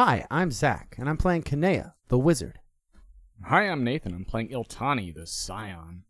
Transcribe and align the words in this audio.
Hi, 0.00 0.24
I'm 0.30 0.52
Zach, 0.52 0.94
and 0.96 1.08
I'm 1.08 1.16
playing 1.16 1.42
Kanea, 1.42 1.94
the 2.06 2.20
wizard. 2.20 2.60
Hi, 3.46 3.62
I'm 3.68 3.82
Nathan. 3.82 4.14
I'm 4.14 4.24
playing 4.24 4.50
Iltani, 4.50 5.12
the 5.12 5.26
Scion. 5.26 6.04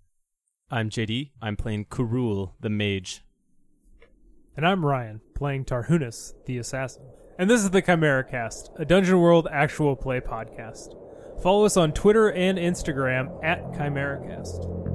I'm 0.70 0.90
JD. 0.90 1.30
I'm 1.40 1.56
playing 1.56 1.86
Kurul, 1.86 2.52
the 2.60 2.68
mage. 2.68 3.24
And 4.58 4.68
I'm 4.68 4.84
Ryan, 4.84 5.22
playing 5.34 5.64
Tarhunas, 5.64 6.34
the 6.44 6.58
assassin. 6.58 7.04
And 7.38 7.48
this 7.48 7.62
is 7.62 7.70
the 7.70 7.80
Chimera 7.80 8.24
Cast, 8.24 8.70
a 8.76 8.84
Dungeon 8.84 9.20
World 9.20 9.48
actual 9.50 9.96
play 9.96 10.20
podcast. 10.20 10.94
Follow 11.42 11.64
us 11.64 11.78
on 11.78 11.92
Twitter 11.92 12.30
and 12.30 12.58
Instagram 12.58 13.42
at 13.42 13.72
ChimeraCast. 13.72 14.87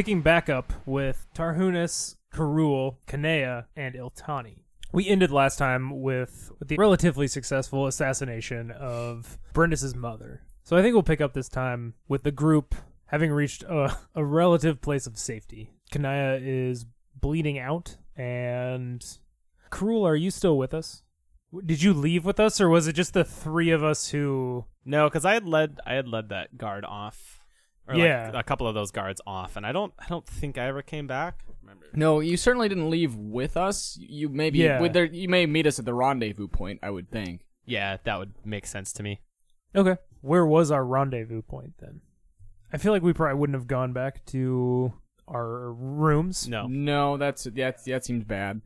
Picking 0.00 0.22
back 0.22 0.48
up 0.48 0.72
with 0.86 1.26
Tarhunas, 1.34 2.16
Karul, 2.32 2.96
Kanea, 3.06 3.66
and 3.76 3.94
Iltani. 3.94 4.60
We 4.94 5.06
ended 5.06 5.30
last 5.30 5.58
time 5.58 6.00
with, 6.00 6.50
the 6.58 6.76
relatively 6.78 7.28
successful 7.28 7.86
assassination 7.86 8.70
of 8.70 9.38
Brendis's 9.52 9.94
mother. 9.94 10.40
So 10.64 10.74
I 10.74 10.80
think 10.80 10.94
we'll 10.94 11.02
pick 11.02 11.20
up 11.20 11.34
this 11.34 11.50
time 11.50 11.92
with 12.08 12.22
the 12.22 12.30
group 12.30 12.74
having 13.08 13.30
reached 13.30 13.62
a, 13.64 13.94
a 14.14 14.24
relative 14.24 14.80
place 14.80 15.06
of 15.06 15.18
safety. 15.18 15.74
Kanea 15.92 16.40
is 16.42 16.86
bleeding 17.20 17.58
out, 17.58 17.98
and 18.16 19.04
Karul, 19.70 20.08
are 20.08 20.16
you 20.16 20.30
still 20.30 20.56
with 20.56 20.72
us? 20.72 21.02
Did 21.66 21.82
you 21.82 21.92
leave 21.92 22.24
with 22.24 22.40
us, 22.40 22.58
or 22.58 22.70
was 22.70 22.86
it 22.86 22.94
just 22.94 23.12
the 23.12 23.22
three 23.22 23.70
of 23.70 23.84
us 23.84 24.08
who? 24.08 24.64
No, 24.82 25.10
because 25.10 25.26
I 25.26 25.34
had 25.34 25.46
led 25.46 25.78
I 25.84 25.92
had 25.92 26.08
led 26.08 26.30
that 26.30 26.56
guard 26.56 26.86
off. 26.86 27.39
Or 27.90 27.96
Yeah. 27.96 28.30
like 28.32 28.44
a 28.44 28.46
couple 28.46 28.66
of 28.68 28.74
those 28.74 28.90
guards 28.90 29.20
off, 29.26 29.56
and 29.56 29.66
I 29.66 29.72
don't 29.72 29.92
I 29.98 30.06
don't 30.08 30.26
think 30.26 30.58
I 30.58 30.66
ever 30.66 30.82
came 30.82 31.06
back. 31.06 31.44
Remember? 31.62 31.86
No, 31.94 32.20
you 32.20 32.36
certainly 32.36 32.68
didn't 32.68 32.90
leave 32.90 33.14
with 33.16 33.56
us. 33.56 33.96
You 34.00 34.28
maybe 34.28 34.58
Yeah. 34.58 34.80
with 34.80 34.92
there, 34.92 35.04
you 35.04 35.28
may 35.28 35.46
meet 35.46 35.66
us 35.66 35.78
at 35.78 35.84
the 35.84 35.94
rendezvous 35.94 36.48
point. 36.48 36.80
I 36.82 36.90
would 36.90 37.10
think. 37.10 37.42
Yeah, 37.66 37.98
that 38.04 38.18
would 38.18 38.34
make 38.44 38.66
sense 38.66 38.92
to 38.94 39.02
me. 39.02 39.20
Okay. 39.74 39.96
Where 40.20 40.44
was 40.46 40.70
our 40.70 40.84
rendezvous 40.84 41.42
point 41.42 41.74
then? 41.78 42.00
I 42.72 42.76
feel 42.78 42.92
like 42.92 43.02
we 43.02 43.12
probably 43.12 43.38
wouldn't 43.38 43.56
have 43.58 43.66
gone 43.66 43.92
back 43.92 44.24
to 44.26 44.92
our 45.28 45.72
rooms. 45.72 46.48
No. 46.48 46.66
No, 46.66 47.16
that's 47.16 47.44
that. 47.44 47.84
That 47.84 48.04
seems 48.04 48.24
bad. 48.24 48.62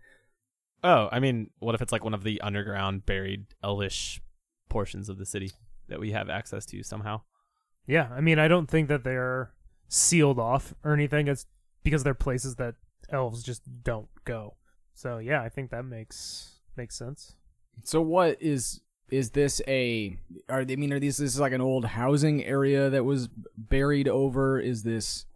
Oh, 0.82 1.08
I 1.12 1.20
mean, 1.20 1.50
what 1.60 1.74
if 1.74 1.80
it's 1.82 1.92
like 1.92 2.04
one 2.04 2.14
of 2.14 2.24
the 2.24 2.40
underground 2.42 3.06
buried 3.06 3.46
elvish 3.62 4.20
portions 4.68 5.08
of 5.08 5.16
the 5.18 5.24
city 5.26 5.50
that 5.88 6.00
we 6.00 6.12
have 6.12 6.28
access 6.28 6.66
to 6.66 6.82
somehow? 6.82 7.22
Yeah, 7.86 8.08
I 8.14 8.20
mean, 8.20 8.38
I 8.38 8.48
don't 8.48 8.68
think 8.68 8.88
that 8.88 9.04
they're 9.04 9.52
sealed 9.88 10.38
off 10.38 10.74
or 10.82 10.92
anything. 10.92 11.28
It's 11.28 11.46
because 11.82 12.02
they're 12.02 12.14
places 12.14 12.56
that 12.56 12.74
elves 13.10 13.42
just 13.42 13.62
don't 13.82 14.08
go. 14.24 14.54
So 14.94 15.18
yeah, 15.18 15.42
I 15.42 15.48
think 15.48 15.70
that 15.70 15.84
makes 15.84 16.60
makes 16.76 16.96
sense. 16.96 17.36
So 17.84 18.00
what 18.00 18.40
is 18.40 18.80
is 19.10 19.30
this 19.30 19.60
a? 19.68 20.16
Are 20.48 20.64
they, 20.64 20.74
I 20.74 20.76
mean, 20.76 20.92
are 20.92 21.00
these 21.00 21.18
this 21.18 21.34
is 21.34 21.40
like 21.40 21.52
an 21.52 21.60
old 21.60 21.84
housing 21.84 22.44
area 22.44 22.90
that 22.90 23.04
was 23.04 23.28
buried 23.56 24.08
over? 24.08 24.58
Is 24.58 24.82
this? 24.82 25.26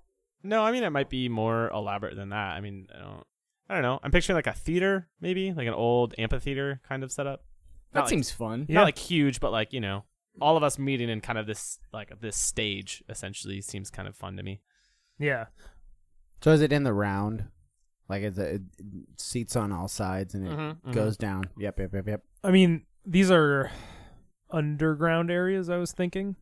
No, 0.43 0.63
I 0.63 0.73
mean 0.73 0.85
it 0.85 0.91
might 0.91 1.11
be 1.11 1.29
more 1.29 1.69
elaborate 1.69 2.17
than 2.17 2.31
that. 2.31 2.53
I 2.57 2.61
mean, 2.61 2.87
I 2.95 2.99
don't 3.01 3.25
I 3.69 3.75
don't 3.75 3.83
know. 3.83 4.01
I'm 4.03 4.11
picturing 4.11 4.37
like 4.37 4.47
a 4.47 4.53
theater, 4.53 5.09
maybe 5.21 5.53
like 5.53 5.67
an 5.67 5.75
old 5.75 6.15
amphitheater 6.19 6.81
kind 6.89 7.03
of 7.05 7.13
setup. 7.13 7.45
That 7.93 8.01
like- 8.01 8.09
seems 8.09 8.31
fun. 8.31 8.67
Yeah. 8.69 8.77
Not 8.77 8.85
like 8.85 8.99
huge, 8.99 9.41
but 9.41 9.53
like 9.53 9.73
you 9.73 9.81
know, 9.81 10.05
all 10.41 10.57
of 10.57 10.63
us 10.63 10.79
meeting 10.79 11.09
in 11.09 11.21
kind 11.21 11.39
of 11.39 11.47
this 11.47 11.79
like 11.93 12.21
this 12.21 12.37
stage 12.37 13.03
essentially 13.09 13.61
seems 13.61 13.91
kind 13.91 14.09
of 14.09 14.17
fun 14.17 14.37
to 14.37 14.43
me. 14.43 14.61
Yeah. 15.19 15.47
So 16.43 16.53
is 16.53 16.61
it 16.63 16.73
in 16.73 16.85
the 16.85 16.93
round? 16.93 17.45
Like 18.09 18.23
it's 18.23 18.39
a, 18.39 18.55
it 18.55 18.63
seats 19.17 19.57
on 19.57 19.73
all 19.73 19.89
sides 19.89 20.35
and 20.35 20.47
it 20.47 20.51
Mhm, 20.51 20.77
mhm. 20.87 20.93
goes 20.95 21.17
down. 21.17 21.45
Yep, 21.59 21.79
yep, 21.81 21.91
yep, 21.95 22.07
yep. 22.09 22.23
I 22.43 22.51
mean, 22.51 22.87
these 23.05 23.31
are 23.31 23.71
underground 24.51 25.31
areas 25.31 25.69
I 25.69 25.77
was 25.77 25.93
thinking. 25.93 26.37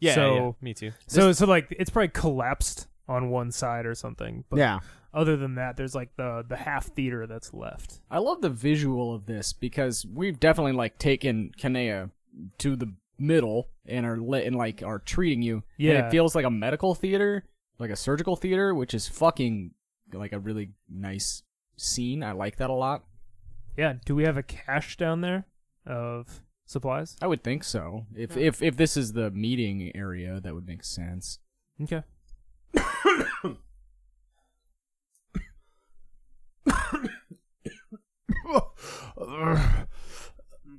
Yeah, 0.00 0.14
So- 0.14 0.34
yeah, 0.34 0.52
me 0.60 0.74
too. 0.74 0.92
So 1.06 1.32
so 1.32 1.46
like 1.46 1.66
it's 1.78 1.90
probably 1.90 2.08
collapsed 2.08 2.88
on 3.08 3.30
one 3.30 3.50
side 3.52 3.86
or 3.86 3.94
something. 3.94 4.44
But 4.50 4.58
yeah. 4.58 4.80
other 5.14 5.36
than 5.36 5.54
that, 5.54 5.76
there's 5.76 5.94
like 5.94 6.10
the 6.16 6.44
the 6.46 6.56
half 6.56 6.86
theater 6.86 7.26
that's 7.26 7.54
left. 7.54 8.00
I 8.10 8.18
love 8.18 8.42
the 8.42 8.50
visual 8.50 9.14
of 9.14 9.26
this 9.26 9.52
because 9.52 10.04
we've 10.04 10.38
definitely 10.38 10.72
like 10.72 10.98
taken 10.98 11.52
Kanea 11.58 12.10
to 12.58 12.76
the 12.76 12.92
middle 13.18 13.68
and 13.86 14.04
are 14.06 14.16
lit 14.18 14.46
and 14.46 14.56
like 14.56 14.82
are 14.82 14.98
treating 14.98 15.42
you. 15.42 15.56
And 15.56 15.62
Yeah. 15.78 16.06
it 16.06 16.10
feels 16.10 16.34
like 16.34 16.44
a 16.44 16.50
medical 16.50 16.94
theater, 16.94 17.44
like 17.78 17.90
a 17.90 17.96
surgical 17.96 18.36
theater, 18.36 18.74
which 18.74 18.94
is 18.94 19.08
fucking 19.08 19.72
like 20.12 20.32
a 20.32 20.38
really 20.38 20.70
nice 20.88 21.42
scene. 21.76 22.22
I 22.22 22.32
like 22.32 22.56
that 22.56 22.70
a 22.70 22.74
lot. 22.74 23.04
Yeah. 23.76 23.94
Do 24.04 24.14
we 24.14 24.24
have 24.24 24.36
a 24.36 24.42
cache 24.42 24.96
down 24.96 25.20
there 25.20 25.46
of 25.86 26.40
supplies? 26.64 27.16
I 27.20 27.26
would 27.26 27.42
think 27.42 27.64
so. 27.64 28.06
If 28.14 28.36
if 28.36 28.62
if 28.62 28.76
this 28.76 28.96
is 28.96 29.12
the 29.12 29.30
meeting 29.30 29.92
area, 29.94 30.40
that 30.40 30.54
would 30.54 30.66
make 30.66 30.84
sense. 30.84 31.38
Okay. 31.82 32.02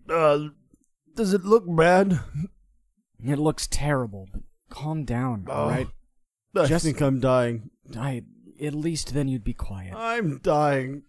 Uh, 0.09 0.47
does 1.17 1.33
it 1.33 1.43
look 1.43 1.65
bad? 1.67 2.19
It 3.23 3.37
looks 3.39 3.67
terrible, 3.67 4.27
but 4.31 4.41
calm 4.69 5.03
down, 5.03 5.45
Oh. 5.49 5.53
all 5.53 5.69
right? 5.69 5.87
I 6.55 6.65
Just- 6.65 6.85
think 6.85 7.01
I'm 7.01 7.19
dying. 7.19 7.69
I 7.97 8.23
at 8.61 8.73
least 8.73 9.13
then 9.13 9.27
you'd 9.27 9.43
be 9.43 9.53
quiet. 9.53 9.93
I'm 9.93 10.39
dying. 10.39 11.03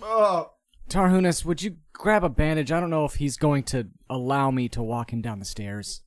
Oh. 0.00 0.52
Tarhunas, 0.88 1.44
would 1.44 1.60
you 1.62 1.76
grab 1.92 2.22
a 2.24 2.28
bandage? 2.28 2.70
I 2.72 2.80
don't 2.80 2.90
know 2.90 3.04
if 3.04 3.14
he's 3.16 3.36
going 3.36 3.64
to 3.64 3.88
allow 4.08 4.50
me 4.50 4.68
to 4.70 4.82
walk 4.82 5.12
him 5.12 5.20
down 5.20 5.38
the 5.40 5.44
stairs. 5.44 6.02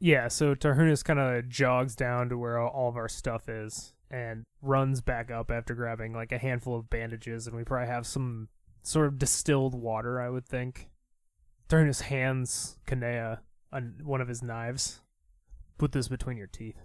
Yeah, 0.00 0.28
so 0.28 0.54
Tarhunas 0.54 1.04
kind 1.04 1.18
of 1.20 1.48
jogs 1.48 1.94
down 1.94 2.28
to 2.28 2.36
where 2.36 2.58
all 2.58 2.88
of 2.90 2.96
our 2.96 3.08
stuff 3.08 3.48
is 3.48 3.94
and 4.10 4.44
runs 4.60 5.00
back 5.00 5.30
up 5.30 5.50
after 5.50 5.74
grabbing 5.74 6.12
like 6.12 6.32
a 6.32 6.38
handful 6.38 6.76
of 6.76 6.90
bandages, 6.90 7.46
and 7.46 7.56
we 7.56 7.64
probably 7.64 7.86
have 7.86 8.06
some 8.06 8.48
sort 8.82 9.06
of 9.06 9.18
distilled 9.18 9.74
water, 9.74 10.20
I 10.20 10.28
would 10.28 10.46
think. 10.46 10.90
Tarhunas 11.68 12.02
hands 12.02 12.78
Kanea 12.86 13.38
on 13.72 14.00
one 14.02 14.20
of 14.20 14.28
his 14.28 14.42
knives. 14.42 15.00
Put 15.78 15.92
this 15.92 16.08
between 16.08 16.36
your 16.36 16.46
teeth. 16.46 16.76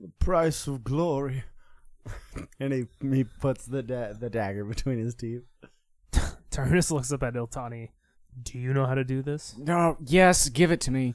The 0.00 0.10
price 0.18 0.66
of 0.66 0.84
glory. 0.84 1.44
and 2.60 2.72
he 2.72 2.86
he 3.00 3.24
puts 3.24 3.66
the 3.66 3.82
da- 3.82 4.12
the 4.12 4.30
dagger 4.30 4.64
between 4.64 4.98
his 4.98 5.14
teeth. 5.14 5.42
Turnus 6.50 6.90
looks 6.90 7.12
up 7.12 7.22
at 7.22 7.34
Iltani. 7.34 7.90
Do 8.42 8.58
you 8.58 8.74
know 8.74 8.86
how 8.86 8.94
to 8.94 9.04
do 9.04 9.22
this? 9.22 9.56
No, 9.58 9.96
yes, 10.04 10.48
give 10.48 10.70
it 10.70 10.80
to 10.82 10.90
me. 10.90 11.14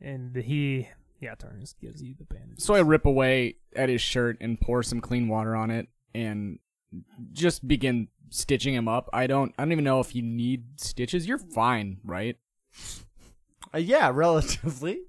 And 0.00 0.34
he, 0.34 0.88
yeah, 1.20 1.34
Turnus 1.34 1.74
gives 1.78 2.02
you 2.02 2.14
the 2.18 2.24
bandages. 2.24 2.64
So 2.64 2.74
I 2.74 2.80
rip 2.80 3.04
away 3.04 3.56
at 3.76 3.88
his 3.88 4.00
shirt 4.00 4.38
and 4.40 4.60
pour 4.60 4.82
some 4.82 5.00
clean 5.00 5.28
water 5.28 5.54
on 5.54 5.70
it 5.70 5.88
and 6.14 6.58
just 7.32 7.66
begin 7.68 8.08
stitching 8.32 8.74
him 8.74 8.88
up. 8.88 9.08
I 9.12 9.26
don't 9.26 9.54
I 9.58 9.62
don't 9.62 9.72
even 9.72 9.84
know 9.84 10.00
if 10.00 10.14
you 10.14 10.22
need 10.22 10.80
stitches. 10.80 11.26
You're 11.26 11.38
fine, 11.38 11.98
right? 12.04 12.36
Uh, 13.74 13.78
yeah, 13.78 14.10
relatively. 14.14 15.00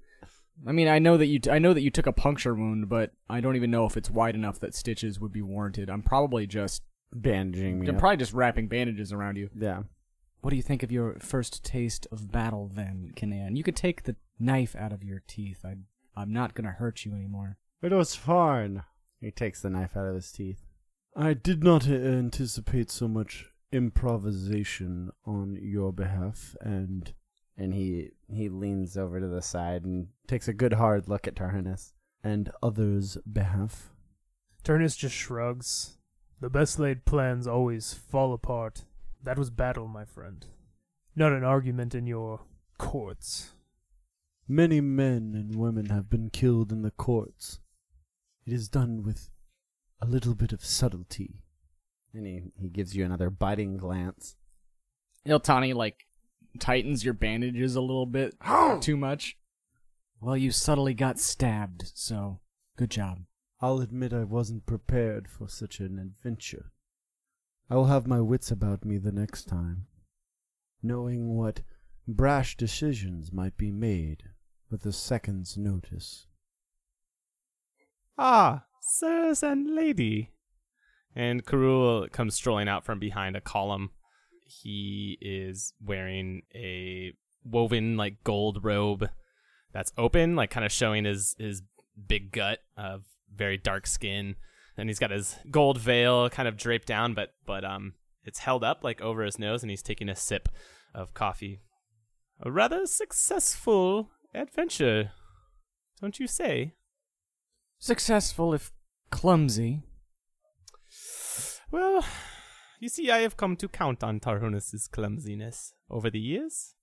I 0.66 0.72
mean, 0.72 0.88
I 0.88 0.98
know 0.98 1.16
that 1.16 1.26
you 1.26 1.40
I 1.50 1.58
know 1.58 1.74
that 1.74 1.82
you 1.82 1.90
took 1.90 2.06
a 2.06 2.12
puncture 2.12 2.54
wound, 2.54 2.88
but 2.88 3.12
I 3.28 3.40
don't 3.40 3.56
even 3.56 3.70
know 3.70 3.86
if 3.86 3.96
it's 3.96 4.10
wide 4.10 4.34
enough 4.34 4.60
that 4.60 4.74
stitches 4.74 5.18
would 5.20 5.32
be 5.32 5.42
warranted. 5.42 5.90
I'm 5.90 6.02
probably 6.02 6.46
just 6.46 6.82
Bandaging 7.12 7.78
me. 7.80 7.88
I'm 7.88 7.94
up. 7.94 8.00
probably 8.00 8.16
just 8.16 8.32
wrapping 8.32 8.66
bandages 8.68 9.12
around 9.12 9.36
you. 9.36 9.48
yeah. 9.54 9.82
What 10.40 10.50
do 10.50 10.56
you 10.56 10.62
think 10.62 10.82
of 10.82 10.92
your 10.92 11.14
first 11.20 11.64
taste 11.64 12.06
of 12.12 12.30
battle 12.30 12.70
then, 12.74 13.12
Kanan? 13.16 13.56
You 13.56 13.62
could 13.62 13.76
take 13.76 14.02
the 14.02 14.16
knife 14.38 14.76
out 14.76 14.92
of 14.92 15.02
your 15.02 15.22
teeth. 15.26 15.64
I 15.64 15.76
I'm 16.16 16.32
not 16.32 16.54
going 16.54 16.66
to 16.66 16.72
hurt 16.72 17.04
you 17.04 17.14
anymore. 17.14 17.56
It 17.82 17.92
was 17.92 18.14
fine. 18.14 18.82
He 19.20 19.30
takes 19.30 19.62
the 19.62 19.70
knife 19.70 19.96
out 19.96 20.06
of 20.06 20.14
his 20.14 20.30
teeth. 20.30 20.62
I 21.16 21.34
did 21.34 21.62
not 21.62 21.86
anticipate 21.86 22.90
so 22.90 23.06
much 23.08 23.46
improvisation 23.70 25.10
on 25.24 25.58
your 25.60 25.92
behalf, 25.92 26.56
and 26.60 27.12
And 27.56 27.72
he 27.72 28.10
he 28.28 28.48
leans 28.48 28.96
over 28.96 29.20
to 29.20 29.28
the 29.28 29.42
side 29.42 29.84
and 29.84 30.08
takes 30.26 30.48
a 30.48 30.52
good 30.52 30.74
hard 30.74 31.08
look 31.08 31.28
at 31.28 31.36
Tarhunas 31.36 31.92
and 32.22 32.50
others' 32.62 33.16
behalf. 33.30 33.92
Turnus 34.64 34.96
just 34.96 35.14
shrugs. 35.14 35.98
The 36.40 36.50
best 36.50 36.78
laid 36.78 37.04
plans 37.04 37.46
always 37.46 37.94
fall 37.94 38.32
apart. 38.32 38.84
That 39.22 39.38
was 39.38 39.50
battle, 39.50 39.86
my 39.86 40.04
friend. 40.04 40.44
Not 41.14 41.32
an 41.32 41.44
argument 41.44 41.94
in 41.94 42.06
your 42.06 42.40
courts. 42.76 43.52
Many 44.48 44.80
men 44.80 45.34
and 45.34 45.54
women 45.54 45.86
have 45.86 46.10
been 46.10 46.28
killed 46.28 46.72
in 46.72 46.82
the 46.82 46.90
courts. 46.90 47.60
It 48.44 48.52
is 48.52 48.68
done 48.68 49.02
with 49.02 49.30
a 50.00 50.06
little 50.06 50.34
bit 50.34 50.52
of 50.52 50.64
subtlety. 50.64 51.40
And 52.12 52.26
he, 52.26 52.42
he 52.60 52.68
gives 52.68 52.94
you 52.94 53.04
another 53.04 53.30
biting 53.30 53.76
glance. 53.76 54.36
Iltani 55.26 55.74
like 55.74 56.06
tightens 56.58 57.04
your 57.04 57.14
bandages 57.14 57.74
a 57.76 57.80
little 57.80 58.06
bit 58.06 58.34
too 58.80 58.96
much. 58.96 59.36
Well, 60.20 60.36
you 60.36 60.50
subtly 60.50 60.94
got 60.94 61.18
stabbed, 61.18 61.92
so 61.94 62.40
good 62.76 62.90
job. 62.90 63.20
I'll 63.60 63.80
admit 63.80 64.12
I 64.12 64.24
wasn't 64.24 64.66
prepared 64.66 65.28
for 65.28 65.48
such 65.48 65.80
an 65.80 65.98
adventure. 65.98 66.72
I 67.70 67.76
will 67.76 67.86
have 67.86 68.06
my 68.06 68.20
wits 68.20 68.50
about 68.50 68.84
me 68.84 68.98
the 68.98 69.12
next 69.12 69.48
time, 69.48 69.86
knowing 70.82 71.34
what 71.34 71.62
brash 72.06 72.56
decisions 72.56 73.32
might 73.32 73.56
be 73.56 73.70
made 73.70 74.24
with 74.70 74.84
a 74.84 74.92
second's 74.92 75.56
notice. 75.56 76.26
Ah, 78.18 78.64
sirs 78.84 79.42
and 79.42 79.74
lady. 79.74 80.30
And 81.16 81.44
Karul 81.44 82.10
comes 82.10 82.34
strolling 82.34 82.68
out 82.68 82.84
from 82.84 82.98
behind 82.98 83.36
a 83.36 83.40
column. 83.40 83.90
He 84.46 85.16
is 85.20 85.72
wearing 85.82 86.42
a 86.54 87.12
woven 87.44 87.96
like 87.96 88.22
gold 88.24 88.62
robe 88.62 89.08
that's 89.72 89.92
open, 89.96 90.36
like 90.36 90.50
kind 90.50 90.66
of 90.66 90.72
showing 90.72 91.04
his 91.04 91.34
his 91.38 91.62
big 92.06 92.32
gut 92.32 92.60
of 92.76 93.04
very 93.34 93.56
dark 93.56 93.86
skin. 93.86 94.36
And 94.76 94.88
he's 94.88 94.98
got 94.98 95.10
his 95.10 95.36
gold 95.50 95.78
veil 95.78 96.28
kind 96.28 96.48
of 96.48 96.56
draped 96.56 96.86
down, 96.86 97.14
but 97.14 97.34
but 97.46 97.64
um 97.64 97.94
it's 98.24 98.40
held 98.40 98.64
up 98.64 98.82
like 98.82 99.00
over 99.00 99.22
his 99.22 99.38
nose 99.38 99.62
and 99.62 99.70
he's 99.70 99.82
taking 99.82 100.08
a 100.08 100.16
sip 100.16 100.48
of 100.94 101.14
coffee. 101.14 101.60
A 102.40 102.50
rather 102.50 102.86
successful 102.86 104.10
adventure, 104.34 105.12
don't 106.00 106.18
you 106.18 106.26
say? 106.26 106.74
Successful 107.84 108.54
if 108.54 108.72
clumsy. 109.10 109.82
Well, 111.70 112.02
you 112.80 112.88
see, 112.88 113.10
I 113.10 113.18
have 113.18 113.36
come 113.36 113.56
to 113.56 113.68
count 113.68 114.02
on 114.02 114.20
Tarhunas's 114.20 114.88
clumsiness 114.88 115.74
over 115.90 116.08
the 116.08 116.18
years. 116.18 116.76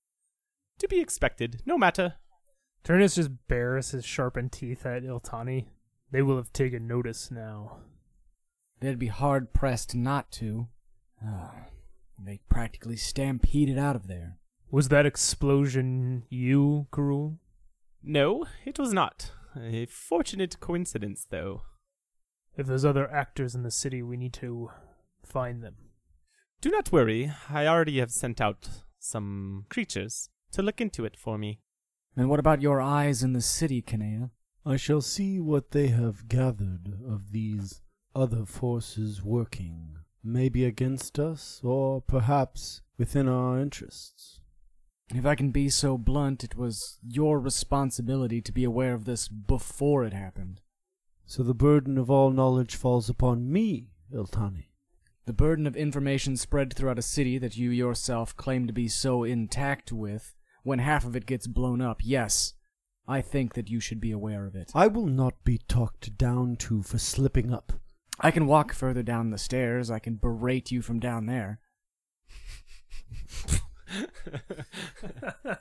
To 0.77 0.87
be 0.87 0.99
expected, 0.99 1.63
no 1.65 1.75
matter. 1.75 2.17
Turnus 2.83 3.15
just 3.15 3.31
bares 3.47 3.89
his 3.89 4.05
sharpened 4.05 4.51
teeth 4.51 4.85
at 4.85 5.01
Iltani. 5.01 5.69
They 6.11 6.21
will 6.21 6.35
have 6.37 6.53
taken 6.53 6.85
notice 6.85 7.31
now. 7.31 7.77
They'd 8.79 8.99
be 8.99 9.07
hard 9.07 9.53
pressed 9.53 9.95
not 9.95 10.31
to. 10.33 10.67
Ah, 11.25 11.65
they 12.23 12.41
practically 12.47 12.95
stampeded 12.95 13.79
out 13.79 13.95
of 13.95 14.05
there. 14.05 14.37
Was 14.69 14.89
that 14.89 15.07
explosion 15.07 16.25
you, 16.29 16.85
Karul? 16.91 17.39
No, 18.03 18.45
it 18.65 18.77
was 18.77 18.93
not. 18.93 19.31
A 19.55 19.85
fortunate 19.85 20.59
coincidence, 20.59 21.25
though. 21.29 21.63
If 22.55 22.67
there's 22.67 22.85
other 22.85 23.11
actors 23.11 23.55
in 23.55 23.63
the 23.63 23.71
city, 23.71 24.01
we 24.01 24.17
need 24.17 24.33
to 24.33 24.69
find 25.25 25.63
them. 25.63 25.75
Do 26.61 26.69
not 26.69 26.91
worry, 26.91 27.31
I 27.49 27.65
already 27.65 27.99
have 27.99 28.11
sent 28.11 28.39
out 28.39 28.69
some 28.99 29.65
creatures 29.69 30.29
to 30.51 30.61
look 30.61 30.79
into 30.79 31.05
it 31.05 31.17
for 31.17 31.37
me. 31.37 31.59
And 32.15 32.29
what 32.29 32.39
about 32.39 32.61
your 32.61 32.81
eyes 32.81 33.23
in 33.23 33.33
the 33.33 33.41
city, 33.41 33.81
Kanea? 33.81 34.31
I 34.65 34.75
shall 34.75 35.01
see 35.01 35.39
what 35.39 35.71
they 35.71 35.87
have 35.87 36.27
gathered 36.27 36.93
of 37.07 37.31
these 37.31 37.81
other 38.13 38.45
forces 38.45 39.23
working, 39.23 39.95
maybe 40.23 40.65
against 40.65 41.17
us, 41.17 41.61
or 41.63 42.01
perhaps 42.01 42.81
within 42.97 43.27
our 43.27 43.59
interests. 43.59 44.40
If 45.13 45.25
I 45.25 45.35
can 45.35 45.51
be 45.51 45.69
so 45.69 45.97
blunt, 45.97 46.43
it 46.43 46.55
was 46.55 46.97
your 47.05 47.39
responsibility 47.39 48.41
to 48.41 48.51
be 48.51 48.63
aware 48.63 48.93
of 48.93 49.05
this 49.05 49.27
before 49.27 50.05
it 50.05 50.13
happened. 50.13 50.61
So 51.25 51.43
the 51.43 51.53
burden 51.53 51.97
of 51.97 52.09
all 52.09 52.31
knowledge 52.31 52.75
falls 52.75 53.09
upon 53.09 53.51
me, 53.51 53.89
Iltani. 54.13 54.67
The 55.25 55.33
burden 55.33 55.67
of 55.67 55.75
information 55.75 56.37
spread 56.37 56.73
throughout 56.73 56.99
a 56.99 57.03
city 57.03 57.37
that 57.37 57.57
you 57.57 57.69
yourself 57.69 58.35
claim 58.35 58.67
to 58.67 58.73
be 58.73 58.87
so 58.87 59.23
intact 59.23 59.91
with, 59.91 60.33
when 60.63 60.79
half 60.79 61.05
of 61.05 61.15
it 61.15 61.25
gets 61.25 61.45
blown 61.45 61.81
up, 61.81 62.01
yes, 62.03 62.53
I 63.07 63.21
think 63.21 63.53
that 63.53 63.69
you 63.69 63.79
should 63.79 63.99
be 63.99 64.11
aware 64.11 64.45
of 64.45 64.55
it. 64.55 64.71
I 64.73 64.87
will 64.87 65.05
not 65.05 65.43
be 65.43 65.57
talked 65.57 66.17
down 66.17 66.55
to 66.57 66.83
for 66.83 66.97
slipping 66.97 67.53
up. 67.53 67.73
I 68.19 68.31
can 68.31 68.47
walk 68.47 68.73
further 68.73 69.03
down 69.03 69.29
the 69.29 69.37
stairs, 69.37 69.91
I 69.91 69.99
can 69.99 70.15
berate 70.15 70.71
you 70.71 70.81
from 70.81 70.99
down 70.99 71.25
there. 71.25 71.59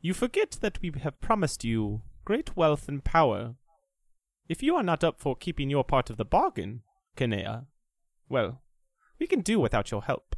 you 0.00 0.14
forget 0.14 0.58
that 0.60 0.80
we 0.80 0.92
have 1.02 1.20
promised 1.20 1.64
you 1.64 2.02
great 2.24 2.56
wealth 2.56 2.88
and 2.88 3.04
power. 3.04 3.54
If 4.48 4.62
you 4.62 4.76
are 4.76 4.82
not 4.82 5.04
up 5.04 5.20
for 5.20 5.36
keeping 5.36 5.70
your 5.70 5.84
part 5.84 6.10
of 6.10 6.16
the 6.16 6.24
bargain, 6.24 6.82
Kanea, 7.16 7.66
well, 8.28 8.62
we 9.18 9.26
can 9.26 9.40
do 9.40 9.60
without 9.60 9.90
your 9.90 10.02
help. 10.02 10.36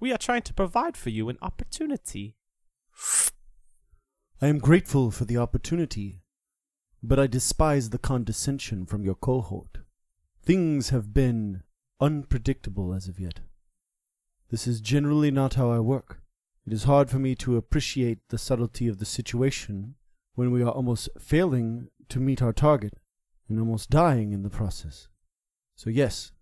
We 0.00 0.12
are 0.12 0.18
trying 0.18 0.42
to 0.42 0.54
provide 0.54 0.96
for 0.96 1.10
you 1.10 1.28
an 1.28 1.38
opportunity. 1.42 2.36
I 4.40 4.48
am 4.48 4.58
grateful 4.58 5.10
for 5.10 5.24
the 5.24 5.36
opportunity, 5.36 6.22
but 7.02 7.18
I 7.18 7.26
despise 7.26 7.90
the 7.90 7.98
condescension 7.98 8.86
from 8.86 9.04
your 9.04 9.14
cohort. 9.14 9.78
Things 10.44 10.90
have 10.90 11.14
been 11.14 11.62
unpredictable 12.00 12.92
as 12.92 13.06
of 13.06 13.20
yet. 13.20 13.40
This 14.52 14.66
is 14.66 14.82
generally 14.82 15.30
not 15.30 15.54
how 15.54 15.70
I 15.70 15.78
work. 15.78 16.20
It 16.66 16.74
is 16.74 16.84
hard 16.84 17.08
for 17.08 17.18
me 17.18 17.34
to 17.36 17.56
appreciate 17.56 18.18
the 18.28 18.36
subtlety 18.36 18.86
of 18.86 18.98
the 18.98 19.06
situation 19.06 19.94
when 20.34 20.50
we 20.50 20.62
are 20.62 20.70
almost 20.70 21.08
failing 21.18 21.88
to 22.10 22.20
meet 22.20 22.42
our 22.42 22.52
target 22.52 22.92
and 23.48 23.58
almost 23.58 23.88
dying 23.88 24.34
in 24.34 24.42
the 24.42 24.50
process. 24.50 25.08
So, 25.74 25.88
yes, 25.88 26.32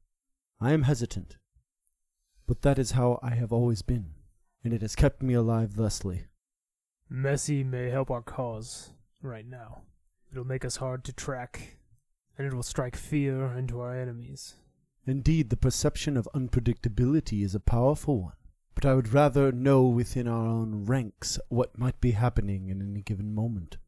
I 0.61 0.73
am 0.73 0.83
hesitant. 0.83 1.37
But 2.49 2.63
that 2.63 2.81
is 2.81 2.91
how 2.91 3.21
I 3.23 3.37
have 3.37 3.53
always 3.53 3.81
been, 3.81 4.07
and 4.65 4.75
it 4.75 4.83
has 4.83 4.97
kept 4.97 5.23
me 5.23 5.35
alive 5.35 5.75
thusly. 5.75 6.25
Messy 7.09 7.63
may 7.63 7.91
help 7.91 8.11
our 8.11 8.23
cause 8.23 8.91
right 9.23 9.47
now. 9.47 9.83
It'll 10.33 10.43
make 10.43 10.65
us 10.65 10.77
hard 10.77 11.05
to 11.05 11.13
track, 11.13 11.77
and 12.37 12.45
it 12.45 12.55
will 12.55 12.65
strike 12.65 12.97
fear 12.97 13.53
into 13.57 13.79
our 13.79 13.97
enemies. 13.97 14.57
Indeed, 15.07 15.51
the 15.51 15.57
perception 15.57 16.17
of 16.17 16.29
unpredictability 16.35 17.43
is 17.43 17.55
a 17.55 17.61
powerful 17.61 18.21
one, 18.23 18.37
but 18.75 18.85
I 18.85 18.95
would 18.95 19.13
rather 19.13 19.51
know 19.51 19.85
within 19.85 20.29
our 20.29 20.47
own 20.47 20.85
ranks 20.85 21.39
what 21.49 21.79
might 21.79 22.01
be 22.01 22.13
happening 22.13 22.69
in 22.69 22.83
any 22.83 23.03
given 23.03 23.35
moment. 23.35 23.79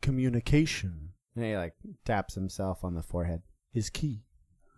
Communication, 0.00 1.10
and 1.34 1.44
he 1.44 1.56
like 1.56 1.74
taps 2.04 2.34
himself 2.34 2.84
on 2.84 2.94
the 2.94 3.02
forehead, 3.02 3.42
is 3.74 3.90
key. 3.90 4.24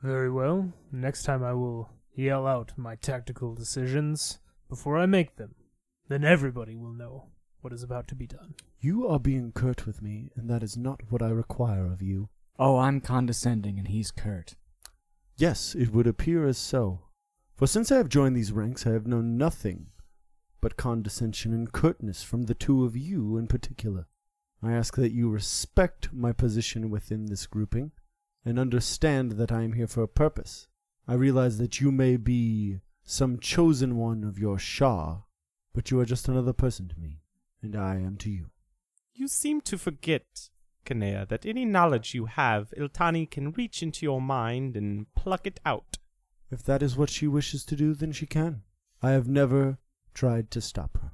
Very 0.02 0.30
well. 0.30 0.72
Next 0.90 1.22
time 1.22 1.42
I 1.42 1.52
will 1.54 1.90
yell 2.14 2.46
out 2.46 2.72
my 2.76 2.94
tactical 2.96 3.54
decisions 3.54 4.38
before 4.68 4.98
I 4.98 5.06
make 5.06 5.36
them. 5.36 5.54
Then 6.08 6.24
everybody 6.24 6.76
will 6.76 6.92
know 6.92 7.28
what 7.60 7.72
is 7.72 7.82
about 7.82 8.08
to 8.08 8.14
be 8.14 8.26
done. 8.26 8.54
You 8.80 9.08
are 9.08 9.18
being 9.18 9.52
curt 9.52 9.86
with 9.86 10.02
me, 10.02 10.30
and 10.36 10.48
that 10.50 10.62
is 10.62 10.76
not 10.76 11.00
what 11.10 11.22
I 11.22 11.28
require 11.28 11.86
of 11.86 12.02
you. 12.02 12.28
Oh, 12.58 12.76
I'm 12.78 13.00
condescending 13.00 13.78
and 13.78 13.88
he's 13.88 14.10
curt. 14.10 14.54
Yes, 15.36 15.74
it 15.74 15.92
would 15.92 16.06
appear 16.06 16.46
as 16.46 16.58
so. 16.58 17.00
For 17.56 17.66
since 17.66 17.90
I 17.90 17.96
have 17.96 18.08
joined 18.08 18.36
these 18.36 18.52
ranks, 18.52 18.86
I 18.86 18.92
have 18.92 19.06
known 19.06 19.36
nothing 19.36 19.86
but 20.60 20.76
condescension 20.76 21.52
and 21.52 21.70
curtness 21.70 22.22
from 22.22 22.44
the 22.44 22.54
two 22.54 22.84
of 22.84 22.96
you 22.96 23.36
in 23.36 23.46
particular. 23.46 24.06
I 24.62 24.72
ask 24.72 24.96
that 24.96 25.12
you 25.12 25.28
respect 25.28 26.12
my 26.12 26.32
position 26.32 26.88
within 26.88 27.26
this 27.26 27.46
grouping, 27.46 27.92
and 28.44 28.58
understand 28.58 29.32
that 29.32 29.52
I 29.52 29.62
am 29.62 29.74
here 29.74 29.86
for 29.86 30.02
a 30.02 30.08
purpose. 30.08 30.68
I 31.06 31.14
realize 31.14 31.58
that 31.58 31.80
you 31.80 31.92
may 31.92 32.16
be 32.16 32.80
some 33.02 33.38
chosen 33.38 33.96
one 33.96 34.24
of 34.24 34.38
your 34.38 34.58
Shah, 34.58 35.22
but 35.74 35.90
you 35.90 36.00
are 36.00 36.06
just 36.06 36.28
another 36.28 36.54
person 36.54 36.88
to 36.88 36.98
me, 36.98 37.20
and 37.60 37.76
I 37.76 37.96
am 37.96 38.16
to 38.18 38.30
you. 38.30 38.46
You 39.12 39.28
seem 39.28 39.60
to 39.62 39.76
forget, 39.76 40.48
Kanea, 40.84 41.28
that 41.28 41.46
any 41.46 41.64
knowledge 41.64 42.14
you 42.14 42.26
have, 42.26 42.72
Iltani 42.76 43.30
can 43.30 43.52
reach 43.52 43.82
into 43.82 44.04
your 44.04 44.20
mind 44.20 44.76
and 44.76 45.06
pluck 45.14 45.46
it 45.46 45.60
out. 45.64 45.98
If 46.50 46.62
that 46.64 46.82
is 46.82 46.96
what 46.96 47.10
she 47.10 47.26
wishes 47.26 47.64
to 47.64 47.76
do, 47.76 47.94
then 47.94 48.12
she 48.12 48.26
can. 48.26 48.62
I 49.02 49.10
have 49.10 49.28
never 49.28 49.78
tried 50.12 50.50
to 50.52 50.60
stop 50.60 50.98
her. 51.02 51.12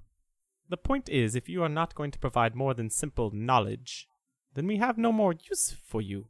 The 0.68 0.76
point 0.76 1.08
is, 1.08 1.34
if 1.34 1.48
you 1.48 1.62
are 1.62 1.68
not 1.68 1.94
going 1.94 2.10
to 2.12 2.18
provide 2.18 2.54
more 2.54 2.74
than 2.74 2.90
simple 2.90 3.30
knowledge, 3.32 4.06
then 4.54 4.66
we 4.66 4.76
have 4.76 4.98
no 4.98 5.12
more 5.12 5.34
use 5.48 5.74
for 5.84 6.00
you. 6.00 6.28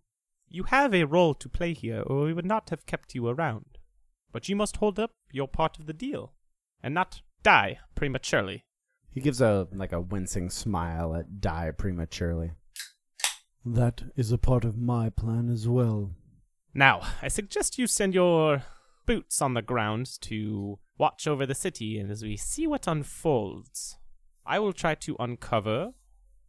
You 0.48 0.64
have 0.64 0.94
a 0.94 1.04
role 1.04 1.34
to 1.34 1.48
play 1.48 1.74
here, 1.74 2.02
or 2.02 2.24
we 2.24 2.32
would 2.32 2.46
not 2.46 2.70
have 2.70 2.86
kept 2.86 3.14
you 3.14 3.28
around. 3.28 3.78
But 4.32 4.48
you 4.48 4.56
must 4.56 4.78
hold 4.78 4.98
up 4.98 5.12
your 5.30 5.48
part 5.48 5.78
of 5.78 5.86
the 5.86 5.92
deal, 5.92 6.32
and 6.82 6.94
not 6.94 7.22
die 7.42 7.80
prematurely. 7.94 8.64
He 9.10 9.20
gives 9.20 9.40
a 9.40 9.68
like 9.72 9.92
a 9.92 10.00
wincing 10.00 10.50
smile 10.50 11.14
at 11.14 11.40
Die 11.40 11.72
prematurely. 11.72 12.52
That 13.64 14.02
is 14.16 14.32
a 14.32 14.38
part 14.38 14.64
of 14.64 14.78
my 14.78 15.10
plan 15.10 15.50
as 15.50 15.68
well. 15.68 16.12
Now, 16.72 17.02
I 17.20 17.28
suggest 17.28 17.78
you 17.78 17.86
send 17.86 18.14
your 18.14 18.62
boots 19.06 19.42
on 19.42 19.54
the 19.54 19.62
ground 19.62 20.08
to 20.22 20.78
watch 20.96 21.26
over 21.26 21.44
the 21.44 21.54
city, 21.54 21.98
and 21.98 22.10
as 22.10 22.22
we 22.22 22.36
see 22.36 22.66
what 22.66 22.86
unfolds, 22.86 23.98
I 24.46 24.58
will 24.58 24.72
try 24.72 24.94
to 24.94 25.16
uncover 25.18 25.92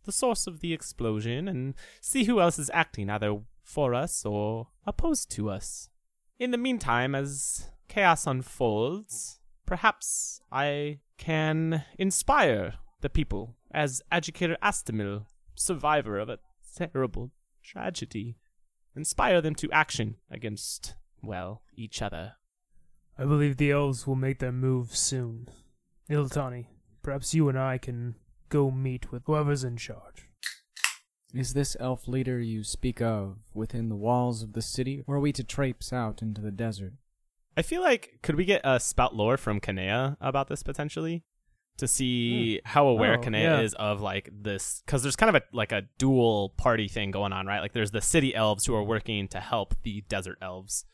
the 0.03 0.11
source 0.11 0.47
of 0.47 0.61
the 0.61 0.73
explosion 0.73 1.47
and 1.47 1.75
see 1.99 2.23
who 2.23 2.39
else 2.39 2.57
is 2.57 2.71
acting 2.73 3.09
either 3.09 3.39
for 3.63 3.93
us 3.93 4.25
or 4.25 4.69
opposed 4.85 5.29
to 5.31 5.49
us. 5.49 5.89
In 6.39 6.51
the 6.51 6.57
meantime, 6.57 7.13
as 7.13 7.67
chaos 7.87 8.25
unfolds, 8.25 9.39
perhaps 9.65 10.41
I 10.51 10.99
can 11.17 11.83
inspire 11.97 12.75
the 13.01 13.09
people 13.09 13.55
as 13.71 14.01
Educator 14.11 14.57
Astamil, 14.63 15.25
survivor 15.55 16.17
of 16.17 16.29
a 16.29 16.39
terrible 16.75 17.31
tragedy, 17.63 18.37
inspire 18.95 19.41
them 19.41 19.55
to 19.55 19.71
action 19.71 20.15
against, 20.29 20.95
well, 21.21 21.63
each 21.75 22.01
other. 22.01 22.33
I 23.17 23.25
believe 23.25 23.57
the 23.57 23.71
elves 23.71 24.07
will 24.07 24.15
make 24.15 24.39
their 24.39 24.51
move 24.51 24.95
soon. 24.95 25.47
Iltani, 26.09 26.67
perhaps 27.03 27.33
you 27.33 27.49
and 27.49 27.57
I 27.57 27.77
can 27.77 28.15
go 28.49 28.71
meet 28.71 29.11
with 29.11 29.23
whoever's 29.25 29.63
in 29.63 29.77
charge. 29.77 30.29
Is 31.33 31.53
this 31.53 31.77
elf 31.79 32.07
leader 32.07 32.41
you 32.41 32.63
speak 32.63 33.01
of 33.01 33.37
within 33.53 33.87
the 33.87 33.95
walls 33.95 34.43
of 34.43 34.53
the 34.53 34.61
city, 34.61 35.01
or 35.07 35.15
are 35.15 35.19
we 35.19 35.31
to 35.33 35.43
traipse 35.43 35.93
out 35.93 36.21
into 36.21 36.41
the 36.41 36.51
desert? 36.51 36.93
I 37.55 37.61
feel 37.61 37.81
like 37.81 38.19
could 38.21 38.35
we 38.35 38.45
get 38.45 38.61
a 38.63 38.79
spout 38.79 39.15
lore 39.15 39.37
from 39.37 39.59
Kanea 39.59 40.17
about 40.19 40.47
this 40.47 40.63
potentially 40.63 41.23
to 41.77 41.87
see 41.87 42.59
hmm. 42.63 42.69
how 42.69 42.87
aware 42.87 43.15
Oh, 43.15 43.21
Kanea 43.21 43.41
yeah. 43.41 43.61
is 43.61 43.73
of 43.73 44.01
like 44.01 44.29
this 44.31 44.81
because 44.85 45.03
there's 45.03 45.15
kind 45.15 45.35
of 45.35 45.41
a 45.41 45.55
like 45.55 45.71
a 45.71 45.83
dual 45.97 46.53
party 46.57 46.87
thing 46.87 47.11
going 47.11 47.33
on, 47.33 47.45
right? 47.45 47.59
Like 47.59 47.73
there's 47.73 47.91
the 47.91 48.01
city 48.01 48.35
elves 48.35 48.65
who 48.65 48.75
are 48.75 48.83
working 48.83 49.27
to 49.29 49.39
help 49.39 49.75
the 49.83 50.03
desert 50.07 50.37
elves. 50.41 50.85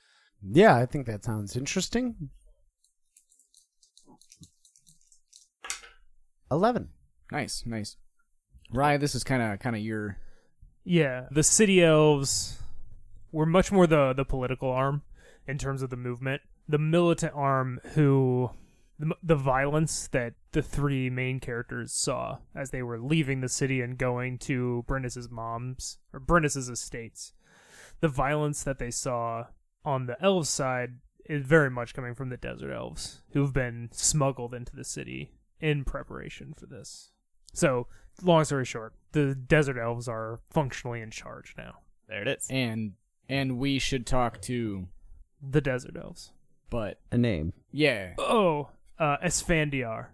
Yeah, 0.41 0.75
I 0.75 0.85
think 0.85 1.07
that 1.07 1.23
sounds 1.23 1.55
interesting. 1.55 2.29
Eleven. 6.49 6.89
Nice, 7.31 7.63
nice. 7.65 7.97
Rye, 8.71 8.97
this 8.97 9.15
is 9.15 9.23
kind 9.23 9.41
of 9.41 9.59
kind 9.59 9.75
of 9.75 9.81
your 9.81 10.17
Yeah, 10.83 11.27
the 11.31 11.43
city 11.43 11.83
elves 11.83 12.59
were 13.31 13.45
much 13.45 13.71
more 13.71 13.87
the 13.87 14.13
the 14.13 14.25
political 14.25 14.69
arm 14.69 15.01
in 15.47 15.57
terms 15.57 15.81
of 15.81 15.89
the 15.89 15.97
movement. 15.97 16.41
The 16.69 16.77
militant 16.77 17.33
arm, 17.33 17.79
who 17.93 18.51
the, 18.99 19.15
the 19.21 19.35
violence 19.35 20.07
that 20.09 20.33
the 20.51 20.61
three 20.61 21.09
main 21.09 21.39
characters 21.39 21.93
saw 21.93 22.37
as 22.55 22.71
they 22.71 22.81
were 22.81 22.99
leaving 22.99 23.41
the 23.41 23.49
city 23.49 23.81
and 23.81 23.97
going 23.97 24.37
to 24.39 24.83
Brennus's 24.87 25.29
mom's 25.29 25.97
or 26.13 26.19
Brennus's 26.19 26.69
estates, 26.69 27.33
the 27.99 28.07
violence 28.07 28.63
that 28.63 28.79
they 28.79 28.91
saw 28.91 29.45
on 29.85 30.05
the 30.07 30.21
elves 30.23 30.49
side 30.49 30.95
is 31.25 31.45
very 31.45 31.69
much 31.69 31.93
coming 31.93 32.15
from 32.15 32.29
the 32.29 32.37
desert 32.37 32.71
elves 32.73 33.21
who've 33.33 33.53
been 33.53 33.89
smuggled 33.91 34.53
into 34.53 34.75
the 34.75 34.83
city 34.83 35.31
in 35.59 35.83
preparation 35.83 36.53
for 36.57 36.65
this. 36.65 37.11
So, 37.53 37.87
long 38.23 38.45
story 38.45 38.65
short, 38.65 38.93
the 39.11 39.35
desert 39.35 39.77
elves 39.77 40.07
are 40.07 40.39
functionally 40.49 41.01
in 41.01 41.11
charge 41.11 41.53
now. 41.57 41.79
There 42.07 42.21
it 42.21 42.27
is. 42.27 42.47
and 42.49 42.93
and 43.29 43.57
we 43.57 43.77
should 43.79 44.05
talk 44.07 44.41
to, 44.43 44.87
The 45.41 45.59
desert 45.61 45.97
elves. 45.97 46.31
but 46.69 46.99
A 47.11 47.17
name. 47.17 47.51
yeah, 47.71 48.13
Oh, 48.17 48.69
uh, 48.99 49.17
Esfandiar. 49.23 50.07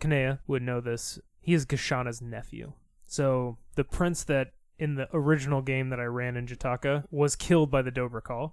Kanea 0.00 0.38
would 0.46 0.62
know 0.62 0.80
this. 0.80 1.18
He 1.40 1.54
is 1.54 1.66
Gashana's 1.66 2.22
nephew. 2.22 2.72
So 3.06 3.58
the 3.74 3.84
prince 3.84 4.24
that 4.24 4.52
in 4.78 4.96
the 4.96 5.08
original 5.12 5.62
game 5.62 5.90
that 5.90 6.00
I 6.00 6.04
ran 6.04 6.36
in 6.36 6.46
Jataka 6.46 7.04
was 7.10 7.36
killed 7.36 7.70
by 7.70 7.82
the 7.82 7.92
Dobrakal. 7.92 8.52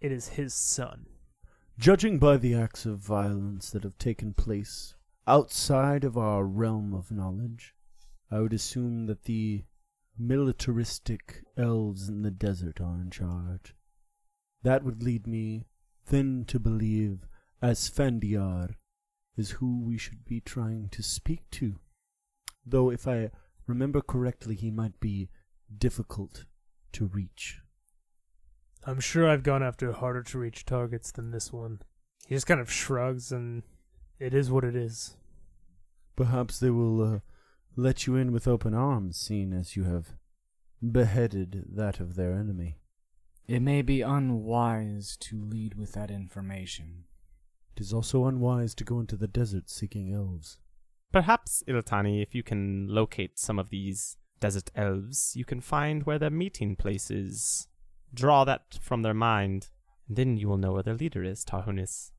It 0.00 0.10
is 0.10 0.28
his 0.28 0.54
son. 0.54 1.06
Judging 1.78 2.18
by 2.18 2.36
the 2.36 2.54
acts 2.54 2.84
of 2.84 2.98
violence 2.98 3.70
that 3.70 3.84
have 3.84 3.98
taken 3.98 4.34
place 4.34 4.94
outside 5.26 6.04
of 6.04 6.18
our 6.18 6.44
realm 6.44 6.92
of 6.92 7.10
knowledge, 7.10 7.74
I 8.30 8.40
would 8.40 8.52
assume 8.52 9.06
that 9.06 9.24
the 9.24 9.64
militaristic 10.18 11.44
elves 11.56 12.08
in 12.08 12.22
the 12.22 12.30
desert 12.30 12.80
are 12.80 13.00
in 13.00 13.10
charge. 13.10 13.74
That 14.62 14.84
would 14.84 15.02
lead 15.02 15.26
me 15.26 15.66
then 16.08 16.44
to 16.48 16.58
believe 16.58 17.26
Esfandiar 17.62 18.74
is 19.36 19.52
who 19.52 19.80
we 19.80 19.96
should 19.96 20.24
be 20.24 20.40
trying 20.40 20.88
to 20.90 21.02
speak 21.02 21.48
to. 21.52 21.76
Though, 22.66 22.90
if 22.90 23.06
I 23.06 23.30
remember 23.66 24.00
correctly, 24.00 24.54
he 24.54 24.70
might 24.70 24.98
be 25.00 25.28
difficult 25.78 26.44
to 26.92 27.06
reach. 27.06 27.60
I'm 28.84 29.00
sure 29.00 29.28
I've 29.28 29.44
gone 29.44 29.62
after 29.62 29.92
harder 29.92 30.22
to 30.24 30.38
reach 30.38 30.64
targets 30.64 31.12
than 31.12 31.30
this 31.30 31.52
one. 31.52 31.80
He 32.26 32.34
just 32.34 32.46
kind 32.46 32.60
of 32.60 32.70
shrugs 32.70 33.30
and 33.30 33.62
it 34.18 34.34
is 34.34 34.50
what 34.50 34.64
it 34.64 34.74
is. 34.74 35.16
Perhaps 36.16 36.58
they 36.58 36.70
will 36.70 37.02
uh, 37.02 37.18
let 37.76 38.06
you 38.06 38.16
in 38.16 38.32
with 38.32 38.48
open 38.48 38.74
arms, 38.74 39.16
seeing 39.16 39.52
as 39.52 39.76
you 39.76 39.84
have 39.84 40.14
beheaded 40.82 41.64
that 41.74 42.00
of 42.00 42.16
their 42.16 42.32
enemy. 42.32 42.78
it 43.46 43.60
may 43.60 43.82
be 43.82 44.02
unwise 44.02 45.16
to 45.20 45.40
lead 45.40 45.74
with 45.74 45.92
that 45.92 46.10
information. 46.10 47.04
It 47.74 47.80
is 47.80 47.92
also 47.92 48.26
unwise 48.26 48.74
to 48.76 48.84
go 48.84 49.00
into 49.00 49.16
the 49.16 49.26
desert 49.26 49.70
seeking 49.70 50.12
elves. 50.12 50.58
Perhaps, 51.12 51.62
Iltani, 51.68 52.22
if 52.22 52.34
you 52.34 52.42
can 52.42 52.86
locate 52.88 53.38
some 53.38 53.58
of 53.58 53.70
these 53.70 54.16
desert 54.40 54.70
elves, 54.74 55.34
you 55.36 55.44
can 55.44 55.60
find 55.60 56.04
where 56.04 56.18
their 56.18 56.30
meeting 56.30 56.76
place 56.76 57.10
is. 57.10 57.68
Draw 58.14 58.44
that 58.44 58.78
from 58.80 59.02
their 59.02 59.14
mind, 59.14 59.68
and 60.08 60.16
then 60.16 60.36
you 60.36 60.48
will 60.48 60.58
know 60.58 60.72
where 60.72 60.82
their 60.82 60.94
leader 60.94 61.22
is, 61.22 61.44
Tarhunas. 61.44 62.10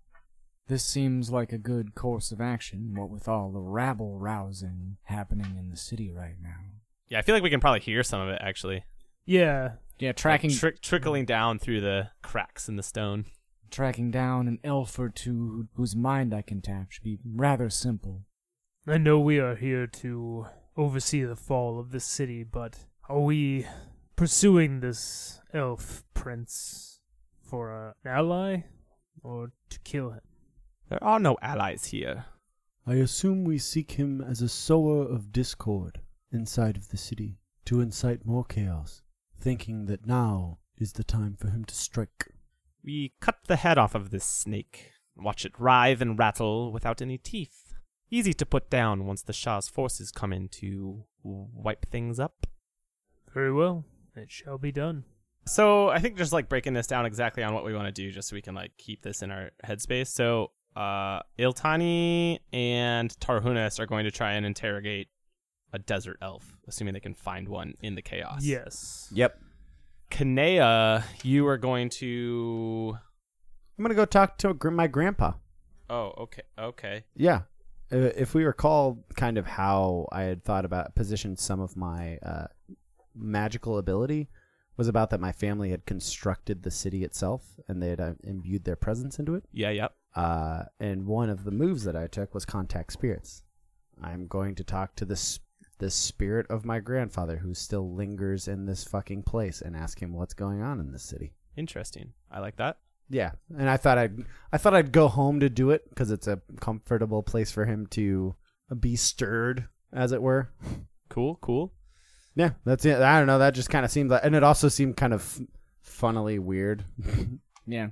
This 0.68 0.86
seems 0.86 1.30
like 1.30 1.52
a 1.52 1.58
good 1.58 1.94
course 1.94 2.32
of 2.32 2.40
action, 2.40 2.94
what 2.96 3.10
with 3.10 3.28
all 3.28 3.52
the 3.52 3.60
rabble 3.60 4.18
rousing 4.18 4.98
happening 5.04 5.58
in 5.58 5.70
the 5.70 5.78
city 5.78 6.12
right 6.12 6.38
now. 6.42 6.56
Yeah, 7.10 7.20
I 7.20 7.22
feel 7.22 7.36
like 7.36 7.44
we 7.44 7.50
can 7.50 7.60
probably 7.60 7.82
hear 7.82 8.02
some 8.02 8.22
of 8.22 8.30
it 8.30 8.42
actually. 8.42 8.86
Yeah, 9.26 9.74
Yeah, 10.00 10.14
tracking 10.14 10.50
Like, 10.50 10.60
trick 10.60 10.82
trickling 10.82 11.26
down 11.26 11.60
through 11.60 11.82
the 11.82 12.10
cracks 12.22 12.68
in 12.70 12.76
the 12.76 12.84
stone. 12.84 13.26
Tracking 13.74 14.12
down 14.12 14.48
an 14.48 14.60
elf 14.64 15.00
or 15.00 15.10
two 15.10 15.68
whose 15.74 15.96
mind 15.96 16.32
I 16.32 16.44
can 16.44 16.62
tap 16.62 16.92
should 16.92 17.04
be 17.04 17.18
rather 17.26 17.72
simple. 17.72 18.22
I 18.86 19.00
know 19.00 19.20
we 19.20 19.40
are 19.40 19.56
here 19.56 19.88
to 19.88 20.46
oversee 20.78 21.24
the 21.24 21.36
fall 21.36 21.80
of 21.80 21.90
this 21.92 22.06
city, 22.06 22.44
but 22.44 22.86
are 23.10 23.20
we 23.20 23.66
pursuing 24.16 24.80
this 24.80 25.42
elf 25.56 26.04
prince 26.14 27.00
for 27.42 27.96
an 28.04 28.12
ally 28.12 28.62
or 29.24 29.52
to 29.70 29.80
kill 29.80 30.12
him? 30.12 30.22
There 30.90 31.04
are 31.04 31.20
no 31.20 31.38
allies 31.42 31.86
here. 31.86 32.26
I 32.86 32.96
assume 32.96 33.44
we 33.44 33.58
seek 33.58 33.94
him 33.94 34.22
as 34.22 34.42
a 34.42 34.50
sower 34.50 35.02
of 35.02 35.32
discord 35.32 36.02
inside 36.32 36.78
of 36.78 36.90
the 36.90 36.98
city 36.98 37.40
to 37.66 37.82
incite 37.82 38.24
more 38.24 38.46
chaos, 38.46 39.02
thinking 39.40 39.86
that 39.88 40.06
now 40.06 40.60
is 40.78 40.94
the 40.94 41.04
time 41.04 41.36
for 41.36 41.50
him 41.50 41.66
to 41.66 41.74
strike. 41.74 42.28
We 42.84 43.14
cut 43.22 43.40
the 43.48 43.56
head 43.56 43.78
off 43.78 43.96
of 43.96 44.10
this 44.10 44.26
snake, 44.26 44.92
watch 45.16 45.46
it 45.46 45.54
writhe 45.58 46.02
and 46.02 46.20
rattle 46.20 46.72
without 46.72 47.02
any 47.02 47.18
teeth. 47.18 47.74
Easy 48.12 48.34
to 48.34 48.46
put 48.46 48.70
down 48.70 49.06
once 49.06 49.22
the 49.22 49.34
Shah's 49.34 49.68
forces 49.68 50.12
come 50.12 50.34
in 50.34 50.50
to 50.50 51.06
wipe 51.24 51.90
things 51.90 52.20
up. 52.20 52.46
Very 53.34 53.54
well, 53.54 53.86
it 54.16 54.30
shall 54.30 54.58
be 54.58 54.72
done. 54.72 55.06
So 55.46 55.90
I 55.90 56.00
think 56.00 56.18
just 56.18 56.34
like 56.34 56.48
breaking 56.48 56.74
this 56.74 56.88
down 56.88 57.06
exactly 57.06 57.44
on 57.44 57.54
what 57.54 57.66
we 57.66 57.74
want 57.74 57.88
to 57.88 57.92
do, 57.92 58.12
just 58.12 58.30
so 58.30 58.36
we 58.36 58.42
can 58.42 58.56
like 58.56 58.72
keep 58.78 59.02
this 59.02 59.22
in 59.22 59.32
our 59.32 59.52
headspace. 59.66 60.08
So 60.08 60.52
uh, 60.76 61.22
Iltani 61.40 62.40
and 62.52 63.10
Tarhunas 63.20 63.80
are 63.80 63.86
going 63.86 64.06
to 64.06 64.12
try 64.12 64.34
and 64.34 64.46
interrogate 64.46 65.08
a 65.72 65.80
desert 65.80 66.18
elf, 66.22 66.56
assuming 66.68 66.94
they 66.94 67.00
can 67.00 67.16
find 67.16 67.50
one 67.50 67.74
in 67.82 67.96
the 67.96 68.02
chaos. 68.02 68.44
Yes. 68.46 69.10
Yep. 69.12 69.40
Kanea, 70.14 71.04
you 71.24 71.48
are 71.48 71.58
going 71.58 71.90
to. 71.90 72.96
I'm 73.78 73.84
gonna 73.84 73.96
go 73.96 74.06
talk 74.06 74.38
to 74.38 74.54
gr- 74.54 74.70
my 74.70 74.86
grandpa. 74.86 75.34
Oh, 75.90 76.14
okay, 76.18 76.44
okay. 76.58 77.04
Yeah. 77.16 77.42
Uh, 77.92 78.12
If 78.16 78.36
we 78.36 78.44
recall 78.44 79.04
kind 79.16 79.40
of 79.40 79.48
how 79.48 80.08
I 80.12 80.22
had 80.22 80.44
thought 80.44 80.66
about 80.66 80.94
positioned 80.94 81.40
some 81.40 81.60
of 81.60 81.76
my 81.76 82.18
uh, 82.18 82.46
magical 83.16 83.80
ability 83.80 84.30
was 84.78 84.88
about 84.88 85.10
that 85.10 85.20
my 85.20 85.32
family 85.32 85.72
had 85.72 85.88
constructed 85.88 86.62
the 86.62 86.72
city 86.72 87.04
itself 87.04 87.44
and 87.68 87.82
they 87.82 87.90
had 87.90 88.00
uh, 88.00 88.14
imbued 88.24 88.66
their 88.66 88.76
presence 88.76 89.18
into 89.18 89.34
it. 89.34 89.44
Yeah, 89.52 89.72
yep. 89.72 89.94
Uh, 90.16 90.66
and 90.80 91.08
one 91.08 91.32
of 91.32 91.44
the 91.44 91.52
moves 91.52 91.86
that 91.86 91.96
I 91.96 92.06
took 92.06 92.36
was 92.36 92.46
contact 92.46 92.94
spirits. 92.94 93.42
I'm 94.02 94.28
going 94.28 94.54
to 94.56 94.64
talk 94.64 94.96
to 94.98 95.06
this 95.06 95.40
the 95.84 95.92
spirit 95.92 96.46
of 96.50 96.64
my 96.64 96.80
grandfather 96.80 97.36
who 97.36 97.54
still 97.54 97.94
lingers 97.94 98.48
in 98.48 98.66
this 98.66 98.86
fucking 98.86 99.22
place 99.22 99.60
and 99.62 99.76
ask 99.76 100.02
him 100.02 100.14
what's 100.14 100.34
going 100.34 100.62
on 100.62 100.80
in 100.80 100.94
this 100.94 101.04
city. 101.04 101.34
Interesting. 101.58 102.14
I 102.32 102.40
like 102.40 102.56
that. 102.56 102.78
Yeah, 103.10 103.32
and 103.58 103.70
I 103.70 103.76
thought 103.76 103.98
I'd 103.98 104.24
I 104.54 104.58
thought 104.58 104.74
I'd 104.74 104.94
go 104.94 105.10
home 105.10 105.42
to 105.42 105.50
do 105.50 105.72
it 105.72 105.90
because 105.90 106.10
it's 106.10 106.26
a 106.26 106.40
comfortable 106.62 107.22
place 107.22 107.52
for 107.52 107.66
him 107.66 107.86
to 107.88 108.34
be 108.80 108.96
stirred, 108.96 109.68
as 109.92 110.14
it 110.14 110.22
were. 110.22 110.54
Cool, 111.10 111.38
cool. 111.42 111.74
Yeah, 112.34 112.52
that's 112.64 112.86
it. 112.86 113.02
I 113.02 113.18
don't 113.18 113.28
know. 113.28 113.40
That 113.40 113.54
just 113.54 113.70
kind 113.70 113.84
of 113.84 113.92
seemed 113.92 114.10
like, 114.10 114.24
and 114.24 114.36
it 114.36 114.44
also 114.44 114.70
seemed 114.70 114.96
kind 114.96 115.14
of 115.14 115.42
funnily 115.82 116.40
weird. 116.40 116.86
Yeah, 117.68 117.90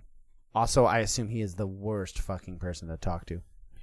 Also, 0.55 0.85
I 0.85 0.99
assume 0.99 1.27
he 1.27 1.41
is 1.41 1.55
the 1.55 1.67
worst 1.67 2.19
fucking 2.19 2.57
person 2.59 2.87
to 2.87 2.95
talk 2.95 3.25
to. 3.25 3.41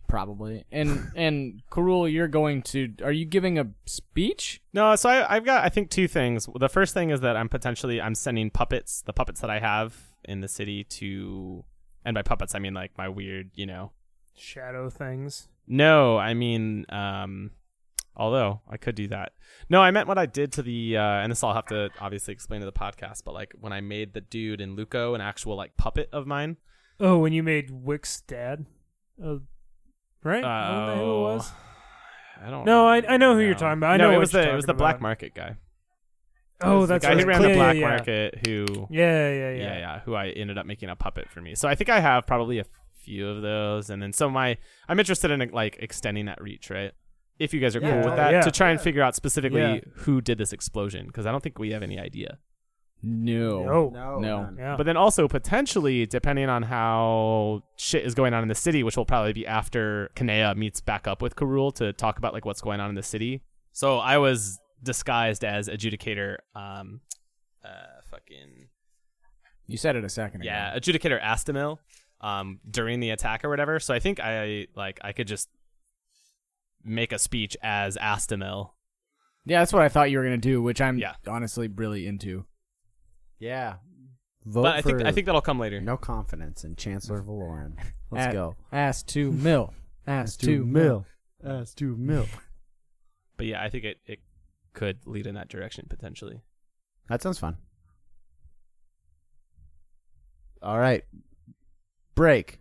Probably. 0.08 0.64
And 0.72 1.12
and 1.16 1.62
Karul, 1.70 2.10
you're 2.12 2.28
going 2.28 2.62
to. 2.62 2.92
Are 3.04 3.12
you 3.12 3.24
giving 3.24 3.58
a 3.58 3.68
speech? 3.86 4.60
No, 4.72 4.96
so 4.96 5.08
I, 5.08 5.36
I've 5.36 5.44
got 5.44 5.64
I 5.64 5.68
think 5.68 5.90
two 5.90 6.08
things. 6.08 6.48
The 6.58 6.68
first 6.68 6.94
thing 6.94 7.10
is 7.10 7.20
that 7.20 7.36
I'm 7.36 7.48
potentially 7.48 8.00
I'm 8.00 8.14
sending 8.14 8.50
puppets, 8.50 9.02
the 9.02 9.12
puppets 9.12 9.40
that 9.40 9.50
I 9.50 9.60
have 9.60 9.94
in 10.24 10.40
the 10.40 10.48
city 10.48 10.84
to, 10.84 11.64
and 12.04 12.14
by 12.14 12.22
puppets 12.22 12.54
I 12.54 12.58
mean 12.58 12.74
like 12.74 12.92
my 12.98 13.08
weird, 13.08 13.50
you 13.54 13.66
know. 13.66 13.92
Shadow 14.34 14.90
things. 14.90 15.48
No, 15.66 16.16
I 16.16 16.32
mean, 16.32 16.86
um, 16.88 17.50
although 18.16 18.62
I 18.68 18.76
could 18.76 18.94
do 18.94 19.08
that. 19.08 19.32
No, 19.68 19.80
I 19.80 19.90
meant 19.90 20.08
what 20.08 20.16
I 20.18 20.26
did 20.26 20.52
to 20.52 20.62
the, 20.62 20.96
uh, 20.96 21.02
and 21.02 21.30
this 21.30 21.42
I'll 21.42 21.54
have 21.54 21.66
to 21.66 21.90
obviously 22.00 22.32
explain 22.32 22.60
to 22.60 22.66
the 22.66 22.72
podcast, 22.72 23.24
but 23.24 23.34
like 23.34 23.52
when 23.60 23.72
I 23.72 23.80
made 23.80 24.14
the 24.14 24.20
dude 24.20 24.60
in 24.60 24.76
Luco 24.76 25.14
an 25.14 25.20
actual 25.20 25.56
like 25.56 25.76
puppet 25.76 26.08
of 26.12 26.26
mine. 26.26 26.56
Oh, 27.00 27.18
when 27.18 27.32
you 27.32 27.42
made 27.42 27.70
Wick's 27.70 28.20
dad, 28.22 28.66
uh, 29.24 29.36
right? 30.24 30.44
Uh, 30.44 30.48
Wasn't 30.48 30.86
that 30.86 30.96
who 30.96 31.02
it 31.02 31.20
was? 31.20 31.52
I 32.44 32.50
don't. 32.50 32.64
Know. 32.64 32.84
No, 32.84 32.86
I- 32.88 33.14
I 33.14 33.16
know 33.16 33.34
who 33.34 33.40
you're 33.40 33.54
talking 33.54 33.78
about. 33.78 33.92
I 33.92 33.96
no, 33.96 34.04
know 34.04 34.10
it 34.10 34.12
what 34.14 34.20
was 34.20 34.32
you're 34.32 34.42
the 34.42 34.50
it 34.52 34.54
was 34.54 34.64
the 34.64 34.72
talking 34.72 34.78
black 34.78 34.94
about. 34.96 35.02
market 35.02 35.34
guy. 35.34 35.56
Oh, 36.60 36.86
that's 36.86 37.04
the 37.04 37.08
guy 37.10 37.14
right. 37.14 37.22
who 37.22 37.28
ran 37.28 37.40
Yeah, 37.42 37.48
the 37.48 37.54
yeah, 37.54 37.56
black 37.56 37.76
yeah. 37.76 37.88
market 37.88 38.38
who 38.46 38.66
Yeah, 38.90 39.28
yeah, 39.30 39.30
yeah. 39.30 39.50
yeah, 39.56 39.78
yeah, 39.78 40.00
who 40.00 40.14
I 40.14 40.28
ended 40.30 40.58
up 40.58 40.66
making 40.66 40.88
a 40.88 40.96
puppet 40.96 41.30
for 41.30 41.40
me. 41.40 41.54
So 41.54 41.68
I 41.68 41.74
think 41.76 41.88
I 41.88 42.00
have 42.00 42.26
probably 42.26 42.58
a 42.58 42.64
few 43.04 43.28
of 43.28 43.42
those, 43.42 43.90
and 43.90 44.02
then 44.02 44.12
so 44.12 44.28
my 44.28 44.56
I'm 44.88 44.98
interested 44.98 45.30
in 45.30 45.48
like 45.52 45.76
extending 45.80 46.26
that 46.26 46.40
reach, 46.42 46.68
right? 46.70 46.92
If 47.38 47.54
you 47.54 47.60
guys 47.60 47.76
are 47.76 47.80
Yeah, 47.80 47.90
cool 47.90 47.98
with 47.98 48.12
oh, 48.14 48.16
that, 48.16 48.32
yeah. 48.32 48.40
to 48.40 48.50
try 48.50 48.70
and 48.70 48.80
figure 48.80 49.02
out 49.02 49.14
specifically 49.14 49.60
Yeah. 49.60 49.78
who 49.98 50.20
did 50.20 50.38
this 50.38 50.52
explosion, 50.52 51.06
because 51.06 51.24
I 51.26 51.30
don't 51.30 51.42
think 51.42 51.58
we 51.60 51.70
have 51.70 51.84
any 51.84 51.98
idea. 51.98 52.38
No. 53.02 53.62
No. 53.64 53.90
No. 53.90 54.18
none. 54.42 54.56
Yeah. 54.58 54.76
But 54.76 54.84
then 54.86 54.96
also 54.96 55.28
potentially, 55.28 56.04
depending 56.06 56.48
on 56.48 56.62
how 56.64 57.62
shit 57.76 58.04
is 58.04 58.14
going 58.14 58.34
on 58.34 58.42
in 58.42 58.48
the 58.48 58.54
city, 58.54 58.82
which 58.82 58.96
will 58.96 59.04
probably 59.06 59.32
be 59.32 59.46
after 59.46 60.10
Kanea 60.16 60.56
meets 60.56 60.80
back 60.80 61.06
up 61.06 61.22
with 61.22 61.36
Karul 61.36 61.72
to 61.76 61.92
talk 61.92 62.18
about 62.18 62.32
like 62.32 62.44
what's 62.44 62.60
going 62.60 62.80
on 62.80 62.88
in 62.88 62.96
the 62.96 63.02
city. 63.02 63.42
So 63.72 63.98
I 63.98 64.18
was 64.18 64.58
disguised 64.82 65.44
as 65.44 65.68
adjudicator, 65.68 66.38
um, 66.56 67.00
uh, 67.64 68.00
fucking 68.10 68.68
You 69.68 69.76
said 69.76 69.94
it 69.96 70.04
a 70.04 70.08
second 70.08 70.40
ago. 70.40 70.48
yeah, 70.50 70.76
adjudicator 70.76 71.20
Astamil, 71.22 71.78
um, 72.20 72.58
during 72.68 72.98
the 73.00 73.10
attack 73.10 73.44
or 73.44 73.48
whatever. 73.48 73.78
So 73.78 73.94
I 73.94 74.00
think 74.00 74.18
I 74.18 74.66
like 74.74 74.98
I 75.02 75.12
could 75.12 75.28
just 75.28 75.48
make 76.84 77.12
a 77.12 77.18
speech 77.18 77.56
as 77.62 77.96
Astamil. 77.96 78.70
Yeah, 79.44 79.60
that's 79.60 79.72
what 79.72 79.82
I 79.82 79.88
thought 79.88 80.10
you 80.10 80.18
were 80.18 80.24
gonna 80.24 80.36
do, 80.38 80.60
which 80.62 80.80
I'm 80.80 80.98
Yeah. 80.98 81.14
honestly 81.28 81.68
really 81.68 82.06
into. 82.06 82.44
Yeah. 83.38 83.76
Vote 84.44 84.62
but 84.62 84.76
I 84.76 84.80
think 84.82 85.02
I 85.04 85.12
think 85.12 85.26
that'll 85.26 85.40
come 85.40 85.58
later. 85.58 85.80
no 85.80 85.96
confidence 85.96 86.64
in 86.64 86.76
Chancellor 86.76 87.22
Valoran. 87.22 87.76
Let's 88.10 88.26
At- 88.28 88.32
go. 88.32 88.56
Ass 88.72 89.02
to 89.04 89.30
mill. 89.32 89.74
Ass 90.06 90.36
to 90.38 90.64
mill. 90.64 91.04
Ass 91.44 91.74
to 91.74 91.96
mill. 91.96 92.26
But 93.36 93.46
yeah, 93.46 93.62
I 93.62 93.68
think 93.68 93.84
it, 93.84 93.98
it 94.06 94.20
could 94.72 94.98
lead 95.06 95.26
in 95.26 95.34
that 95.34 95.48
direction 95.48 95.86
potentially. 95.88 96.40
That 97.08 97.20
sounds 97.22 97.38
fun. 97.38 97.56
All 100.62 100.78
right. 100.78 101.04
Break. 102.14 102.58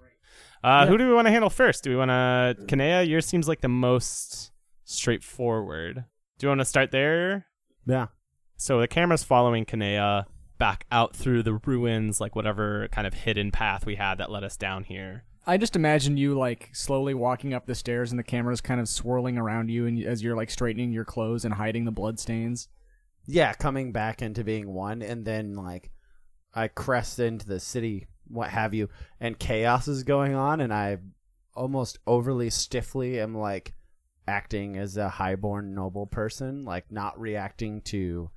Uh, 0.63 0.83
Yeah. 0.83 0.87
Who 0.87 0.97
do 0.97 1.07
we 1.07 1.13
want 1.13 1.27
to 1.27 1.31
handle 1.31 1.49
first? 1.49 1.83
Do 1.83 1.89
we 1.89 1.95
want 1.95 2.09
to 2.09 2.55
Kanea? 2.65 3.07
Yours 3.07 3.25
seems 3.25 3.47
like 3.47 3.61
the 3.61 3.67
most 3.69 4.51
straightforward. 4.83 6.05
Do 6.37 6.45
you 6.45 6.49
want 6.49 6.61
to 6.61 6.65
start 6.65 6.91
there? 6.91 7.45
Yeah. 7.85 8.07
So 8.57 8.79
the 8.79 8.87
camera's 8.87 9.23
following 9.23 9.65
Kanea 9.65 10.25
back 10.57 10.85
out 10.91 11.15
through 11.15 11.43
the 11.43 11.53
ruins, 11.53 12.19
like 12.19 12.35
whatever 12.35 12.87
kind 12.91 13.07
of 13.07 13.13
hidden 13.13 13.51
path 13.51 13.85
we 13.85 13.95
had 13.95 14.17
that 14.17 14.31
led 14.31 14.43
us 14.43 14.57
down 14.57 14.83
here. 14.83 15.23
I 15.45 15.57
just 15.57 15.77
imagine 15.77 16.17
you 16.17 16.37
like 16.37 16.69
slowly 16.73 17.13
walking 17.13 17.53
up 17.53 17.65
the 17.65 17.75
stairs 17.75 18.11
and 18.11 18.19
the 18.19 18.23
camera's 18.23 18.59
kind 18.59 18.81
of 18.81 18.89
swirling 18.89 19.37
around 19.37 19.69
you 19.69 19.85
and 19.85 20.03
as 20.03 20.21
you're 20.21 20.35
like 20.35 20.49
straightening 20.49 20.91
your 20.91 21.05
clothes 21.05 21.45
and 21.45 21.53
hiding 21.53 21.85
the 21.85 21.91
blood 21.91 22.19
stains. 22.19 22.67
Yeah, 23.25 23.53
coming 23.53 23.91
back 23.91 24.21
into 24.21 24.43
being 24.43 24.73
one, 24.73 25.01
and 25.01 25.25
then 25.25 25.55
like 25.55 25.91
I 26.53 26.67
crest 26.69 27.19
into 27.19 27.45
the 27.45 27.59
city, 27.59 28.07
what 28.27 28.49
have 28.49 28.73
you, 28.73 28.89
and 29.19 29.37
chaos 29.37 29.87
is 29.87 30.03
going 30.03 30.33
on, 30.33 30.61
and 30.61 30.73
I 30.73 30.97
almost 31.53 31.99
overly 32.07 32.49
stiffly 32.49 33.19
am 33.19 33.35
like 33.35 33.73
acting 34.27 34.77
as 34.77 34.97
a 34.97 35.09
highborn 35.09 35.73
noble 35.73 36.07
person, 36.07 36.65
like 36.65 36.91
not 36.91 37.19
reacting 37.19 37.81
to 37.81 38.29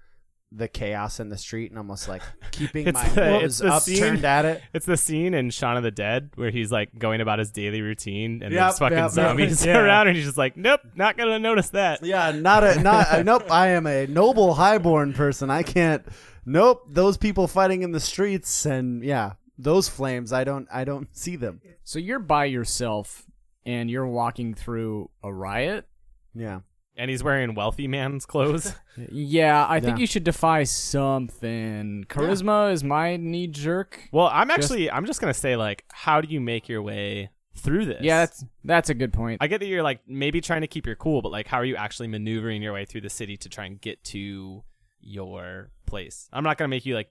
the 0.52 0.66
chaos 0.66 1.20
in 1.20 1.28
the 1.28 1.38
street, 1.38 1.70
and 1.70 1.78
almost 1.78 2.08
like 2.08 2.22
keeping 2.50 2.88
It's 2.88 2.94
my 2.94 3.08
the- 3.10 3.20
nose 3.20 3.42
it's 3.44 3.58
the 3.58 3.68
upturned 3.96 4.18
scene- 4.18 4.24
at 4.24 4.44
it. 4.44 4.62
It's 4.74 4.86
the 4.86 4.96
scene 4.96 5.32
in 5.34 5.50
Shaun 5.50 5.76
of 5.76 5.82
the 5.84 5.90
Dead 5.92 6.30
where 6.34 6.50
he's 6.50 6.72
like 6.72 6.98
going 6.98 7.20
about 7.20 7.38
his 7.38 7.50
daily 7.52 7.82
routine 7.82 8.42
and 8.42 8.52
Yep, 8.52 8.60
there's 8.60 8.78
fucking 8.78 8.98
yep, 8.98 9.10
zombies 9.12 9.64
yep. 9.64 9.74
Yeah. 9.76 9.82
around 9.82 10.08
and 10.08 10.16
he's 10.16 10.26
just 10.26 10.36
like, 10.38 10.56
nope, 10.56 10.80
not 10.96 11.16
gonna 11.16 11.38
notice 11.38 11.70
that. 11.70 12.02
Yeah, 12.04 12.32
not 12.32 12.64
a 12.64 12.80
not 12.82 13.08
uh, 13.12 13.22
nope. 13.24 13.50
I 13.50 13.68
am 13.68 13.86
a 13.86 14.06
noble 14.08 14.54
highborn 14.54 15.12
person. 15.12 15.50
I 15.50 15.62
can't. 15.62 16.04
Nope, 16.44 16.84
those 16.88 17.16
people 17.16 17.46
fighting 17.46 17.82
in 17.82 17.92
the 17.92 18.00
streets 18.00 18.66
and 18.66 19.04
yeah, 19.04 19.34
those 19.56 19.88
flames. 19.88 20.32
I 20.32 20.42
don't. 20.42 20.66
I 20.72 20.82
don't 20.84 21.14
see 21.16 21.36
them. 21.36 21.60
So 21.84 21.98
you're 22.00 22.18
by 22.18 22.46
yourself 22.46 23.24
and 23.64 23.88
you're 23.90 24.06
walking 24.06 24.54
through 24.54 25.10
a 25.22 25.32
riot? 25.32 25.86
Yeah. 26.34 26.60
And 26.96 27.10
he's 27.10 27.22
wearing 27.24 27.54
wealthy 27.54 27.88
man's 27.88 28.26
clothes. 28.26 28.74
Yeah, 29.10 29.64
I 29.66 29.80
think 29.80 29.96
Yeah. 29.96 30.00
you 30.02 30.06
should 30.06 30.24
defy 30.24 30.64
something. 30.64 32.04
Charisma 32.08 32.70
is 32.72 32.84
my 32.84 33.16
knee 33.16 33.46
jerk. 33.46 34.08
well, 34.12 34.28
I'm 34.32 34.50
actually 34.50 34.90
I'm 34.90 35.06
just 35.06 35.20
gonna 35.20 35.32
say 35.32 35.56
like, 35.56 35.84
how 35.90 36.20
do 36.20 36.28
you 36.28 36.40
make 36.40 36.68
your 36.68 36.82
way 36.82 37.30
through 37.56 37.86
this? 37.86 38.02
Yeah, 38.02 38.18
that's 38.20 38.44
that's 38.64 38.90
a 38.90 38.94
good 38.94 39.12
point. 39.12 39.38
I 39.40 39.46
get 39.46 39.60
that 39.60 39.66
you're 39.66 39.82
like 39.82 40.00
maybe 40.06 40.40
trying 40.42 40.60
to 40.60 40.66
keep 40.66 40.84
your 40.86 40.96
cool, 40.96 41.22
but 41.22 41.32
like 41.32 41.46
how 41.46 41.56
are 41.58 41.64
you 41.64 41.76
actually 41.76 42.08
maneuvering 42.08 42.60
your 42.62 42.74
way 42.74 42.84
through 42.84 43.00
the 43.00 43.08
city 43.10 43.36
to 43.38 43.48
try 43.48 43.64
and 43.64 43.80
get 43.80 44.04
to 44.04 44.62
your 45.00 45.70
place? 45.86 46.28
I'm 46.32 46.44
not 46.44 46.58
gonna 46.58 46.68
make 46.68 46.84
you 46.84 46.94
like 46.94 47.10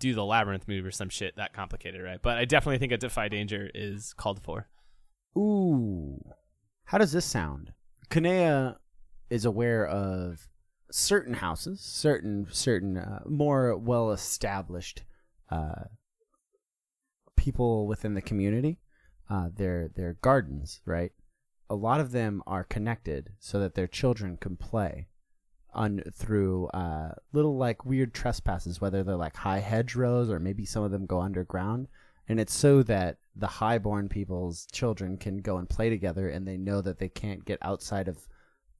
do 0.00 0.14
the 0.14 0.24
labyrinth 0.24 0.66
move 0.66 0.84
or 0.84 0.90
some 0.90 1.10
shit 1.10 1.36
that 1.36 1.52
complicated, 1.52 2.02
right? 2.02 2.18
But 2.20 2.38
I 2.38 2.44
definitely 2.44 2.78
think 2.78 2.90
a 2.90 2.96
defy 2.96 3.28
danger 3.28 3.70
is 3.72 4.14
called 4.14 4.42
for. 4.42 4.66
Ooh. 5.38 6.18
How 6.86 6.98
does 6.98 7.12
this 7.12 7.24
sound? 7.26 7.72
Kanea 8.10 8.76
is 9.30 9.44
aware 9.44 9.86
of 9.86 10.48
certain 10.90 11.34
houses, 11.34 11.80
certain 11.80 12.46
certain 12.50 12.96
uh, 12.96 13.20
more 13.26 13.76
well 13.76 14.10
established 14.10 15.02
uh, 15.50 15.84
people 17.36 17.86
within 17.86 18.14
the 18.14 18.22
community. 18.22 18.78
Uh, 19.28 19.48
their 19.54 19.88
their 19.94 20.14
gardens, 20.20 20.80
right? 20.84 21.12
A 21.68 21.74
lot 21.74 22.00
of 22.00 22.10
them 22.10 22.42
are 22.46 22.64
connected 22.64 23.30
so 23.38 23.60
that 23.60 23.74
their 23.74 23.86
children 23.86 24.36
can 24.36 24.56
play 24.56 25.06
on 25.72 26.02
through 26.12 26.66
uh, 26.68 27.12
little 27.32 27.56
like 27.56 27.84
weird 27.84 28.12
trespasses, 28.12 28.80
whether 28.80 29.04
they're 29.04 29.14
like 29.14 29.36
high 29.36 29.60
hedgerows 29.60 30.28
or 30.28 30.40
maybe 30.40 30.64
some 30.64 30.82
of 30.82 30.90
them 30.90 31.06
go 31.06 31.20
underground 31.20 31.86
and 32.30 32.38
it's 32.38 32.54
so 32.54 32.84
that 32.84 33.16
the 33.34 33.48
highborn 33.48 34.08
people's 34.08 34.64
children 34.70 35.16
can 35.16 35.38
go 35.38 35.56
and 35.56 35.68
play 35.68 35.90
together 35.90 36.28
and 36.28 36.46
they 36.46 36.56
know 36.56 36.80
that 36.80 37.00
they 37.00 37.08
can't 37.08 37.44
get 37.44 37.58
outside 37.60 38.06
of 38.06 38.28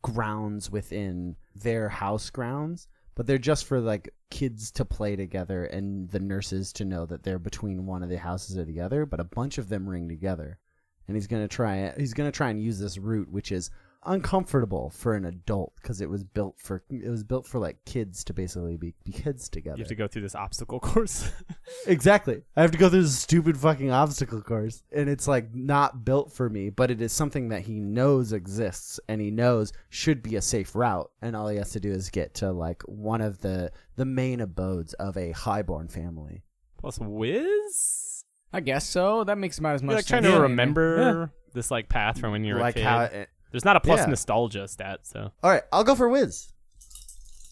grounds 0.03 0.71
within 0.71 1.37
their 1.55 1.89
house 1.89 2.31
grounds 2.31 2.89
but 3.21 3.27
they're 3.27 3.37
just 3.37 3.67
for 3.67 3.81
like 3.81 4.15
kids 4.31 4.71
to 4.71 4.83
play 4.83 5.15
together 5.15 5.65
and 5.65 6.09
the 6.09 6.19
nurses 6.19 6.73
to 6.73 6.87
know 6.87 7.05
that 7.05 7.23
they're 7.23 7.39
between 7.39 7.85
one 7.85 8.03
of 8.03 8.09
the 8.09 8.19
houses 8.19 8.57
or 8.57 8.65
the 8.65 8.81
other 8.81 9.05
but 9.05 9.21
a 9.21 9.25
bunch 9.25 9.59
of 9.59 9.69
them 9.69 9.87
ring 9.87 10.09
together. 10.09 10.59
And 11.07 11.17
he's 11.17 11.27
to 11.27 11.47
try 11.47 11.93
he's 11.99 12.15
going 12.15 12.31
to 12.31 12.35
try 12.35 12.49
and 12.49 12.63
use 12.63 12.79
this 12.79 12.97
route 12.97 13.31
which 13.31 13.53
is 13.53 13.71
uncomfortable 14.05 14.91
for 14.91 15.15
an 15.15 15.25
adult 15.25 15.73
because 15.77 16.01
it 16.01 16.09
was 16.09 16.25
built 16.25 16.59
for 16.59 16.83
it 16.89 17.09
was 17.11 17.23
built 17.23 17.47
for 17.47 17.59
like 17.59 17.77
kids 17.85 18.25
to 18.25 18.33
basically 18.33 18.77
be, 18.77 18.95
be 19.05 19.13
kids 19.13 19.49
together 19.49 19.77
You 19.77 19.83
have 19.83 19.89
to 19.89 19.95
go 19.95 20.09
through 20.09 20.23
this 20.23 20.35
obstacle 20.35 20.81
course. 20.81 21.31
Exactly. 21.87 22.43
I 22.57 22.63
have 22.63 22.73
to 22.73 22.79
go 22.79 22.89
through 22.89 23.03
this 23.03 23.19
stupid 23.19 23.57
fucking 23.57 23.91
obstacle 23.91 24.43
course. 24.43 24.83
And 24.93 25.09
it's 25.09 25.29
like 25.29 25.55
not 25.55 26.05
built 26.05 26.33
for 26.33 26.51
me, 26.51 26.69
but 26.69 26.91
it 26.91 27.01
is 27.01 27.13
something 27.13 27.49
that 27.51 27.63
he 27.63 27.79
knows 27.81 28.33
exists 28.33 28.99
and 29.09 29.21
he 29.21 29.31
knows 29.31 29.73
should 29.89 30.23
be 30.23 30.37
a 30.37 30.43
safe 30.43 30.75
route. 30.75 31.11
And 31.23 31.37
all 31.37 31.49
he 31.49 31.57
has 31.59 31.71
to 31.71 31.81
do 31.81 31.91
is 31.91 32.11
get 32.11 32.35
to 32.35 32.51
like 32.53 32.83
one 32.83 33.21
of 33.21 33.41
the 33.41 33.71
the 33.97 34.05
main 34.05 34.41
abodes 34.41 34.95
of 34.95 35.17
a 35.17 35.31
highborn 35.33 35.89
family. 35.89 36.43
Plus 36.79 36.99
whiz. 36.99 38.25
I 38.53 38.61
guess 38.61 38.87
so. 38.87 39.25
That 39.25 39.39
makes 39.39 39.59
about 39.59 39.77
as 39.77 39.83
much 39.83 39.93
You're 39.93 39.99
like 39.99 40.07
sense 40.07 40.23
trying 40.25 40.33
to 40.35 40.39
me. 40.39 40.43
remember 40.43 41.33
this 41.55 41.71
like 41.71 41.89
path 41.89 42.19
from 42.19 42.33
when 42.33 42.45
you 42.45 42.55
were 42.55 42.61
like 42.61 42.77
a 42.77 42.81
kid. 42.81 42.85
how 42.85 43.01
it, 43.03 43.29
There's 43.51 43.65
not 43.65 43.77
a 43.77 43.81
plus 43.81 44.01
Yeah. 44.01 44.07
nostalgia 44.07 44.69
stat, 44.69 45.01
so 45.07 45.33
All 45.43 45.51
right, 45.51 45.63
I'll 45.73 45.85
go 45.85 45.95
for 45.95 46.09
whiz. 46.09 46.53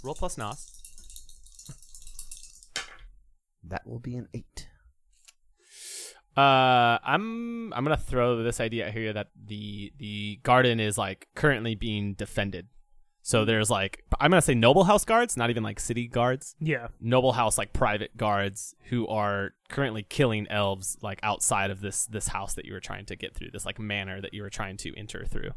roll 0.02 0.14
plus 0.14 0.38
nos. 0.38 0.72
That 3.64 3.86
will 3.86 3.98
be 3.98 4.16
an 4.16 4.28
8. 4.32 4.68
Uh, 6.36 6.98
I'm 7.02 7.72
I'm 7.74 7.82
gonna 7.84 7.96
throw 7.96 8.42
this 8.44 8.60
idea 8.60 8.86
out 8.86 8.92
here 8.92 9.12
that 9.12 9.28
the 9.36 9.92
the 9.98 10.38
garden 10.44 10.78
is 10.78 10.96
like 10.96 11.26
currently 11.34 11.74
being 11.74 12.14
defended. 12.14 12.68
So 13.22 13.44
there's 13.44 13.68
like 13.70 14.04
I'm 14.20 14.30
gonna 14.30 14.40
say 14.40 14.54
noble 14.54 14.84
house 14.84 15.04
guards, 15.04 15.36
not 15.36 15.50
even 15.50 15.64
like 15.64 15.80
city 15.80 16.06
guards. 16.06 16.54
Yeah. 16.60 16.88
Noble 17.00 17.32
house 17.32 17.58
like 17.58 17.72
private 17.72 18.16
guards 18.16 18.76
who 18.88 19.08
are 19.08 19.50
currently 19.68 20.04
killing 20.04 20.46
elves 20.48 20.96
like 21.02 21.18
outside 21.24 21.72
of 21.72 21.80
this 21.80 22.06
this 22.06 22.28
house 22.28 22.54
that 22.54 22.66
you 22.66 22.72
were 22.72 22.80
trying 22.80 23.04
to 23.06 23.16
get 23.16 23.34
through, 23.34 23.50
this 23.52 23.66
like 23.66 23.80
manor 23.80 24.20
that 24.20 24.32
you 24.32 24.42
were 24.42 24.50
trying 24.50 24.76
to 24.78 24.96
enter 24.96 25.26
through. 25.26 25.50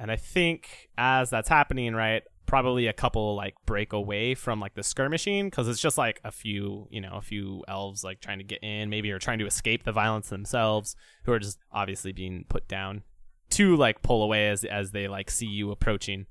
And 0.00 0.10
I 0.10 0.16
think 0.16 0.88
as 0.96 1.28
that's 1.28 1.50
happening, 1.50 1.94
right, 1.94 2.22
probably 2.46 2.86
a 2.86 2.92
couple 2.92 3.36
like 3.36 3.54
break 3.66 3.92
away 3.92 4.34
from 4.34 4.58
like 4.58 4.74
the 4.74 4.82
skirmishing 4.82 5.48
because 5.48 5.68
it's 5.68 5.78
just 5.78 5.98
like 5.98 6.20
a 6.24 6.32
few, 6.32 6.88
you 6.90 7.02
know, 7.02 7.12
a 7.12 7.20
few 7.20 7.62
elves 7.68 8.02
like 8.02 8.20
trying 8.20 8.38
to 8.38 8.44
get 8.44 8.62
in, 8.62 8.88
maybe 8.88 9.12
or 9.12 9.18
trying 9.18 9.38
to 9.38 9.46
escape 9.46 9.84
the 9.84 9.92
violence 9.92 10.30
themselves, 10.30 10.96
who 11.24 11.32
are 11.32 11.38
just 11.38 11.58
obviously 11.70 12.12
being 12.12 12.46
put 12.48 12.66
down. 12.66 13.02
To 13.50 13.76
like 13.76 14.00
pull 14.02 14.22
away 14.22 14.48
as 14.48 14.64
as 14.64 14.92
they 14.92 15.06
like 15.06 15.30
see 15.30 15.46
you 15.46 15.70
approaching. 15.70 16.26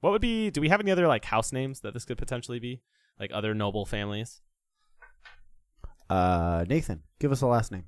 What 0.00 0.10
would 0.10 0.22
be? 0.22 0.50
Do 0.50 0.60
we 0.60 0.70
have 0.70 0.80
any 0.80 0.90
other 0.90 1.06
like 1.06 1.26
house 1.26 1.52
names 1.52 1.80
that 1.80 1.94
this 1.94 2.04
could 2.04 2.18
potentially 2.18 2.58
be? 2.58 2.80
Like 3.20 3.30
other 3.32 3.54
noble 3.54 3.86
families? 3.86 4.40
Uh, 6.10 6.64
Nathan, 6.68 7.02
give 7.20 7.32
us 7.32 7.42
a 7.42 7.46
last 7.46 7.70
name. 7.70 7.84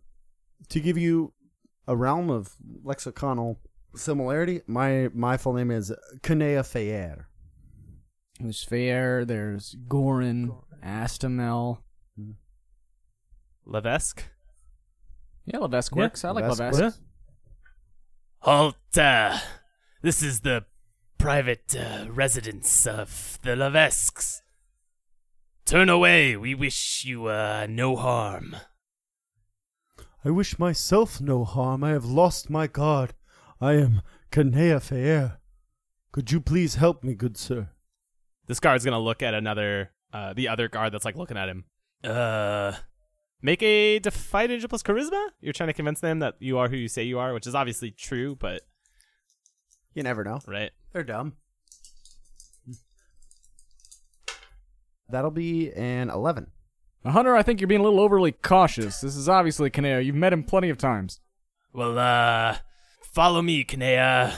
To 0.68 0.78
give 0.78 0.96
you 0.96 1.32
a 1.88 1.96
realm 1.96 2.30
of 2.30 2.54
lexiconal 2.84 3.56
similarity, 3.96 4.62
my 4.66 5.08
my 5.14 5.36
full 5.36 5.52
name 5.54 5.70
is 5.70 5.92
Kanea 6.22 6.62
Fayer. 6.62 7.24
There's 8.40 8.62
Fair, 8.62 9.24
there's 9.24 9.74
Gorin, 9.88 10.54
Astamil. 10.84 11.78
Levesque. 13.64 14.24
Yeah, 15.46 15.58
Levesque 15.58 15.94
Yeah, 15.94 16.02
works. 16.02 16.24
I 16.24 16.30
like 16.30 16.44
Levesque 16.44 16.60
Levesque. 16.60 16.82
works. 16.82 17.00
Halt! 18.40 18.76
Uh, 18.98 19.38
this 20.02 20.22
is 20.22 20.40
the 20.40 20.64
private 21.18 21.74
uh, 21.76 22.06
residence 22.10 22.86
of 22.86 23.38
the 23.42 23.56
Levesques. 23.56 24.40
Turn 25.64 25.88
away. 25.88 26.36
We 26.36 26.54
wish 26.54 27.04
you 27.04 27.26
uh, 27.26 27.66
no 27.68 27.96
harm. 27.96 28.56
I 30.24 30.30
wish 30.30 30.58
myself 30.58 31.20
no 31.20 31.44
harm. 31.44 31.82
I 31.82 31.90
have 31.90 32.04
lost 32.04 32.50
my 32.50 32.66
guard. 32.66 33.14
I 33.60 33.72
am 33.74 34.02
Kanea 34.30 34.80
Fayer. 34.80 35.38
Could 36.12 36.30
you 36.30 36.40
please 36.40 36.74
help 36.76 37.02
me, 37.04 37.14
good 37.14 37.36
sir? 37.36 37.70
This 38.46 38.60
guard's 38.60 38.84
gonna 38.84 39.00
look 39.00 39.22
at 39.22 39.34
another, 39.34 39.90
uh, 40.12 40.32
the 40.34 40.48
other 40.48 40.68
guard 40.68 40.92
that's 40.92 41.04
like 41.04 41.16
looking 41.16 41.36
at 41.36 41.48
him. 41.48 41.64
Uh, 42.04 42.72
make 43.42 43.62
a 43.62 43.98
defy 43.98 44.46
danger 44.46 44.68
plus 44.68 44.82
charisma. 44.82 45.28
You're 45.40 45.52
trying 45.52 45.68
to 45.68 45.72
convince 45.72 46.00
them 46.00 46.18
that 46.20 46.34
you 46.38 46.58
are 46.58 46.68
who 46.68 46.76
you 46.76 46.88
say 46.88 47.02
you 47.02 47.18
are, 47.18 47.32
which 47.34 47.46
is 47.46 47.54
obviously 47.54 47.90
true, 47.90 48.36
but 48.36 48.62
You 49.94 50.02
never 50.02 50.22
know. 50.24 50.40
right. 50.46 50.70
They're 50.92 51.02
dumb. 51.04 51.34
That'll 55.08 55.30
be 55.30 55.72
an 55.72 56.10
11. 56.10 56.48
Hunter, 57.04 57.36
I 57.36 57.42
think 57.44 57.60
you're 57.60 57.68
being 57.68 57.80
a 57.80 57.84
little 57.84 58.00
overly 58.00 58.32
cautious. 58.32 59.00
This 59.00 59.14
is 59.14 59.28
obviously 59.28 59.70
Kanea. 59.70 60.04
You've 60.04 60.16
met 60.16 60.32
him 60.32 60.42
plenty 60.42 60.68
of 60.70 60.76
times. 60.78 61.20
Well, 61.72 61.96
uh, 61.98 62.56
follow 63.16 63.40
me, 63.42 63.64
Kanea. 63.64 64.36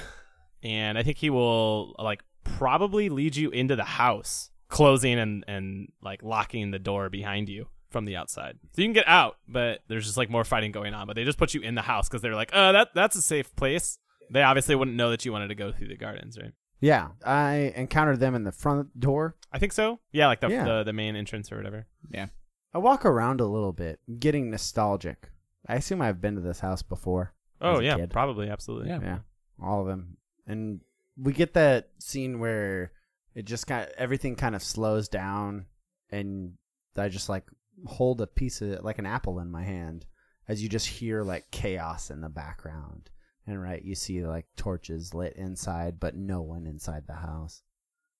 And 0.63 0.97
I 0.97 1.03
think 1.03 1.19
he 1.19 1.31
will 1.31 1.95
like 1.99 2.23
probably 2.45 3.09
lead 3.11 3.37
you 3.37 3.51
into 3.51 3.77
the 3.77 3.85
house, 3.85 4.51
closing 4.69 5.19
and 5.19 5.45
and 5.47 5.89
like 6.03 6.23
locking 6.23 6.71
the 6.71 6.79
door 6.79 7.11
behind 7.11 7.49
you 7.49 7.67
from 7.91 8.05
the 8.07 8.17
outside. 8.17 8.59
So 8.75 8.83
you 8.83 8.87
can 8.89 8.93
get 8.95 9.09
out, 9.09 9.37
but 9.49 9.81
there's 9.89 10.05
just 10.07 10.17
like 10.17 10.31
more 10.31 10.45
fighting 10.45 10.73
going 10.73 10.95
on. 10.95 11.07
But 11.07 11.17
they 11.17 11.25
just 11.25 11.39
put 11.39 11.55
you 11.55 11.61
in 11.61 11.75
the 11.75 11.83
house 11.83 12.09
because 12.09 12.23
they're 12.23 12.35
like, 12.35 12.51
oh, 12.53 12.73
that 12.73 12.89
that's 12.95 13.17
a 13.17 13.23
safe 13.23 13.55
place. 13.57 13.99
They 14.31 14.43
obviously 14.43 14.75
wouldn't 14.75 14.97
know 14.97 15.11
that 15.11 15.25
you 15.25 15.33
wanted 15.33 15.49
to 15.49 15.55
go 15.55 15.73
through 15.73 15.89
the 15.89 15.97
gardens, 15.97 16.39
right? 16.39 16.53
Yeah, 16.81 17.09
I 17.25 17.73
encountered 17.77 18.21
them 18.21 18.35
in 18.35 18.45
the 18.45 18.53
front 18.53 18.99
door. 19.01 19.37
I 19.53 19.59
think 19.59 19.73
so. 19.73 19.99
Yeah, 20.13 20.27
like 20.29 20.41
the 20.41 20.49
Yeah. 20.49 20.65
the, 20.65 20.85
the 20.85 20.93
main 20.93 21.17
entrance 21.17 21.51
or 21.51 21.57
whatever. 21.57 21.87
Yeah. 22.11 22.27
I 22.75 22.79
walk 22.79 23.05
around 23.07 23.41
a 23.41 23.47
little 23.47 23.73
bit, 23.73 23.99
getting 24.21 24.51
nostalgic. 24.51 25.31
I 25.67 25.77
assume 25.77 26.03
I've 26.03 26.21
been 26.21 26.35
to 26.37 26.41
this 26.41 26.61
house 26.61 26.83
before. 26.83 27.33
Oh 27.61 27.75
As 27.75 27.79
a 27.81 27.85
yeah, 27.85 27.97
kid. 27.97 28.11
probably, 28.11 28.49
absolutely. 28.49 28.89
Yeah. 28.89 29.01
Yeah, 29.03 29.19
all 29.63 29.81
of 29.83 29.87
them. 29.87 30.17
And 30.47 30.81
we 31.17 31.33
get 31.33 31.55
that 31.55 31.91
scene 31.99 32.39
where 32.39 32.93
it 33.35 33.45
just 33.45 33.67
kind 33.67 33.83
of, 33.89 33.95
everything 33.99 34.37
kind 34.37 34.55
of 34.55 34.63
slows 34.63 35.09
down, 35.09 35.67
and 36.11 36.55
I 36.97 37.09
just 37.09 37.29
like 37.29 37.45
hold 37.87 38.21
a 38.21 38.27
piece 38.27 38.61
of 38.63 38.83
like 38.83 38.99
an 38.99 39.07
apple 39.07 39.39
in 39.39 39.51
my 39.51 39.63
hand 39.65 40.07
as 40.49 40.63
you 40.63 40.69
just 40.69 40.87
hear 40.87 41.23
like 41.23 41.51
chaos 41.51 42.11
in 42.11 42.21
the 42.21 42.29
background. 42.29 43.11
And 43.47 43.63
right, 43.63 43.83
you 43.83 43.95
see 43.95 44.25
like 44.27 44.47
torches 44.57 45.15
lit 45.15 45.35
inside, 45.37 45.99
but 46.01 46.15
no 46.15 46.43
one 46.43 46.67
inside 46.67 47.05
the 47.07 47.15
house. 47.15 47.63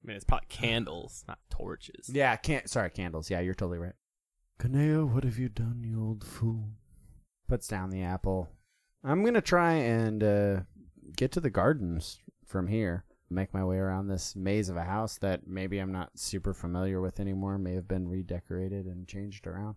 I 0.03 0.07
mean, 0.07 0.17
it's 0.17 0.25
probably 0.25 0.47
candles, 0.49 1.25
not 1.29 1.39
torches. 1.51 2.09
Yeah, 2.09 2.35
can't. 2.37 2.69
Sorry, 2.71 2.89
candles. 2.91 3.31
Yeah, 3.31 3.41
you're 3.41 3.55
totally 3.55 3.79
right. 3.79 3.95
Kanea, 4.61 5.07
what 5.07 5.25
have 5.25 5.39
you 5.39 5.49
done, 5.49 5.83
you 5.85 6.01
old 6.03 6.25
fool? 6.25 6.71
Puts 7.49 7.69
down 7.69 7.91
the 7.91 8.03
apple. 8.03 8.49
I'm 9.05 9.25
gonna 9.25 9.41
try 9.41 9.73
and 9.75 10.23
uh, 10.23 10.61
get 11.17 11.33
to 11.33 11.41
the 11.41 11.51
gardens 11.51 12.19
from 12.47 12.67
here. 12.67 13.05
Make 13.31 13.53
my 13.53 13.63
way 13.65 13.77
around 13.77 14.09
this 14.09 14.35
maze 14.35 14.69
of 14.71 14.77
a 14.77 14.85
house 14.85 15.19
that 15.19 15.47
maybe 15.47 15.79
I'm 15.79 15.93
not 15.93 16.19
super 16.19 16.55
familiar 16.55 17.01
with 17.01 17.21
anymore. 17.21 17.59
May 17.59 17.75
have 17.75 17.87
been 17.87 18.09
redecorated 18.09 18.87
and 18.87 19.07
changed 19.07 19.47
around. 19.47 19.77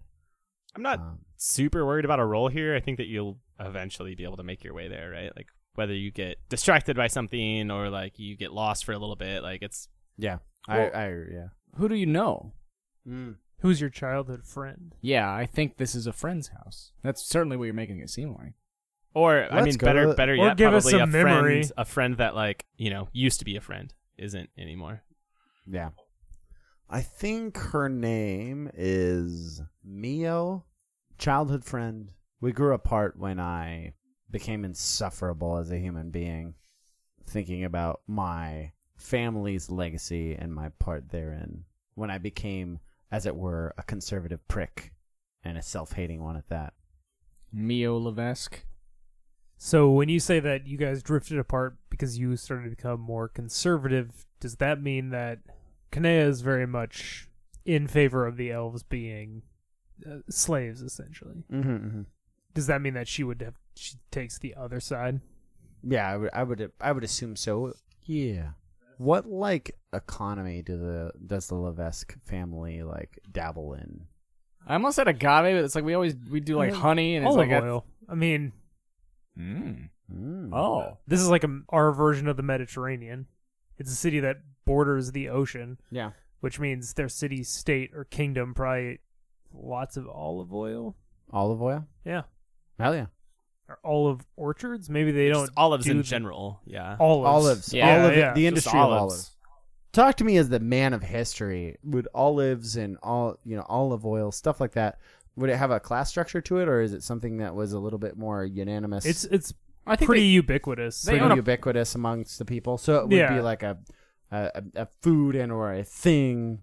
I'm 0.74 0.82
not 0.82 1.00
Um, 1.00 1.20
super 1.36 1.86
worried 1.86 2.06
about 2.06 2.20
a 2.22 2.26
roll 2.26 2.48
here. 2.48 2.74
I 2.76 2.80
think 2.80 2.98
that 2.98 3.08
you'll 3.08 3.40
eventually 3.60 4.16
be 4.16 4.24
able 4.24 4.38
to 4.38 4.44
make 4.44 4.64
your 4.64 4.74
way 4.74 4.88
there, 4.88 5.10
right? 5.12 5.36
Like 5.36 5.48
whether 5.76 5.94
you 5.94 6.12
get 6.12 6.38
distracted 6.48 6.96
by 6.96 7.08
something 7.08 7.70
or 7.70 7.90
like 7.90 8.18
you 8.20 8.38
get 8.38 8.54
lost 8.54 8.86
for 8.86 8.94
a 8.94 8.98
little 8.98 9.18
bit, 9.18 9.44
like 9.44 9.62
it's 9.62 9.90
yeah, 10.18 10.38
Well- 10.70 10.92
I, 10.94 10.98
I, 11.04 11.08
yeah. 11.10 11.48
Who 11.76 11.90
do 11.90 11.96
you 11.96 12.06
know? 12.06 12.54
Who's 13.60 13.82
your 13.82 13.90
childhood 13.90 14.46
friend? 14.46 14.96
Yeah, 15.02 15.32
I 15.34 15.46
think 15.46 15.76
this 15.78 15.94
is 15.96 16.08
a 16.08 16.14
friend's 16.14 16.50
house. 16.50 16.92
That's 17.04 17.22
certainly 17.26 17.58
what 17.58 17.66
you're 17.66 17.74
making 17.74 18.00
it 18.00 18.10
seem 18.10 18.34
like. 18.34 18.54
Or 19.14 19.44
I 19.52 19.56
Let's 19.62 19.66
mean 19.66 19.78
better 19.78 20.06
to- 20.08 20.14
better 20.14 20.34
Or 20.34 20.48
yet 20.48 20.58
give 20.58 20.74
us 20.74 20.84
probably 20.84 21.00
a 21.02 21.08
memory. 21.08 21.62
friend 21.64 21.72
a 21.78 21.86
friend 21.86 22.18
that 22.18 22.36
like, 22.36 22.66
you 22.78 22.90
know, 22.90 23.10
used 23.14 23.40
to 23.40 23.46
be 23.46 23.56
a 23.56 23.62
friend 23.62 23.94
isn't 24.18 24.50
anymore. 24.58 25.04
Yeah. 25.68 25.90
I 26.90 27.02
think 27.02 27.58
her 27.58 27.88
name 27.88 28.70
is 28.74 29.62
Mio, 29.84 30.66
childhood 31.18 31.64
friend. 31.64 32.12
We 32.42 32.52
grew 32.52 32.74
apart 32.74 33.18
when 33.18 33.40
I 33.40 33.94
became 34.30 34.66
insufferable 34.66 35.58
as 35.58 35.72
a 35.72 35.78
human 35.80 36.10
being, 36.12 36.56
thinking 37.26 37.64
about 37.64 38.02
my 38.08 38.72
family's 38.98 39.70
legacy 39.70 40.36
and 40.36 40.54
my 40.54 40.70
part 40.80 41.10
therein. 41.10 41.64
When 41.96 42.10
I 42.12 42.18
became, 42.18 42.80
as 43.12 43.26
it 43.26 43.36
were, 43.36 43.74
a 43.78 43.84
conservative 43.84 44.46
prick 44.48 44.92
and 45.44 45.58
a 45.58 45.62
self 45.62 45.94
hating 45.94 46.22
one 46.24 46.36
at 46.38 46.50
that. 46.50 46.74
Mio 47.54 47.98
Levesque. 47.98 48.66
So 49.64 49.92
when 49.92 50.10
you 50.10 50.20
say 50.20 50.40
that 50.40 50.66
you 50.66 50.76
guys 50.76 51.04
drifted 51.04 51.38
apart 51.38 51.78
because 51.92 52.18
you 52.18 52.36
started 52.36 52.64
to 52.64 52.70
become 52.72 53.00
more 53.00 53.28
conservative, 53.28 54.26
does 54.40 54.56
that 54.56 54.82
mean 54.82 55.12
that 55.12 55.38
Kanea 55.92 56.26
is 56.26 56.42
very 56.42 56.66
much 56.66 57.30
in 57.64 57.86
favor 57.86 58.26
of 58.26 58.38
the 58.38 58.52
elves 58.52 58.82
being 58.82 59.44
uh, 60.04 60.22
slaves, 60.32 60.82
essentially? 60.82 61.44
Mm-hmm, 61.54 61.70
mm-hmm. 61.70 62.02
Does 62.56 62.66
that 62.66 62.82
mean 62.82 62.96
that 62.96 63.08
she 63.08 63.24
would 63.24 63.40
have 63.44 63.54
she 63.76 63.98
takes 64.10 64.40
the 64.40 64.56
other 64.56 64.80
side? 64.80 65.22
Yeah, 65.84 66.10
I 66.10 66.18
would, 66.18 66.30
I 66.34 66.42
would, 66.42 66.72
I 66.82 66.92
would 66.92 67.04
assume 67.04 67.36
so. 67.36 67.74
Yeah. 68.02 68.54
What 68.98 69.28
like 69.28 69.78
economy 69.94 70.64
do 70.64 70.76
the 70.76 71.12
does 71.24 71.46
the 71.50 71.56
Levesque 71.56 72.18
family 72.26 72.82
like 72.82 73.20
dabble 73.32 73.76
in? 73.76 74.08
I 74.66 74.74
almost 74.74 74.96
said 74.96 75.08
agave, 75.08 75.56
but 75.56 75.66
it's 75.66 75.76
like 75.76 75.84
we 75.84 75.94
always 75.94 76.16
we 76.32 76.40
do 76.40 76.58
like 76.58 76.74
honey 76.74 77.16
and 77.16 77.28
it's 77.28 77.36
Olive 77.36 77.48
like 77.48 77.62
a- 77.62 77.64
oil. 77.64 77.86
I 78.10 78.16
mean, 78.16 78.54
Mm. 79.40 79.90
Mm. 80.14 80.50
Oh, 80.54 80.98
this 81.08 81.22
is 81.22 81.30
like 81.30 81.44
a, 81.44 81.60
our 81.70 81.92
version 81.92 82.28
of 82.28 82.38
the 82.38 82.44
Mediterranean. 82.44 83.28
It's 83.78 83.92
a 83.92 83.96
city 83.96 84.20
that 84.20 84.38
borders 84.66 85.12
the 85.12 85.30
ocean, 85.30 85.78
yeah. 85.90 86.12
which 86.42 86.60
means 86.60 86.94
their 86.94 87.10
city, 87.10 87.44
state, 87.44 87.92
or 87.96 88.04
kingdom 88.04 88.54
probably 88.54 89.00
lots 89.54 89.98
of 89.98 90.08
olive 90.08 90.54
oil. 90.54 90.96
Olive 91.32 91.62
oil? 91.62 91.86
Yeah, 92.06 92.24
Hell 92.80 92.94
yeah. 92.96 93.06
or 93.70 93.80
olive 93.86 94.22
orchards. 94.36 94.90
Maybe 94.90 95.12
they 95.12 95.30
don't 95.30 95.44
Just 95.46 95.54
olives 95.58 95.86
do 95.86 95.92
in 95.92 95.98
the- 95.98 96.04
general, 96.04 96.60
yeah. 96.66 96.98
Olives. 97.00 97.28
Olives. 97.28 97.74
Yeah, 97.74 98.04
Olive, 98.04 98.18
yeah. 98.18 98.34
the 98.34 98.42
Just 98.42 98.48
industry 98.48 98.80
of 98.80 98.86
olives. 98.86 99.00
olives. 99.14 99.32
Talk 99.94 100.16
to 100.18 100.24
me 100.24 100.38
as 100.38 100.48
the 100.50 100.60
man 100.60 100.94
of 100.94 101.04
history. 101.04 101.78
Would 101.84 102.08
olives 102.14 102.76
and 102.78 102.98
all 103.04 103.38
you 103.46 103.56
know, 103.58 103.66
olive 103.68 104.06
oil, 104.06 104.32
stuff 104.32 104.60
like 104.62 104.74
that, 104.74 105.00
would 105.36 105.50
it 105.50 105.58
have 105.58 105.72
a 105.72 105.80
class 105.80 106.10
structure 106.10 106.42
to 106.42 106.58
it 106.58 106.68
or 106.68 106.82
is 106.82 106.94
it 106.94 107.04
something 107.04 107.38
that 107.38 107.56
was 107.56 107.74
a 107.74 107.80
little 107.80 108.00
bit 108.00 108.18
more 108.18 108.44
unanimous? 108.46 109.06
It's 109.06 109.24
it's 109.26 109.54
I 109.88 109.96
think 109.96 110.08
pretty 110.08 110.22
they- 110.22 110.28
ubiquitous. 110.28 111.02
they 111.04 111.14
pretty 111.14 111.26
own 111.26 111.32
a- 111.32 111.36
ubiquitous 111.38 111.96
amongst 111.96 112.38
the 112.40 112.46
people. 112.46 112.78
So 112.78 112.98
it 112.98 113.04
would 113.04 113.14
Yeah. 113.18 113.34
be 113.36 113.42
like 113.42 113.64
a 113.64 113.78
a, 114.32 114.64
a 114.76 114.88
food 115.02 115.36
and 115.36 115.52
or 115.52 115.74
a 115.74 115.84
thing. 115.84 116.60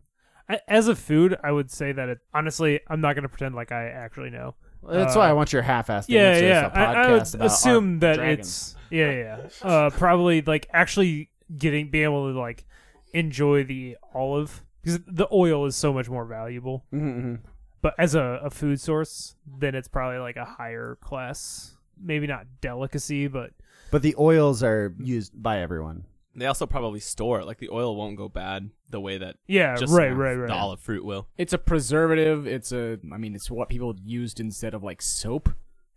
As 0.66 0.88
a 0.88 0.96
food, 0.96 1.36
I 1.44 1.52
would 1.52 1.70
say 1.70 1.92
that 1.92 2.08
it 2.08 2.18
honestly, 2.32 2.80
I'm 2.88 3.00
not 3.02 3.14
going 3.14 3.24
to 3.24 3.28
pretend 3.28 3.54
like 3.54 3.70
I 3.72 3.88
actually 3.88 4.30
know. 4.30 4.54
That's 4.88 5.14
Uh, 5.16 5.18
why 5.18 5.28
I 5.28 5.32
want 5.32 5.52
your 5.52 5.62
half-assed 5.62 6.06
yeah, 6.08 6.38
yeah. 6.38 6.70
I 6.72 6.82
a 6.82 6.86
I, 6.86 6.92
I 7.08 7.10
would 7.12 7.34
about 7.34 7.46
assume 7.46 7.98
that 7.98 8.16
dragons. 8.16 8.46
it's 8.48 8.76
yeah, 8.90 9.10
yeah. 9.10 9.48
Uh, 9.68 9.90
probably 9.90 10.40
like 10.40 10.68
actually 10.72 11.30
getting 11.54 11.90
being 11.90 12.04
able 12.04 12.32
to 12.32 12.38
like 12.38 12.64
enjoy 13.12 13.64
the 13.64 13.96
olive 14.14 14.62
because 14.82 15.00
the 15.06 15.26
oil 15.32 15.66
is 15.66 15.74
so 15.76 15.92
much 15.92 16.08
more 16.08 16.24
valuable. 16.24 16.84
Mm-hmm. 16.94 17.34
But 17.80 17.94
as 17.98 18.14
a, 18.14 18.40
a 18.42 18.50
food 18.50 18.80
source, 18.80 19.36
then 19.46 19.74
it's 19.74 19.88
probably 19.88 20.18
like 20.18 20.36
a 20.36 20.44
higher 20.44 20.98
class, 21.00 21.76
maybe 22.00 22.26
not 22.26 22.46
delicacy, 22.60 23.28
but 23.28 23.50
But 23.90 24.02
the 24.02 24.16
oils 24.18 24.62
are 24.62 24.94
used 24.98 25.40
by 25.40 25.60
everyone. 25.60 26.04
They 26.34 26.46
also 26.46 26.66
probably 26.66 27.00
store 27.00 27.40
it. 27.40 27.46
Like 27.46 27.58
the 27.58 27.70
oil 27.70 27.96
won't 27.96 28.16
go 28.16 28.28
bad 28.28 28.70
the 28.90 29.00
way 29.00 29.18
that 29.18 29.36
yeah, 29.46 29.76
just 29.76 29.92
right, 29.92 30.10
right, 30.10 30.34
right. 30.34 30.48
the 30.48 30.54
olive 30.54 30.80
fruit 30.80 31.04
will. 31.04 31.26
It's 31.36 31.52
a 31.52 31.58
preservative. 31.58 32.46
It's 32.46 32.70
a. 32.72 32.98
I 33.12 33.16
mean, 33.16 33.34
it's 33.34 33.50
what 33.50 33.68
people 33.68 33.96
used 34.04 34.38
instead 34.38 34.72
of 34.74 34.82
like 34.84 35.02
soap 35.02 35.48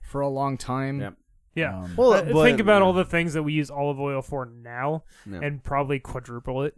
for 0.02 0.22
a 0.22 0.28
long 0.30 0.58
time. 0.58 1.00
Yep. 1.00 1.14
Yeah. 1.54 1.84
Um, 1.84 1.94
Well, 1.98 2.14
Uh, 2.14 2.24
but- 2.24 2.44
think 2.44 2.60
about 2.60 2.82
all 2.82 2.94
the 2.94 3.06
things 3.06 3.34
that 3.34 3.44
we 3.44 3.54
use 3.54 3.70
olive 3.70 4.00
oil 4.00 4.22
for 4.22 4.46
now, 4.46 5.04
Yeah. 5.30 5.40
and 5.44 5.64
probably 5.64 6.00
quadruple 6.00 6.64
it. 6.64 6.76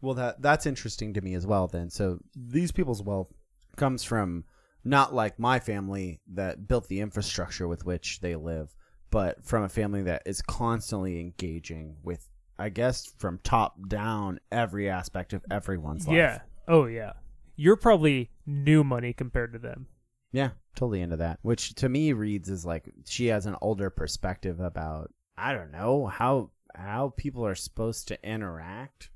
Well, 0.00 0.14
that 0.14 0.42
that's 0.42 0.66
interesting 0.66 1.14
to 1.14 1.20
me 1.20 1.34
as 1.34 1.46
well. 1.46 1.68
Then, 1.68 1.88
so 1.88 2.18
these 2.34 2.72
people's 2.72 3.02
wealth 3.02 3.32
comes 3.76 4.04
from 4.04 4.44
not 4.84 5.14
like 5.14 5.38
my 5.38 5.60
family 5.60 6.20
that 6.34 6.66
built 6.66 6.88
the 6.88 7.00
infrastructure 7.00 7.68
with 7.68 7.84
which 7.86 8.20
they 8.20 8.34
live, 8.36 8.74
but 9.10 9.44
from 9.44 9.62
a 9.62 9.68
family 9.68 10.02
that 10.02 10.22
is 10.26 10.42
constantly 10.42 11.20
engaging 11.20 11.96
with, 12.02 12.28
I 12.58 12.68
guess, 12.68 13.12
from 13.18 13.38
top 13.44 13.76
down 13.88 14.40
every 14.50 14.88
aspect 14.88 15.32
of 15.32 15.44
everyone's 15.50 16.06
life. 16.06 16.16
Yeah. 16.16 16.40
Oh 16.68 16.86
yeah. 16.86 17.12
You're 17.56 17.76
probably 17.76 18.30
new 18.46 18.82
money 18.82 19.12
compared 19.12 19.52
to 19.52 19.58
them. 19.58 19.86
yeah, 20.32 20.50
totally 20.74 21.02
into 21.02 21.18
that. 21.18 21.38
Which 21.42 21.74
to 21.76 21.88
me 21.88 22.12
reads 22.12 22.48
as 22.48 22.64
like 22.64 22.90
she 23.04 23.26
has 23.26 23.46
an 23.46 23.56
older 23.60 23.90
perspective 23.90 24.58
about 24.58 25.12
I 25.36 25.52
don't 25.52 25.70
know 25.70 26.06
how 26.06 26.50
how 26.74 27.12
people 27.16 27.44
are 27.46 27.54
supposed 27.54 28.08
to 28.08 28.28
interact 28.28 29.10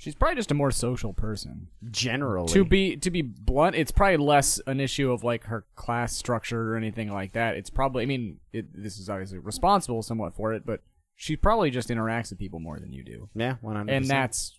she's 0.00 0.14
probably 0.14 0.36
just 0.36 0.50
a 0.50 0.54
more 0.54 0.70
social 0.70 1.12
person. 1.12 1.68
generally. 1.90 2.52
To 2.52 2.64
be 2.64 2.96
to 2.96 3.10
be 3.10 3.22
blunt, 3.22 3.76
it's 3.76 3.92
probably 3.92 4.16
less 4.16 4.60
an 4.66 4.80
issue 4.80 5.12
of 5.12 5.22
like 5.22 5.44
her 5.44 5.66
class 5.76 6.16
structure 6.16 6.72
or 6.72 6.76
anything 6.76 7.12
like 7.12 7.32
that. 7.34 7.56
It's 7.56 7.70
probably. 7.70 8.02
I 8.02 8.06
mean, 8.06 8.38
it, 8.52 8.66
this 8.72 8.98
is 8.98 9.08
obviously 9.08 9.38
responsible 9.38 10.02
somewhat 10.02 10.34
for 10.34 10.52
it, 10.54 10.64
but 10.66 10.80
she 11.14 11.36
probably 11.36 11.70
just 11.70 11.90
interacts 11.90 12.30
with 12.30 12.38
people 12.38 12.60
more 12.60 12.80
than 12.80 12.92
you 12.92 13.04
do, 13.04 13.28
yeah, 13.34 13.56
one 13.60 13.76
hundred. 13.76 13.92
and 13.92 14.06
that's 14.06 14.58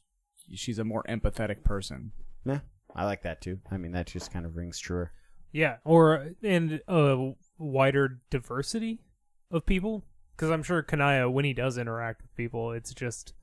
she's 0.53 0.79
a 0.79 0.83
more 0.83 1.03
empathetic 1.09 1.63
person. 1.63 2.11
yeah, 2.45 2.59
I 2.95 3.05
like 3.05 3.23
that 3.23 3.41
too. 3.41 3.59
I 3.71 3.77
mean, 3.77 3.93
that 3.93 4.07
just 4.07 4.31
kind 4.31 4.45
of 4.45 4.55
rings 4.55 4.79
truer. 4.79 5.11
Yeah. 5.51 5.77
Or 5.83 6.29
and 6.43 6.81
a 6.87 7.31
wider 7.57 8.19
diversity 8.29 9.01
of 9.49 9.65
people, 9.65 10.05
because 10.35 10.49
I'm 10.49 10.63
sure 10.63 10.81
Kanea, 10.83 11.31
when 11.31 11.45
he 11.45 11.53
does 11.53 11.77
interact 11.77 12.21
with 12.21 12.35
people, 12.37 12.71
it's 12.71 12.93
just 12.93 13.33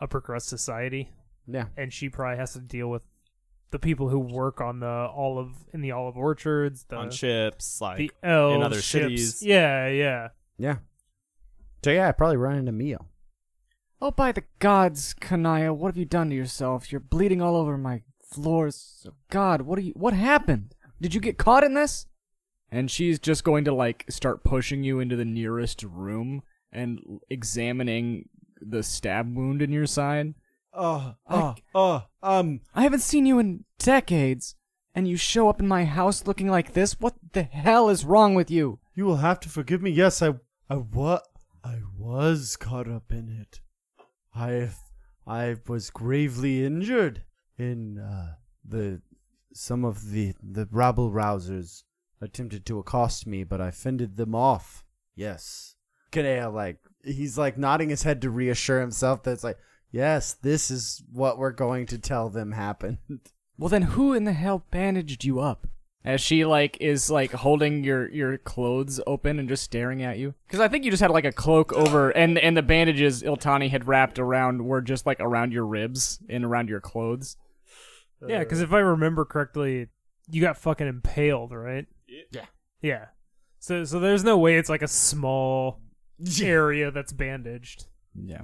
upper 0.00 0.20
crust 0.20 0.48
society, 0.48 1.10
Yeah, 1.46 1.66
and 1.76 1.92
she 1.92 2.08
probably 2.08 2.38
has 2.38 2.54
to 2.54 2.60
deal 2.60 2.88
with 2.88 3.02
the 3.70 3.78
people 3.78 4.08
who 4.08 4.20
work 4.20 4.60
on 4.60 4.80
the 4.80 4.86
olive 4.86 5.52
in 5.72 5.80
the 5.80 5.90
olive 5.92 6.16
orchards, 6.16 6.84
the 6.84 6.96
on 6.96 7.10
ships, 7.10 7.80
like 7.80 7.98
the 7.98 8.12
elves, 8.22 8.56
in 8.56 8.62
other 8.62 8.80
ships. 8.80 9.04
cities. 9.04 9.42
Yeah, 9.42 9.88
yeah. 9.88 10.28
yeah. 10.56 10.76
So 11.84 11.90
yeah, 11.90 12.08
I 12.08 12.12
probably 12.12 12.36
run 12.36 12.56
into 12.56 12.72
Mio. 12.72 13.06
Oh, 14.00 14.10
by 14.10 14.32
the 14.32 14.44
gods, 14.58 15.14
Kanea, 15.20 15.74
what 15.74 15.88
have 15.88 15.96
you 15.96 16.04
done 16.04 16.30
to 16.30 16.36
yourself? 16.36 16.92
You're 16.92 17.00
bleeding 17.00 17.42
all 17.42 17.56
over 17.56 17.76
my 17.76 18.02
floors. 18.22 19.06
God, 19.30 19.62
what 19.62 19.78
are 19.78 19.82
you? 19.82 19.92
What 19.94 20.12
happened? 20.12 20.74
Did 21.00 21.14
you 21.14 21.20
get 21.20 21.38
caught 21.38 21.64
in 21.64 21.74
this? 21.74 22.06
And 22.70 22.90
she's 22.90 23.18
just 23.18 23.44
going 23.44 23.64
to 23.64 23.74
like 23.74 24.04
start 24.08 24.44
pushing 24.44 24.84
you 24.84 25.00
into 25.00 25.16
the 25.16 25.24
nearest 25.24 25.82
room 25.82 26.42
and 26.72 27.20
examining 27.30 28.28
the 28.60 28.82
stab 28.82 29.36
wound 29.36 29.62
in 29.62 29.72
your 29.72 29.86
side. 29.86 30.34
Oh, 30.76 31.14
I- 31.28 31.34
oh, 31.34 31.54
oh, 31.74 32.06
um, 32.22 32.60
I 32.74 32.82
haven't 32.82 33.00
seen 33.00 33.26
you 33.26 33.38
in 33.38 33.64
decades, 33.78 34.56
and 34.94 35.06
you 35.06 35.16
show 35.16 35.48
up 35.48 35.60
in 35.60 35.68
my 35.68 35.84
house 35.84 36.26
looking 36.26 36.48
like 36.48 36.72
this. 36.72 36.98
What 37.00 37.14
the 37.32 37.42
hell 37.44 37.88
is 37.88 38.04
wrong 38.04 38.34
with 38.34 38.50
you? 38.50 38.80
you 38.96 39.04
will 39.04 39.16
have 39.16 39.40
to 39.40 39.48
forgive 39.48 39.82
me. 39.82 39.90
Yes, 39.90 40.22
I, 40.22 40.34
I 40.70 40.74
what, 40.76 41.22
I 41.64 41.80
was 41.98 42.56
caught 42.56 42.88
up 42.88 43.10
in 43.10 43.28
it. 43.28 43.60
I, 44.34 44.70
I 45.26 45.56
was 45.66 45.90
gravely 45.90 46.64
injured 46.64 47.22
in 47.58 47.98
uh, 47.98 48.34
the 48.64 49.00
some 49.52 49.84
of 49.84 50.10
the 50.10 50.34
the 50.42 50.68
rabble 50.72 51.10
rousers 51.12 51.84
attempted 52.20 52.66
to 52.66 52.78
accost 52.78 53.26
me, 53.26 53.42
but 53.44 53.60
I 53.60 53.70
fended 53.70 54.16
them 54.16 54.34
off. 54.34 54.84
Yes, 55.16 55.74
Kanea, 56.12 56.52
like 56.52 56.78
he's 57.04 57.36
like 57.38 57.56
nodding 57.58 57.90
his 57.90 58.02
head 58.04 58.22
to 58.22 58.30
reassure 58.30 58.80
himself 58.80 59.22
that 59.24 59.32
it's 59.32 59.44
like, 59.44 59.58
yes, 59.94 60.34
this 60.34 60.70
is 60.70 61.02
what 61.12 61.38
we're 61.38 61.52
going 61.52 61.86
to 61.86 61.98
tell 61.98 62.28
them 62.28 62.52
happened. 62.52 62.98
Well, 63.56 63.68
then 63.68 63.82
who 63.82 64.14
in 64.14 64.24
the 64.24 64.32
hell 64.32 64.66
bandaged 64.72 65.24
you 65.24 65.38
up? 65.38 65.68
As 66.04 66.20
she 66.20 66.44
like 66.44 66.76
is 66.80 67.08
like 67.08 67.30
holding 67.30 67.84
your 67.84 68.10
your 68.10 68.36
clothes 68.36 69.00
open 69.06 69.38
and 69.38 69.48
just 69.48 69.62
staring 69.62 70.02
at 70.02 70.18
you. 70.18 70.34
Because 70.48 70.58
I 70.58 70.66
think 70.66 70.84
you 70.84 70.90
just 70.90 71.00
had 71.00 71.12
like 71.12 71.24
a 71.24 71.30
cloak 71.30 71.72
over, 71.72 72.10
and 72.10 72.36
and 72.36 72.56
the 72.56 72.62
bandages 72.62 73.22
Iltani 73.22 73.70
had 73.70 73.86
wrapped 73.86 74.18
around 74.18 74.66
were 74.66 74.82
just 74.82 75.06
like 75.06 75.20
around 75.20 75.52
your 75.52 75.64
ribs 75.64 76.18
and 76.28 76.44
around 76.44 76.68
your 76.68 76.80
clothes. 76.80 77.36
Yeah, 78.26 78.40
because 78.40 78.60
if 78.60 78.72
I 78.72 78.80
remember 78.80 79.24
correctly, 79.24 79.86
you 80.28 80.40
got 80.40 80.58
fucking 80.58 80.88
impaled, 80.88 81.52
right? 81.52 81.86
Yeah. 82.32 82.46
Yeah. 82.82 83.04
So 83.60 83.84
so 83.84 84.00
there's 84.00 84.24
no 84.24 84.36
way 84.36 84.56
it's 84.56 84.68
like 84.68 84.82
a 84.82 84.88
small 84.88 85.80
area 86.42 86.90
that's 86.90 87.12
bandaged. 87.12 87.86
Yeah. 88.20 88.42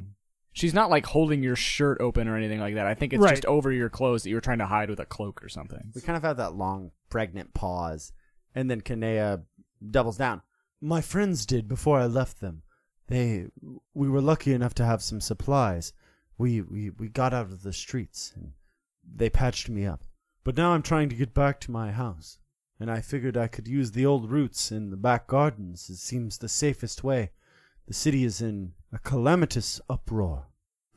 She's 0.53 0.75
not 0.75 0.91
like 0.91 1.07
holding 1.07 1.43
your 1.43 1.57
shirt 1.57 1.99
open 2.01 2.27
or 2.29 2.37
anything 2.37 2.59
like 2.61 2.75
that. 2.75 2.87
I 2.87 2.95
think 2.95 3.13
it's 3.13 3.23
Right. 3.23 3.31
just 3.33 3.47
over 3.47 3.71
your 3.71 3.89
clothes 3.89 4.23
that 4.25 4.31
you 4.31 4.35
were 4.35 4.41
trying 4.41 4.59
to 4.59 4.67
hide 4.67 4.91
with 4.91 4.99
a 5.01 5.07
cloak 5.07 5.43
or 5.45 5.49
something. 5.49 5.93
We 5.95 6.01
kind 6.01 6.17
of 6.17 6.23
have 6.25 6.39
that 6.39 6.55
long 6.55 6.91
pregnant 7.09 7.55
pause, 7.55 8.13
and 8.55 8.71
then 8.71 8.81
Kanea 8.81 9.45
doubles 9.91 10.17
down. 10.19 10.43
my 10.83 11.01
friends 11.03 11.45
did 11.47 11.69
before 11.69 11.99
I 12.01 12.07
left 12.07 12.41
them. 12.41 12.63
They, 13.07 13.47
we 13.93 14.09
were 14.09 14.21
lucky 14.23 14.53
enough 14.55 14.73
to 14.75 14.85
have 14.85 15.03
some 15.03 15.21
supplies. 15.21 15.93
We, 16.39 16.63
we, 16.63 16.89
we 16.91 17.09
got 17.09 17.35
out 17.35 17.47
of 17.47 17.63
the 17.63 17.73
streets 17.75 18.33
and 18.35 18.53
they 19.05 19.29
patched 19.29 19.69
me 19.69 19.85
up. 19.85 20.05
But 20.43 20.57
now 20.57 20.73
I'm 20.73 20.81
trying 20.83 21.11
to 21.11 21.17
get 21.17 21.35
back 21.35 21.61
to 21.61 21.71
my 21.71 21.93
house, 21.93 22.39
and 22.79 22.91
I 22.91 23.03
figured 23.03 23.37
I 23.37 23.47
could 23.47 23.69
use 23.69 23.91
the 23.93 24.07
old 24.07 24.31
roots 24.31 24.73
in 24.73 24.91
the 24.91 24.97
back 24.97 25.27
gardens. 25.27 25.91
It 25.91 25.97
seems 25.99 26.39
the 26.39 26.49
safest 26.49 27.05
way. 27.05 27.31
The 27.91 27.95
city 27.95 28.23
is 28.23 28.41
in 28.41 28.75
a 28.93 29.01
calamitous 29.01 29.81
uproar. 29.91 30.47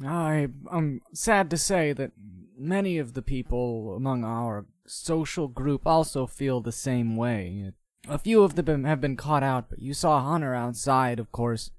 I 0.06 0.49
am 0.71 1.01
sad 1.12 1.49
to 1.49 1.58
say 1.58 1.91
that 1.91 2.12
many 2.56 2.99
of 2.99 3.13
the 3.15 3.23
people 3.23 3.95
among 3.95 4.23
our 4.23 4.67
social 4.86 5.47
group 5.47 5.88
also 5.88 6.27
feel 6.27 6.62
the 6.62 6.71
same 6.71 7.15
way. 7.15 7.71
A 8.08 8.19
few 8.19 8.43
of 8.43 8.53
them 8.53 8.84
have 8.84 9.01
been 9.01 9.17
caught 9.17 9.41
out, 9.41 9.71
but 9.71 9.79
you 9.79 9.95
saw 9.95 10.21
Hunter 10.21 10.53
outside, 10.53 11.17
of 11.17 11.32
course, 11.32 11.71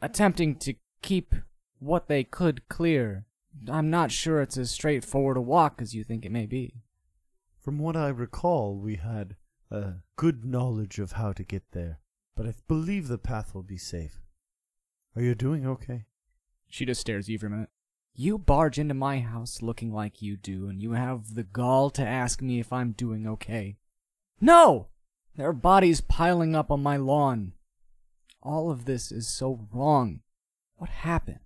attempting 0.00 0.54
to 0.58 0.74
keep 1.02 1.34
what 1.80 2.06
they 2.06 2.22
could 2.22 2.68
clear. 2.68 3.24
I'm 3.68 3.90
not 3.90 4.12
sure 4.12 4.40
it's 4.40 4.56
as 4.56 4.70
straightforward 4.70 5.36
a 5.36 5.40
walk 5.40 5.82
as 5.82 5.96
you 5.96 6.04
think 6.04 6.24
it 6.24 6.30
may 6.30 6.46
be. 6.46 6.84
From 7.58 7.80
what 7.80 7.96
I 7.96 8.06
recall, 8.06 8.76
we 8.76 8.94
had 8.94 9.34
a 9.68 9.94
good 10.14 10.44
knowledge 10.44 11.00
of 11.00 11.10
how 11.10 11.32
to 11.32 11.42
get 11.42 11.64
there, 11.72 11.98
but 12.36 12.46
I 12.46 12.54
believe 12.68 13.08
the 13.08 13.18
path 13.18 13.52
will 13.52 13.64
be 13.64 13.76
safe. 13.76 14.20
Are 15.16 15.22
you 15.22 15.34
doing 15.34 15.66
okay? 15.66 16.06
She 16.68 16.84
just 16.84 17.00
stares 17.00 17.24
at 17.26 17.30
you 17.30 17.38
for 17.38 17.46
a 17.46 17.50
minute. 17.50 17.70
You 18.14 18.38
barge 18.38 18.78
into 18.78 18.94
my 18.94 19.20
house 19.20 19.62
looking 19.62 19.92
like 19.92 20.22
you 20.22 20.36
do, 20.36 20.68
and 20.68 20.80
you 20.80 20.92
have 20.92 21.34
the 21.34 21.42
gall 21.42 21.90
to 21.90 22.06
ask 22.06 22.42
me 22.42 22.60
if 22.60 22.72
I'm 22.72 22.92
doing 22.92 23.26
okay. 23.26 23.76
No! 24.40 24.88
There 25.36 25.48
are 25.48 25.52
bodies 25.52 26.00
piling 26.00 26.54
up 26.54 26.70
on 26.70 26.82
my 26.82 26.96
lawn. 26.96 27.54
All 28.42 28.70
of 28.70 28.84
this 28.84 29.10
is 29.10 29.28
so 29.28 29.68
wrong. 29.72 30.20
What 30.76 30.90
happened? 30.90 31.38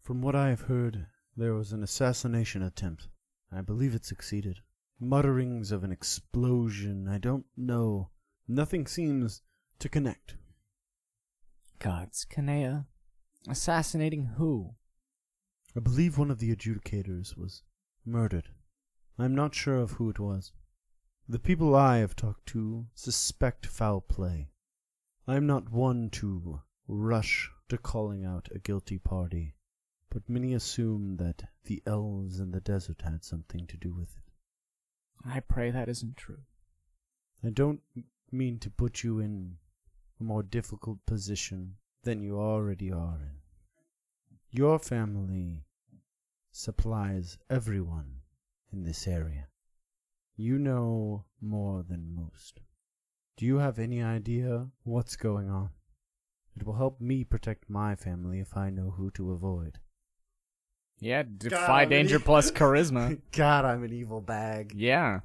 From 0.00 0.22
what 0.22 0.34
I 0.34 0.48
have 0.48 0.62
heard, 0.62 1.06
there 1.36 1.54
was 1.54 1.72
an 1.72 1.82
assassination 1.82 2.62
attempt. 2.62 3.08
I 3.52 3.60
believe 3.60 3.94
it 3.94 4.04
succeeded. 4.04 4.60
Mutterings 5.00 5.72
of 5.72 5.84
an 5.84 5.92
explosion. 5.92 7.08
I 7.08 7.18
don't 7.18 7.46
know. 7.56 8.10
Nothing 8.46 8.86
seems 8.86 9.42
to 9.78 9.88
connect. 9.88 10.36
Gods, 11.78 12.26
Kanea. 12.28 12.86
Assassinating 13.48 14.24
who? 14.36 14.74
I 15.76 15.80
believe 15.80 16.18
one 16.18 16.30
of 16.30 16.38
the 16.38 16.54
adjudicators 16.54 17.36
was 17.36 17.62
murdered. 18.04 18.48
I'm 19.18 19.34
not 19.34 19.54
sure 19.54 19.76
of 19.78 19.92
who 19.92 20.10
it 20.10 20.18
was. 20.18 20.52
The 21.28 21.38
people 21.38 21.76
I 21.76 21.98
have 21.98 22.16
talked 22.16 22.46
to 22.46 22.86
suspect 22.94 23.66
foul 23.66 24.00
play. 24.00 24.50
I 25.26 25.36
am 25.36 25.46
not 25.46 25.70
one 25.70 26.10
to 26.10 26.62
rush 26.88 27.50
to 27.68 27.78
calling 27.78 28.24
out 28.24 28.48
a 28.54 28.58
guilty 28.58 28.98
party, 28.98 29.54
but 30.10 30.28
many 30.28 30.54
assume 30.54 31.16
that 31.18 31.44
the 31.64 31.82
elves 31.86 32.40
in 32.40 32.50
the 32.50 32.60
desert 32.60 33.02
had 33.02 33.24
something 33.24 33.66
to 33.66 33.76
do 33.76 33.92
with 33.92 34.16
it. 34.16 34.32
I 35.28 35.40
pray 35.40 35.70
that 35.70 35.88
isn't 35.88 36.16
true. 36.16 36.42
I 37.44 37.50
don't 37.50 37.82
mean 38.32 38.58
to 38.60 38.70
put 38.70 39.04
you 39.04 39.18
in 39.18 39.58
a 40.20 40.24
more 40.24 40.42
difficult 40.42 40.98
position 41.06 41.74
than 42.04 42.22
you 42.22 42.38
already 42.38 42.90
are 42.90 43.18
in. 43.20 43.38
Your 44.50 44.78
family 44.78 45.64
supplies 46.50 47.38
everyone 47.50 48.20
in 48.72 48.84
this 48.84 49.06
area. 49.06 49.48
You 50.36 50.58
know 50.58 51.24
more 51.40 51.82
than 51.82 52.14
most. 52.14 52.60
Do 53.36 53.46
you 53.46 53.58
have 53.58 53.78
any 53.78 54.02
idea 54.02 54.68
what's 54.84 55.16
going 55.16 55.50
on? 55.50 55.70
It 56.56 56.66
will 56.66 56.74
help 56.74 57.00
me 57.00 57.24
protect 57.24 57.70
my 57.70 57.94
family 57.94 58.40
if 58.40 58.56
I 58.56 58.70
know 58.70 58.90
who 58.96 59.10
to 59.12 59.32
avoid. 59.32 59.78
Yeah, 61.00 61.22
defy 61.22 61.84
God, 61.84 61.90
danger 61.90 62.14
really? 62.16 62.24
plus 62.24 62.50
charisma. 62.58 63.20
God, 63.32 63.64
I'm 63.64 63.84
an 63.84 63.92
evil 63.92 64.20
bag. 64.20 64.72
Yeah. 64.74 65.20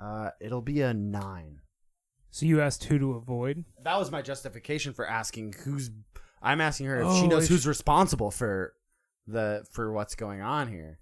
Uh, 0.00 0.30
it'll 0.40 0.62
be 0.62 0.80
a 0.82 0.94
nine. 0.94 1.60
So 2.30 2.46
you 2.46 2.60
asked 2.60 2.84
who 2.84 2.98
to 2.98 3.12
avoid. 3.12 3.64
That 3.82 3.98
was 3.98 4.10
my 4.10 4.22
justification 4.22 4.92
for 4.92 5.06
asking 5.08 5.54
who's. 5.64 5.90
I'm 6.42 6.60
asking 6.60 6.86
her 6.86 7.00
if 7.00 7.06
Oh, 7.08 7.20
she 7.20 7.26
knows 7.26 7.44
if 7.44 7.48
who's 7.50 7.66
responsible 7.66 8.30
for 8.30 8.74
the 9.26 9.64
for 9.72 9.92
what's 9.92 10.14
going 10.14 10.40
on 10.40 10.68
here. 10.68 11.00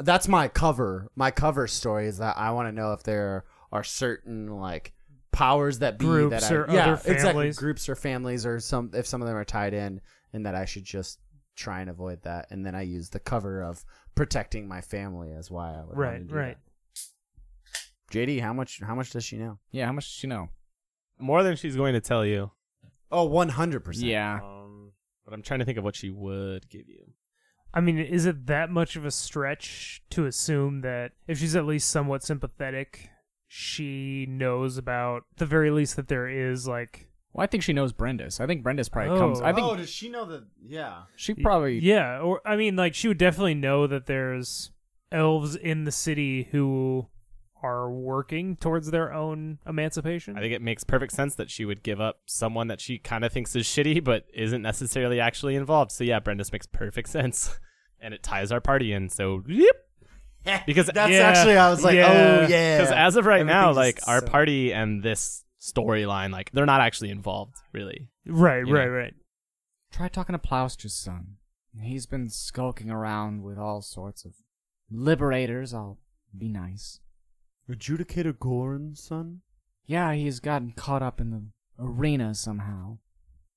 That's 0.00 0.26
my 0.26 0.48
cover. 0.48 1.08
My 1.14 1.30
cover 1.30 1.68
story 1.68 2.06
is 2.08 2.18
that 2.18 2.36
I 2.36 2.50
want 2.50 2.68
to 2.68 2.72
know 2.72 2.92
if 2.92 3.04
there 3.04 3.44
are 3.70 3.84
certain 3.84 4.48
like 4.48 4.92
powers 5.30 5.78
that 5.80 5.98
be 5.98 6.06
Groups 6.06 6.30
that 6.40 6.50
I, 6.50 6.54
or 6.54 6.66
yeah, 6.70 6.82
other 6.82 6.92
exactly 6.94 7.22
families. 7.22 7.58
groups 7.58 7.88
or 7.88 7.94
families 7.94 8.46
or 8.46 8.58
some 8.58 8.90
if 8.94 9.06
some 9.06 9.22
of 9.22 9.28
them 9.28 9.36
are 9.36 9.44
tied 9.44 9.74
in, 9.74 10.00
and 10.32 10.46
that 10.46 10.54
I 10.56 10.64
should 10.64 10.84
just 10.84 11.20
try 11.54 11.80
and 11.82 11.90
avoid 11.90 12.22
that. 12.22 12.46
And 12.50 12.66
then 12.66 12.74
I 12.74 12.82
use 12.82 13.10
the 13.10 13.20
cover 13.20 13.62
of 13.62 13.84
protecting 14.16 14.66
my 14.66 14.80
family 14.80 15.30
as 15.32 15.50
why 15.50 15.74
I 15.74 15.78
would. 15.84 15.96
wanna 15.96 16.00
Right, 16.00 16.26
do 16.26 16.34
right. 16.34 16.56
that. 16.56 16.63
JD, 18.14 18.40
how 18.40 18.52
much? 18.52 18.80
How 18.80 18.94
much 18.94 19.10
does 19.10 19.24
she 19.24 19.36
know? 19.36 19.58
Yeah, 19.72 19.86
how 19.86 19.92
much 19.92 20.04
does 20.04 20.12
she 20.14 20.26
know? 20.26 20.50
More 21.18 21.42
than 21.42 21.56
she's 21.56 21.76
going 21.76 21.94
to 21.94 22.00
tell 22.00 22.24
you. 22.24 22.50
Oh, 23.10 23.24
one 23.24 23.48
hundred 23.48 23.84
percent. 23.84 24.06
Yeah. 24.06 24.40
Um, 24.42 24.92
but 25.24 25.34
I'm 25.34 25.42
trying 25.42 25.60
to 25.60 25.64
think 25.64 25.78
of 25.78 25.84
what 25.84 25.96
she 25.96 26.10
would 26.10 26.68
give 26.68 26.88
you. 26.88 27.12
I 27.72 27.80
mean, 27.80 27.98
is 27.98 28.24
it 28.24 28.46
that 28.46 28.70
much 28.70 28.94
of 28.94 29.04
a 29.04 29.10
stretch 29.10 30.02
to 30.10 30.26
assume 30.26 30.82
that 30.82 31.12
if 31.26 31.38
she's 31.38 31.56
at 31.56 31.66
least 31.66 31.90
somewhat 31.90 32.22
sympathetic, 32.22 33.10
she 33.48 34.26
knows 34.28 34.78
about 34.78 35.24
the 35.36 35.46
very 35.46 35.70
least 35.70 35.96
that 35.96 36.06
there 36.08 36.28
is 36.28 36.68
like 36.68 37.08
Well, 37.32 37.42
I 37.42 37.46
think 37.48 37.64
she 37.64 37.72
knows 37.72 37.92
Brenda's. 37.92 38.38
I 38.38 38.46
think 38.46 38.62
Brenda's 38.62 38.88
probably 38.88 39.18
comes. 39.18 39.40
Oh. 39.40 39.44
I 39.44 39.52
think 39.52 39.66
oh, 39.66 39.76
does 39.76 39.90
she 39.90 40.08
know 40.08 40.24
that? 40.26 40.46
Yeah. 40.64 41.02
she 41.16 41.34
probably. 41.34 41.80
yeah, 41.80 42.20
or 42.20 42.40
I 42.44 42.54
mean, 42.54 42.76
like 42.76 42.94
she 42.94 43.08
would 43.08 43.18
definitely 43.18 43.54
know 43.54 43.88
that 43.88 44.06
there's 44.06 44.70
elves 45.10 45.56
in 45.56 45.84
the 45.84 45.92
city 45.92 46.48
who 46.52 47.08
are 47.64 47.90
working 47.90 48.56
towards 48.56 48.90
their 48.90 49.12
own 49.12 49.58
emancipation. 49.66 50.36
I 50.36 50.40
think 50.40 50.52
it 50.52 50.60
makes 50.62 50.84
perfect 50.84 51.12
sense 51.12 51.34
that 51.36 51.50
she 51.50 51.64
would 51.64 51.82
give 51.82 52.00
up 52.00 52.20
someone 52.26 52.68
that 52.68 52.80
she 52.80 52.98
kind 52.98 53.24
of 53.24 53.32
thinks 53.32 53.56
is 53.56 53.66
shitty, 53.66 54.04
but 54.04 54.24
isn't 54.34 54.60
necessarily 54.62 55.18
actually 55.20 55.56
involved. 55.56 55.90
So 55.92 56.04
yeah, 56.04 56.20
Brendis 56.20 56.52
makes 56.52 56.66
perfect 56.66 57.08
sense, 57.08 57.58
and 58.00 58.12
it 58.12 58.22
ties 58.22 58.52
our 58.52 58.60
party 58.60 58.92
in. 58.92 59.08
So 59.08 59.42
yep. 59.48 59.74
Because 60.66 60.88
That's 60.88 61.10
Yeah. 61.10 61.20
actually 61.28 61.56
I 61.56 61.70
was 61.70 61.82
like, 61.82 61.94
Yeah. 61.96 62.12
oh 62.44 62.46
yeah. 62.48 62.78
Because 62.78 62.92
as 62.92 63.16
of 63.16 63.24
right 63.24 63.46
now, 63.46 63.72
like 63.72 63.96
just 63.96 64.08
our 64.08 64.20
party 64.20 64.72
and 64.74 65.02
this 65.02 65.42
storyline, 65.60 66.30
like 66.32 66.50
they're 66.52 66.66
not 66.66 66.82
actually 66.82 67.10
involved, 67.10 67.56
really. 67.72 68.08
right, 68.26 68.66
you 68.66 68.74
right, 68.74 68.84
know. 68.86 68.92
right. 68.92 69.14
Try 69.90 70.08
talking 70.08 70.34
to 70.34 70.38
Plauster's 70.38 70.92
son. 70.94 71.36
He's 71.80 72.04
been 72.06 72.28
skulking 72.28 72.90
around 72.90 73.42
with 73.42 73.58
all 73.58 73.80
sorts 73.80 74.24
of 74.26 74.32
liberators. 74.90 75.72
I'll 75.72 75.98
be 76.36 76.48
nice. 76.48 77.00
Adjudicator 77.70 78.38
Gorin's 78.38 79.02
son? 79.02 79.40
Yeah, 79.86 80.12
he's 80.14 80.40
gotten 80.40 80.72
caught 80.72 81.02
up 81.02 81.20
in 81.20 81.30
the 81.30 81.42
arena 81.78 82.34
somehow. 82.34 82.98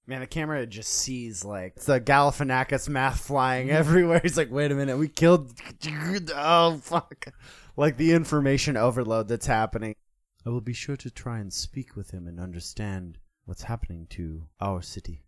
Man, 0.05 0.21
the 0.21 0.27
camera 0.27 0.65
just 0.65 0.93
sees 0.93 1.43
like 1.43 1.75
the 1.75 1.99
Galifianakis 1.99 2.87
math 2.87 3.19
flying 3.19 3.69
everywhere. 3.69 4.19
He's 4.23 4.37
like, 4.37 4.49
wait 4.49 4.71
a 4.71 4.75
minute, 4.75 4.97
we 4.97 5.09
killed. 5.09 5.51
Oh 6.33 6.79
fuck! 6.81 7.27
Like 7.75 7.97
the 7.97 8.13
information 8.13 8.77
overload 8.77 9.27
that's 9.27 9.47
happening. 9.47 9.95
I 10.45 10.49
will 10.49 10.61
be 10.61 10.73
sure 10.73 10.95
to 10.95 11.11
try 11.11 11.39
and 11.39 11.51
speak 11.51 11.97
with 11.97 12.11
him 12.11 12.25
and 12.25 12.39
understand 12.39 13.17
what's 13.43 13.63
happening 13.63 14.07
to 14.11 14.47
our 14.61 14.81
city. 14.81 15.25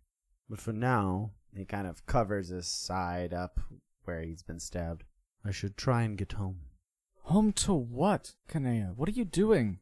But 0.48 0.60
for 0.60 0.72
now, 0.72 1.32
He 1.54 1.66
kind 1.66 1.86
of 1.86 2.06
covers 2.06 2.48
his 2.48 2.68
side 2.68 3.34
up 3.34 3.60
where 4.04 4.22
he's 4.22 4.42
been 4.42 4.60
stabbed. 4.60 5.04
I 5.44 5.50
should 5.50 5.76
try 5.76 6.02
and 6.02 6.16
get 6.16 6.32
home. 6.32 6.60
Home 7.30 7.52
to 7.52 7.72
what, 7.72 8.32
Kanea? 8.48 8.92
What 8.96 9.08
are 9.08 9.12
you 9.12 9.24
doing? 9.24 9.78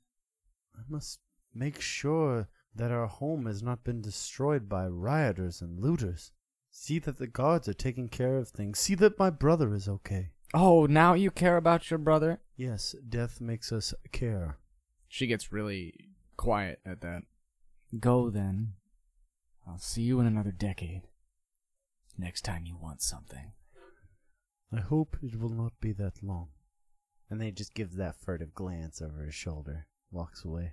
I 0.77 0.83
must 0.87 1.21
make 1.55 1.81
sure 1.81 2.47
that 2.75 2.91
our 2.91 3.07
home 3.07 3.47
has 3.47 3.63
not 3.63 3.83
been 3.83 4.03
destroyed 4.03 4.69
by 4.69 4.87
rioters 4.87 5.63
and 5.63 5.81
looters. 5.81 6.31
See 6.71 6.99
that 6.99 7.17
the 7.17 7.27
guards 7.27 7.67
are 7.67 7.73
taking 7.73 8.11
care 8.11 8.37
of 8.37 8.51
things. 8.51 8.79
See 8.79 8.95
that 8.97 9.19
my 9.19 9.31
brother 9.31 9.73
is 9.73 9.89
okay. 9.89 10.33
Oh, 10.53 10.85
now 10.85 11.15
you 11.15 11.31
care 11.31 11.57
about 11.57 11.91
your 11.91 11.97
brother? 11.97 12.43
Yes, 12.55 12.95
death 13.09 13.41
makes 13.41 13.73
us 13.73 13.95
care. 14.13 14.59
She 15.09 15.27
gets 15.27 15.51
really 15.51 15.95
quiet 16.37 16.81
at 16.85 17.01
that. 17.01 17.23
Go 17.99 18.29
then. 18.29 18.75
I'll 19.67 19.79
see 19.79 20.03
you 20.03 20.21
in 20.21 20.27
another 20.27 20.53
decade. 20.53 21.05
Next 22.19 22.43
time 22.43 22.67
you 22.67 22.77
want 22.77 23.01
something. 23.01 23.53
I 24.71 24.81
hope 24.81 25.17
it 25.23 25.41
will 25.41 25.49
not 25.49 25.73
be 25.81 25.93
that 25.93 26.23
long. 26.23 26.49
And 27.31 27.39
then 27.41 27.47
he 27.47 27.53
just 27.53 27.75
gives 27.75 27.97
that 27.97 28.17
furtive 28.17 28.55
glance 28.55 29.03
over 29.03 29.25
his 29.25 29.35
shoulder, 29.35 29.87
walks 30.11 30.45
away. 30.45 30.73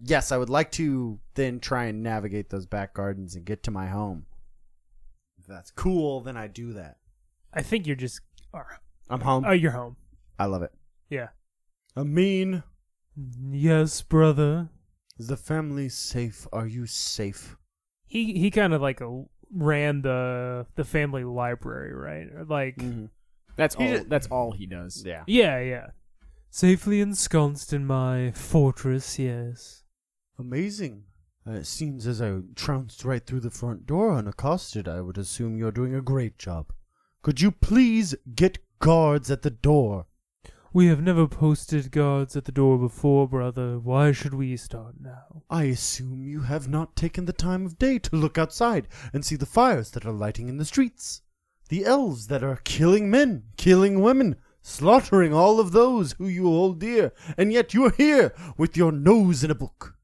Yes, 0.00 0.30
I 0.32 0.36
would 0.36 0.50
like 0.50 0.70
to 0.72 1.20
then 1.34 1.60
try 1.60 1.84
and 1.84 2.02
navigate 2.02 2.50
those 2.50 2.66
back 2.66 2.94
gardens 2.94 3.34
and 3.34 3.44
get 3.44 3.62
to 3.62 3.70
my 3.70 3.86
home. 3.86 4.26
If 5.38 5.46
that's 5.46 5.70
cool, 5.70 6.20
then 6.20 6.36
I 6.36 6.48
do 6.48 6.72
that. 6.74 6.98
I 7.52 7.62
think 7.62 7.86
you're 7.86 7.96
just. 7.96 8.20
are- 8.52 8.80
I'm 9.08 9.20
home. 9.20 9.44
Oh, 9.46 9.52
you're 9.52 9.70
home. 9.72 9.96
I 10.38 10.46
love 10.46 10.62
it. 10.62 10.72
Yeah. 11.10 11.28
Amin, 11.96 12.62
Yes, 13.16 14.02
brother. 14.02 14.68
is 15.18 15.28
the 15.28 15.36
family 15.36 15.88
safe? 15.88 16.46
Are 16.52 16.66
you 16.66 16.86
safe? 16.86 17.56
He 18.06 18.38
he 18.38 18.50
kind 18.50 18.74
of 18.74 18.82
like 18.82 19.00
uh, 19.00 19.08
ran 19.52 20.02
the 20.02 20.66
the 20.74 20.84
family 20.84 21.22
library, 21.24 21.94
right? 21.94 22.26
Or 22.34 22.44
Like 22.44 22.82
That's 23.56 23.74
He 23.76 23.84
all. 23.88 23.98
ju- 23.98 24.04
that's 24.08 24.26
all 24.28 24.52
he 24.52 24.66
does. 24.66 25.02
Yeah. 25.06 25.22
yeah, 25.26 25.60
yeah. 25.60 25.86
Safely 26.50 27.00
ensconced 27.00 27.72
in 27.72 27.84
my 27.86 28.30
fortress, 28.32 29.18
yes. 29.18 29.82
Amazing. 30.38 31.04
Uh, 31.46 31.52
it 31.52 31.66
seems 31.66 32.06
as 32.06 32.22
I 32.22 32.38
trounced 32.54 33.04
right 33.04 33.24
through 33.24 33.40
the 33.40 33.50
front 33.50 33.86
door 33.86 34.14
unaccosted, 34.16 34.88
I 34.88 35.00
would 35.00 35.18
assume 35.18 35.58
you're 35.58 35.70
doing 35.72 35.94
a 35.94 36.00
great 36.00 36.38
job. 36.38 36.72
Could 37.22 37.40
you 37.40 37.50
please 37.50 38.14
get 38.34 38.58
guards 38.78 39.30
at 39.30 39.42
the 39.42 39.50
door? 39.50 40.06
We 40.72 40.86
have 40.86 41.00
never 41.02 41.28
posted 41.28 41.92
guards 41.92 42.34
at 42.36 42.46
the 42.46 42.52
door 42.52 42.78
before, 42.78 43.28
brother. 43.28 43.78
Why 43.78 44.10
should 44.10 44.34
we 44.34 44.56
start 44.56 44.94
now? 45.00 45.42
I 45.48 45.64
assume 45.64 46.26
you 46.26 46.40
have 46.42 46.66
not 46.68 46.96
taken 46.96 47.26
the 47.26 47.32
time 47.32 47.64
of 47.64 47.78
day 47.78 47.98
to 48.00 48.16
look 48.16 48.38
outside 48.38 48.88
and 49.12 49.24
see 49.24 49.36
the 49.36 49.46
fires 49.46 49.90
that 49.92 50.04
are 50.04 50.12
lighting 50.12 50.48
in 50.48 50.56
the 50.56 50.64
streets. 50.64 51.20
The 51.68 51.84
elves 51.84 52.26
that 52.28 52.42
are 52.44 52.60
killing 52.64 53.10
men, 53.10 53.44
killing 53.56 54.00
women, 54.00 54.36
slaughtering 54.62 55.32
all 55.32 55.58
of 55.60 55.72
those 55.72 56.12
who 56.12 56.26
you 56.26 56.44
hold 56.44 56.78
dear, 56.80 57.12
and 57.36 57.52
yet 57.52 57.72
you're 57.74 57.90
here 57.92 58.32
with 58.56 58.76
your 58.76 58.92
nose 58.92 59.42
in 59.42 59.50
a 59.50 59.54
book. 59.54 59.96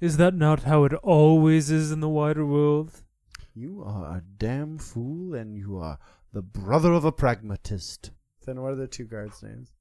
Is 0.00 0.16
that 0.16 0.34
not 0.34 0.64
how 0.64 0.84
it 0.84 0.92
always 0.94 1.70
is 1.70 1.90
in 1.92 2.00
the 2.00 2.08
wider 2.08 2.44
world? 2.44 3.02
You 3.54 3.82
are 3.84 4.16
a 4.16 4.22
damn 4.38 4.78
fool, 4.78 5.34
and 5.34 5.56
you 5.56 5.78
are 5.78 5.98
the 6.32 6.42
brother 6.42 6.92
of 6.92 7.04
a 7.04 7.12
pragmatist. 7.12 8.10
Then 8.44 8.60
what 8.60 8.72
are 8.72 8.76
the 8.76 8.86
two 8.88 9.04
guards' 9.04 9.42
names? 9.42 9.72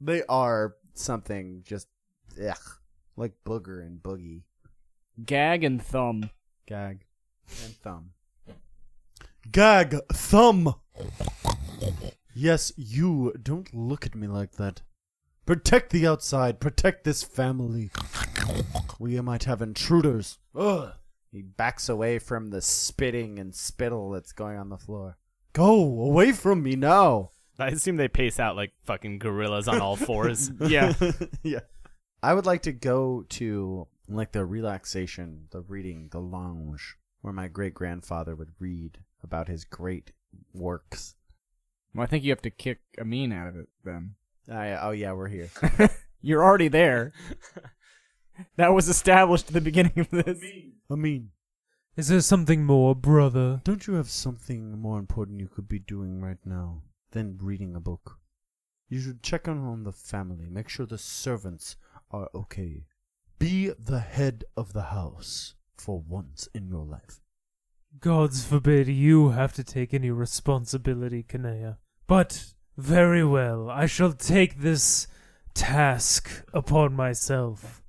They 0.00 0.22
are 0.28 0.74
something 0.94 1.62
just 1.64 1.88
ugh, 2.42 2.56
like 3.16 3.32
booger 3.44 3.80
and 3.86 4.02
boogie, 4.02 4.42
Gag 5.24 5.62
and 5.64 5.80
thumb. 5.82 6.30
gag, 6.66 7.04
and 7.64 7.74
thumb. 7.76 8.10
Gag 9.50 9.96
thumb. 10.12 10.74
Yes, 12.34 12.72
you. 12.76 13.34
Don't 13.42 13.74
look 13.74 14.06
at 14.06 14.14
me 14.14 14.26
like 14.26 14.52
that. 14.52 14.82
Protect 15.46 15.90
the 15.90 16.06
outside. 16.06 16.60
Protect 16.60 17.04
this 17.04 17.22
family. 17.22 17.90
We 18.98 19.20
might 19.20 19.44
have 19.44 19.62
intruders. 19.62 20.38
Ugh. 20.54 20.92
He 21.32 21.42
backs 21.42 21.88
away 21.88 22.18
from 22.18 22.48
the 22.48 22.60
spitting 22.60 23.38
and 23.38 23.54
spittle 23.54 24.10
that's 24.10 24.32
going 24.32 24.58
on 24.58 24.68
the 24.68 24.78
floor. 24.78 25.16
Go 25.52 25.74
away 25.74 26.32
from 26.32 26.62
me 26.62 26.76
now. 26.76 27.30
I 27.58 27.68
assume 27.68 27.96
they 27.96 28.08
pace 28.08 28.38
out 28.38 28.56
like 28.56 28.72
fucking 28.84 29.18
gorillas 29.18 29.68
on 29.68 29.80
all 29.80 29.96
fours. 29.96 30.50
Yeah. 30.60 30.92
yeah. 31.42 31.60
I 32.22 32.34
would 32.34 32.46
like 32.46 32.62
to 32.62 32.72
go 32.72 33.24
to 33.30 33.88
like 34.08 34.32
the 34.32 34.44
relaxation, 34.44 35.46
the 35.50 35.60
reading, 35.62 36.08
the 36.10 36.20
lounge, 36.20 36.96
where 37.22 37.32
my 37.32 37.48
great 37.48 37.74
grandfather 37.74 38.36
would 38.36 38.50
read 38.58 38.98
about 39.22 39.48
his 39.48 39.64
great 39.64 40.12
works. 40.52 41.14
Well, 41.94 42.04
I 42.04 42.06
think 42.06 42.24
you 42.24 42.30
have 42.30 42.42
to 42.42 42.50
kick 42.50 42.80
Amin 43.00 43.32
out 43.32 43.48
of 43.48 43.56
it 43.56 43.68
then. 43.84 44.14
I, 44.50 44.72
oh 44.74 44.90
yeah, 44.90 45.12
we're 45.12 45.28
here. 45.28 45.50
You're 46.22 46.44
already 46.44 46.68
there. 46.68 47.12
that 48.56 48.72
was 48.74 48.88
established 48.88 49.48
at 49.48 49.54
the 49.54 49.60
beginning 49.60 49.98
of 49.98 50.10
this. 50.10 50.38
I 50.90 50.94
mean, 50.94 51.30
Is 51.96 52.08
there 52.08 52.20
something 52.20 52.64
more, 52.64 52.94
brother? 52.94 53.60
don't 53.64 53.86
you 53.86 53.94
have 53.94 54.10
something 54.10 54.78
more 54.78 54.98
important 54.98 55.40
you 55.40 55.48
could 55.48 55.68
be 55.68 55.78
doing 55.78 56.20
right 56.20 56.44
now 56.44 56.82
than 57.12 57.38
reading 57.40 57.74
a 57.74 57.80
book? 57.80 58.18
You 58.88 59.00
should 59.00 59.22
check 59.22 59.46
on 59.46 59.58
on 59.58 59.84
the 59.84 59.92
family, 59.92 60.48
make 60.50 60.68
sure 60.68 60.86
the 60.86 60.98
servants 60.98 61.76
are 62.10 62.28
okay. 62.34 62.84
Be 63.38 63.70
the 63.78 64.00
head 64.00 64.44
of 64.56 64.72
the 64.72 64.82
house 64.82 65.54
for 65.76 66.00
once 66.00 66.48
in 66.54 66.68
your 66.68 66.84
life. 66.84 67.20
Gods 67.98 68.44
forbid 68.44 68.88
you 68.88 69.30
have 69.30 69.52
to 69.54 69.64
take 69.64 69.92
any 69.92 70.10
responsibility, 70.10 71.22
Kanea. 71.22 71.78
But 72.06 72.54
very 72.76 73.24
well, 73.24 73.68
I 73.68 73.86
shall 73.86 74.12
take 74.12 74.60
this 74.60 75.06
task 75.54 76.44
upon 76.54 76.94
myself. 76.94 77.82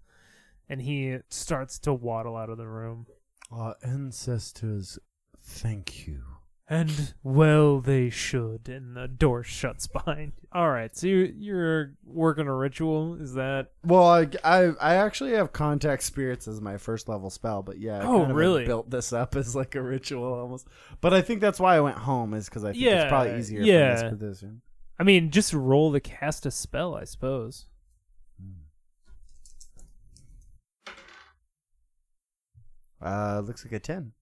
And 0.67 0.81
he 0.81 1.19
starts 1.29 1.79
to 1.79 1.93
waddle 1.93 2.35
out 2.35 2.49
of 2.49 2.57
the 2.57 2.67
room. 2.67 3.05
Our 3.51 3.75
ancestors 3.83 4.97
thank 5.39 6.07
you. 6.07 6.30
And 6.71 7.13
well, 7.21 7.81
they 7.81 8.09
should. 8.09 8.69
And 8.69 8.95
the 8.95 9.09
door 9.09 9.43
shuts 9.43 9.87
behind 9.87 10.31
you. 10.41 10.47
All 10.53 10.69
right, 10.71 10.95
so 10.95 11.05
you're, 11.05 11.25
you're 11.25 11.93
working 12.05 12.47
a 12.47 12.55
ritual. 12.55 13.21
Is 13.21 13.33
that 13.33 13.71
Well, 13.83 14.05
I, 14.05 14.27
I 14.45 14.71
I 14.79 14.95
actually 14.95 15.33
have 15.33 15.51
contact 15.51 16.01
spirits 16.03 16.47
as 16.47 16.61
my 16.61 16.77
first 16.77 17.09
level 17.09 17.29
spell, 17.29 17.61
but 17.61 17.77
yeah, 17.77 17.99
I 17.99 18.05
Oh, 18.05 18.19
kind 18.19 18.31
of 18.31 18.37
really? 18.37 18.65
built 18.65 18.89
this 18.89 19.11
up 19.11 19.35
as 19.41 19.53
like 19.53 19.75
a 19.75 19.81
ritual 19.81 20.23
almost. 20.33 20.65
But 21.01 21.13
I 21.13 21.21
think 21.21 21.41
that's 21.41 21.59
why 21.59 21.75
I 21.75 21.81
went 21.81 21.97
home 21.97 22.33
is 22.33 22.45
because 22.47 22.63
I 22.63 22.71
think 22.71 22.83
Yeah, 22.85 23.01
it's 23.01 23.09
probably 23.09 23.37
easier 23.37 23.61
yeah. 23.63 23.95
for 23.97 24.03
this 24.03 24.09
position. 24.19 24.61
I 24.97 25.03
mean, 25.03 25.29
just 25.29 25.51
roll 25.53 25.91
to 25.91 25.99
cast 25.99 26.45
a 26.45 26.51
spell, 26.51 26.95
I 26.95 27.03
suppose. 27.03 27.65
Uh, 33.01 33.41
looks 33.45 33.65
like 33.65 33.73
a 33.73 33.79
ten. 33.79 34.13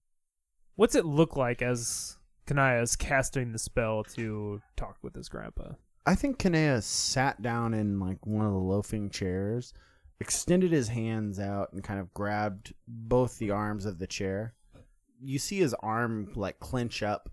What's 0.76 0.94
it 0.94 1.04
look 1.04 1.36
like 1.36 1.60
as 1.60 2.16
Kanea 2.50 2.82
is 2.82 2.96
casting 2.96 3.52
the 3.52 3.58
spell 3.58 4.02
to 4.02 4.60
talk 4.76 4.96
with 5.02 5.14
his 5.14 5.28
grandpa? 5.28 5.74
I 6.04 6.16
think 6.16 6.38
Kanea 6.38 6.82
sat 6.82 7.40
down 7.40 7.74
in 7.74 8.00
like 8.00 8.26
one 8.26 8.44
of 8.44 8.52
the 8.52 8.58
loafing 8.58 9.10
chairs, 9.10 9.72
extended 10.18 10.72
his 10.72 10.88
hands 10.88 11.38
out, 11.38 11.72
and 11.72 11.84
kind 11.84 12.00
of 12.00 12.12
grabbed 12.12 12.74
both 12.88 13.38
the 13.38 13.52
arms 13.52 13.86
of 13.86 13.98
the 13.98 14.06
chair. 14.06 14.54
You 15.22 15.38
see 15.38 15.58
his 15.58 15.74
arm 15.74 16.32
like 16.34 16.58
clench 16.58 17.02
up, 17.04 17.30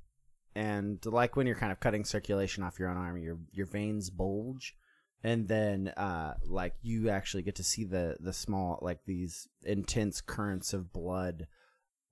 and 0.56 1.04
like 1.06 1.36
when 1.36 1.48
you're 1.48 1.56
kind 1.56 1.72
of 1.72 1.80
cutting 1.80 2.04
circulation 2.06 2.64
off 2.64 2.78
your 2.78 2.90
own 2.90 2.98
arm, 2.98 3.18
your 3.18 3.40
your 3.52 3.66
veins 3.66 4.12
bulge, 4.12 4.76
and 5.24 5.48
then 5.48 5.88
uh, 5.98 6.36
like 6.46 6.76
you 6.84 7.10
actually 7.10 7.44
get 7.44 7.56
to 7.56 7.64
see 7.64 7.86
the 7.86 8.18
the 8.20 8.34
small 8.34 8.78
like 8.84 9.00
these 9.08 9.48
intense 9.64 10.22
currents 10.22 10.74
of 10.74 10.94
blood 10.94 11.48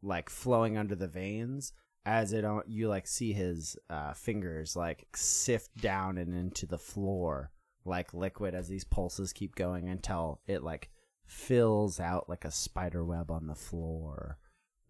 like 0.02 0.30
flowing 0.30 0.78
under 0.78 0.96
the 0.96 1.08
veins 1.08 1.74
as 2.06 2.34
it 2.34 2.46
on 2.46 2.62
you 2.68 2.88
like 2.88 3.08
see 3.08 3.34
his 3.34 3.78
uh, 3.90 4.14
fingers 4.14 4.76
like 4.76 5.08
sift 5.16 5.76
down 5.78 6.18
and 6.18 6.34
into 6.36 6.66
the 6.66 6.78
floor 6.78 7.52
like 7.84 8.14
liquid 8.14 8.54
as 8.54 8.68
these 8.68 8.84
pulses 8.84 9.34
keep 9.34 9.56
going 9.56 9.90
until 9.90 10.40
it 10.48 10.64
like 10.64 10.90
fills 11.26 12.00
out 12.00 12.30
like 12.30 12.46
a 12.46 12.52
spider 12.52 13.04
web 13.04 13.32
on 13.32 13.48
the 13.48 13.56
floor 13.56 14.38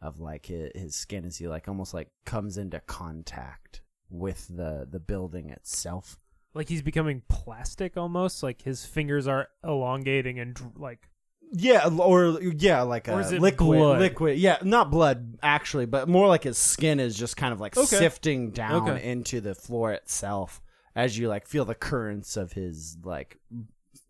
of 0.01 0.19
like 0.19 0.47
his, 0.47 0.71
his 0.75 0.95
skin 0.95 1.25
as 1.25 1.37
he 1.37 1.47
like 1.47 1.67
almost 1.67 1.93
like 1.93 2.09
comes 2.25 2.57
into 2.57 2.79
contact 2.81 3.81
with 4.09 4.47
the 4.49 4.87
the 4.89 4.99
building 4.99 5.49
itself 5.49 6.17
Like 6.55 6.69
he's 6.69 6.81
becoming 6.81 7.21
plastic 7.27 7.97
almost. 7.97 8.41
Like 8.41 8.61
his 8.61 8.85
fingers 8.85 9.27
are 9.27 9.49
elongating 9.63 10.39
and 10.39 10.57
like 10.77 11.09
Yeah, 11.51 11.87
or 11.87 12.39
yeah, 12.41 12.81
like 12.81 13.07
Or 13.07 13.13
a 13.13 13.17
is 13.19 13.31
it 13.31 13.41
liquid, 13.41 13.79
blood? 13.79 13.99
liquid. 13.99 14.37
Yeah, 14.37 14.57
not 14.63 14.91
blood 14.91 15.37
actually, 15.41 15.85
but 15.85 16.09
more 16.09 16.27
like 16.27 16.43
his 16.43 16.57
skin 16.57 16.99
is 16.99 17.15
just 17.17 17.37
kind 17.37 17.53
of 17.53 17.59
like 17.61 17.77
Okay. 17.77 17.85
sifting 17.85 18.51
down 18.51 18.89
Okay. 18.89 19.09
into 19.09 19.41
the 19.41 19.55
floor 19.55 19.93
itself 19.93 20.61
as 20.95 21.17
you 21.17 21.27
like 21.29 21.47
feel 21.47 21.65
the 21.65 21.75
currents 21.75 22.35
of 22.37 22.53
his 22.53 22.97
like 23.03 23.39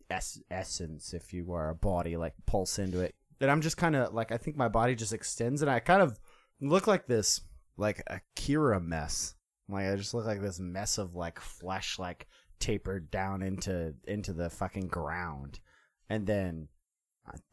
es- 0.10 0.42
essence, 0.50 1.14
if 1.14 1.34
you 1.34 1.46
were 1.46 1.70
a 1.70 1.76
body, 1.76 2.18
like 2.18 2.34
pulse 2.46 2.80
into 2.80 3.02
it. 3.02 3.14
And 3.42 3.52
I'm 3.52 3.62
just 3.62 3.78
kind 3.78 3.96
of 3.96 4.14
like 4.14 4.32
I 4.32 4.38
think 4.38 4.56
my 4.56 4.70
body 4.70 4.96
just 4.96 5.14
extends, 5.14 5.62
and 5.62 5.70
I 5.70 5.80
kind 5.80 6.02
of 6.02 6.20
look 6.62 6.88
like 6.88 7.06
this, 7.06 7.42
like 7.78 8.02
a 8.08 8.22
Kira 8.36 8.82
mess. 8.84 9.36
Like 9.68 9.88
I 9.88 9.96
just 9.96 10.14
look 10.14 10.26
like 10.26 10.42
this 10.42 10.60
mess 10.60 10.98
of 10.98 11.16
like 11.16 11.40
flesh, 11.40 12.00
like 12.00 12.28
tapered 12.60 13.12
down 13.12 13.42
into 13.42 13.94
into 14.08 14.32
the 14.32 14.50
fucking 14.50 14.88
ground, 14.88 15.60
and 16.10 16.26
then 16.26 16.70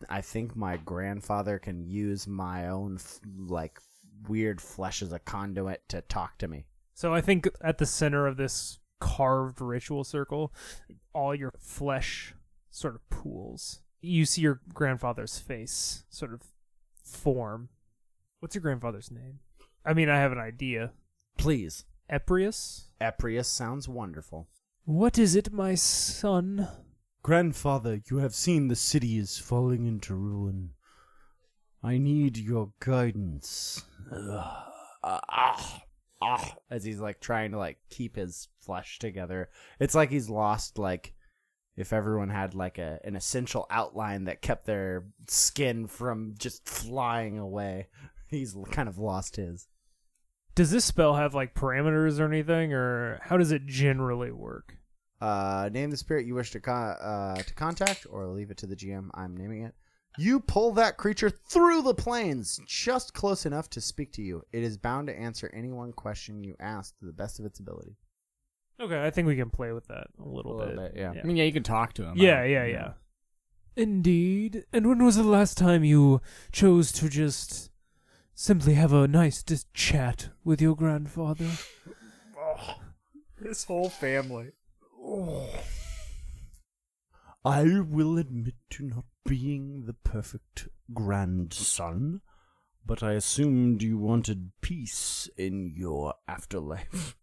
I- 0.08 0.20
think 0.20 0.54
my 0.56 0.76
grandfather 0.76 1.58
can 1.58 1.84
use 1.86 2.26
my 2.26 2.68
own 2.68 2.96
f- 2.96 3.20
like 3.36 3.80
weird 4.28 4.60
flesh 4.60 5.02
as 5.02 5.12
a 5.12 5.18
conduit 5.18 5.88
to 5.88 6.02
talk 6.02 6.38
to 6.38 6.48
me. 6.48 6.66
So 6.94 7.12
I 7.14 7.20
think 7.20 7.48
at 7.60 7.78
the 7.78 7.86
center 7.86 8.26
of 8.26 8.36
this 8.36 8.78
carved 9.00 9.60
ritual 9.60 10.04
circle, 10.04 10.52
all 11.12 11.34
your 11.34 11.52
flesh 11.58 12.34
sort 12.70 12.94
of 12.94 13.08
pools. 13.10 13.80
You 14.00 14.24
see 14.26 14.42
your 14.42 14.60
grandfather's 14.72 15.38
face 15.38 16.04
sort 16.10 16.32
of 16.32 16.42
form. 17.04 17.68
What's 18.40 18.54
your 18.54 18.62
grandfather's 18.62 19.10
name? 19.10 19.40
I 19.84 19.94
mean, 19.94 20.08
I 20.08 20.18
have 20.18 20.32
an 20.32 20.38
idea. 20.38 20.92
Please, 21.38 21.84
Eprius? 22.10 22.84
Eprius 23.00 23.46
sounds 23.46 23.88
wonderful. 23.88 24.48
What 24.84 25.18
is 25.18 25.34
it, 25.36 25.52
my 25.52 25.74
son? 25.74 26.68
Grandfather, 27.22 28.00
you 28.10 28.16
have 28.18 28.34
seen 28.34 28.66
the 28.66 28.74
city 28.74 29.16
is 29.16 29.38
falling 29.38 29.86
into 29.86 30.14
ruin. 30.14 30.70
I 31.80 31.98
need 31.98 32.36
your 32.36 32.72
guidance. 32.80 33.84
Ugh. 34.10 34.18
Ah, 35.04 35.24
ah, 35.28 35.82
ah, 36.20 36.54
as 36.70 36.84
he's 36.84 36.98
like 36.98 37.20
trying 37.20 37.52
to 37.52 37.58
like 37.58 37.78
keep 37.90 38.16
his 38.16 38.48
flesh 38.60 38.98
together. 38.98 39.50
It's 39.78 39.94
like 39.94 40.10
he's 40.10 40.28
lost 40.28 40.78
like 40.78 41.14
if 41.76 41.92
everyone 41.92 42.28
had 42.28 42.54
like 42.54 42.78
a 42.78 42.98
an 43.04 43.16
essential 43.16 43.66
outline 43.70 44.24
that 44.24 44.42
kept 44.42 44.66
their 44.66 45.06
skin 45.28 45.86
from 45.86 46.34
just 46.38 46.68
flying 46.68 47.38
away. 47.38 47.88
He's 48.26 48.56
kind 48.70 48.88
of 48.88 48.96
lost 48.96 49.36
his. 49.36 49.68
Does 50.54 50.70
this 50.70 50.86
spell 50.86 51.16
have 51.16 51.34
like 51.34 51.54
parameters 51.54 52.18
or 52.18 52.24
anything, 52.24 52.72
or 52.72 53.18
how 53.22 53.36
does 53.36 53.52
it 53.52 53.66
generally 53.66 54.30
work? 54.30 54.78
Uh, 55.22 55.68
name 55.72 55.90
the 55.90 55.96
spirit 55.96 56.26
you 56.26 56.34
wish 56.34 56.50
to 56.50 56.58
con- 56.60 56.96
uh, 57.00 57.36
to 57.36 57.54
contact, 57.54 58.06
or 58.10 58.26
leave 58.26 58.50
it 58.50 58.56
to 58.58 58.66
the 58.66 58.74
GM. 58.76 59.08
I'm 59.14 59.36
naming 59.36 59.62
it. 59.62 59.74
You 60.18 60.40
pull 60.40 60.72
that 60.72 60.96
creature 60.98 61.30
through 61.30 61.82
the 61.82 61.94
planes, 61.94 62.58
just 62.66 63.14
close 63.14 63.46
enough 63.46 63.70
to 63.70 63.80
speak 63.80 64.12
to 64.14 64.22
you. 64.22 64.42
It 64.52 64.62
is 64.62 64.76
bound 64.76 65.06
to 65.06 65.18
answer 65.18 65.48
any 65.54 65.70
one 65.70 65.92
question 65.92 66.42
you 66.42 66.56
ask 66.60 66.98
to 66.98 67.06
the 67.06 67.12
best 67.12 67.38
of 67.38 67.46
its 67.46 67.60
ability. 67.60 67.96
Okay, 68.80 69.00
I 69.02 69.10
think 69.10 69.28
we 69.28 69.36
can 69.36 69.48
play 69.48 69.70
with 69.72 69.86
that 69.86 70.08
a 70.18 70.28
little, 70.28 70.56
A 70.56 70.58
little 70.66 70.82
bit, 70.82 70.92
yeah. 70.96 71.12
I 71.12 71.22
mean, 71.24 71.36
yeah, 71.36 71.44
you 71.44 71.52
can 71.52 71.62
talk 71.62 71.92
to 71.94 72.04
him. 72.04 72.18
Yeah, 72.18 72.40
I- 72.40 72.46
yeah, 72.46 72.64
yeah. 72.66 72.92
Indeed. 73.76 74.64
And 74.72 74.86
when 74.88 75.02
was 75.04 75.16
the 75.16 75.22
last 75.22 75.56
time 75.56 75.82
you 75.84 76.20
chose 76.50 76.90
to 76.92 77.08
just 77.08 77.70
simply 78.34 78.74
have 78.74 78.92
a 78.92 79.06
nice 79.08 79.42
dis- 79.42 79.66
chat 79.72 80.30
with 80.44 80.60
your 80.60 80.74
grandfather? 80.76 81.48
This 83.40 83.64
whole 83.64 83.88
family. 83.88 84.52
I 87.44 87.80
will 87.80 88.18
admit 88.18 88.54
to 88.70 88.84
not 88.84 89.04
being 89.26 89.84
the 89.84 89.92
perfect 89.92 90.68
grandson, 90.94 92.22
but 92.86 93.02
I 93.02 93.12
assumed 93.12 93.82
you 93.82 93.98
wanted 93.98 94.52
peace 94.60 95.28
in 95.36 95.74
your 95.76 96.14
afterlife. 96.26 97.16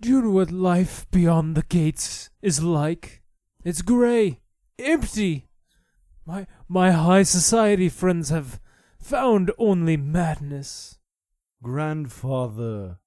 Do 0.00 0.08
you 0.08 0.22
know 0.22 0.30
what 0.30 0.50
life 0.50 1.10
beyond 1.10 1.56
the 1.56 1.62
gates 1.62 2.30
is 2.42 2.62
like? 2.62 3.22
It's 3.64 3.82
gray, 3.82 4.42
empty. 4.78 5.48
My 6.26 6.46
my 6.68 6.92
high 6.92 7.22
society 7.22 7.88
friends 7.88 8.28
have 8.28 8.60
found 8.98 9.50
only 9.58 9.96
madness. 9.96 10.98
Grandfather, 11.62 12.98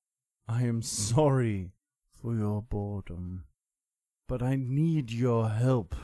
I 0.47 0.63
am 0.63 0.81
sorry 0.81 1.71
for 2.13 2.35
your 2.35 2.61
boredom, 2.61 3.43
but 4.27 4.41
I 4.41 4.55
need 4.55 5.11
your 5.11 5.49
help. 5.49 5.95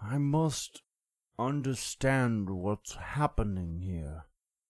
I 0.00 0.18
must 0.18 0.82
understand 1.38 2.50
what's 2.50 2.94
happening 2.94 3.80
here. 3.80 4.24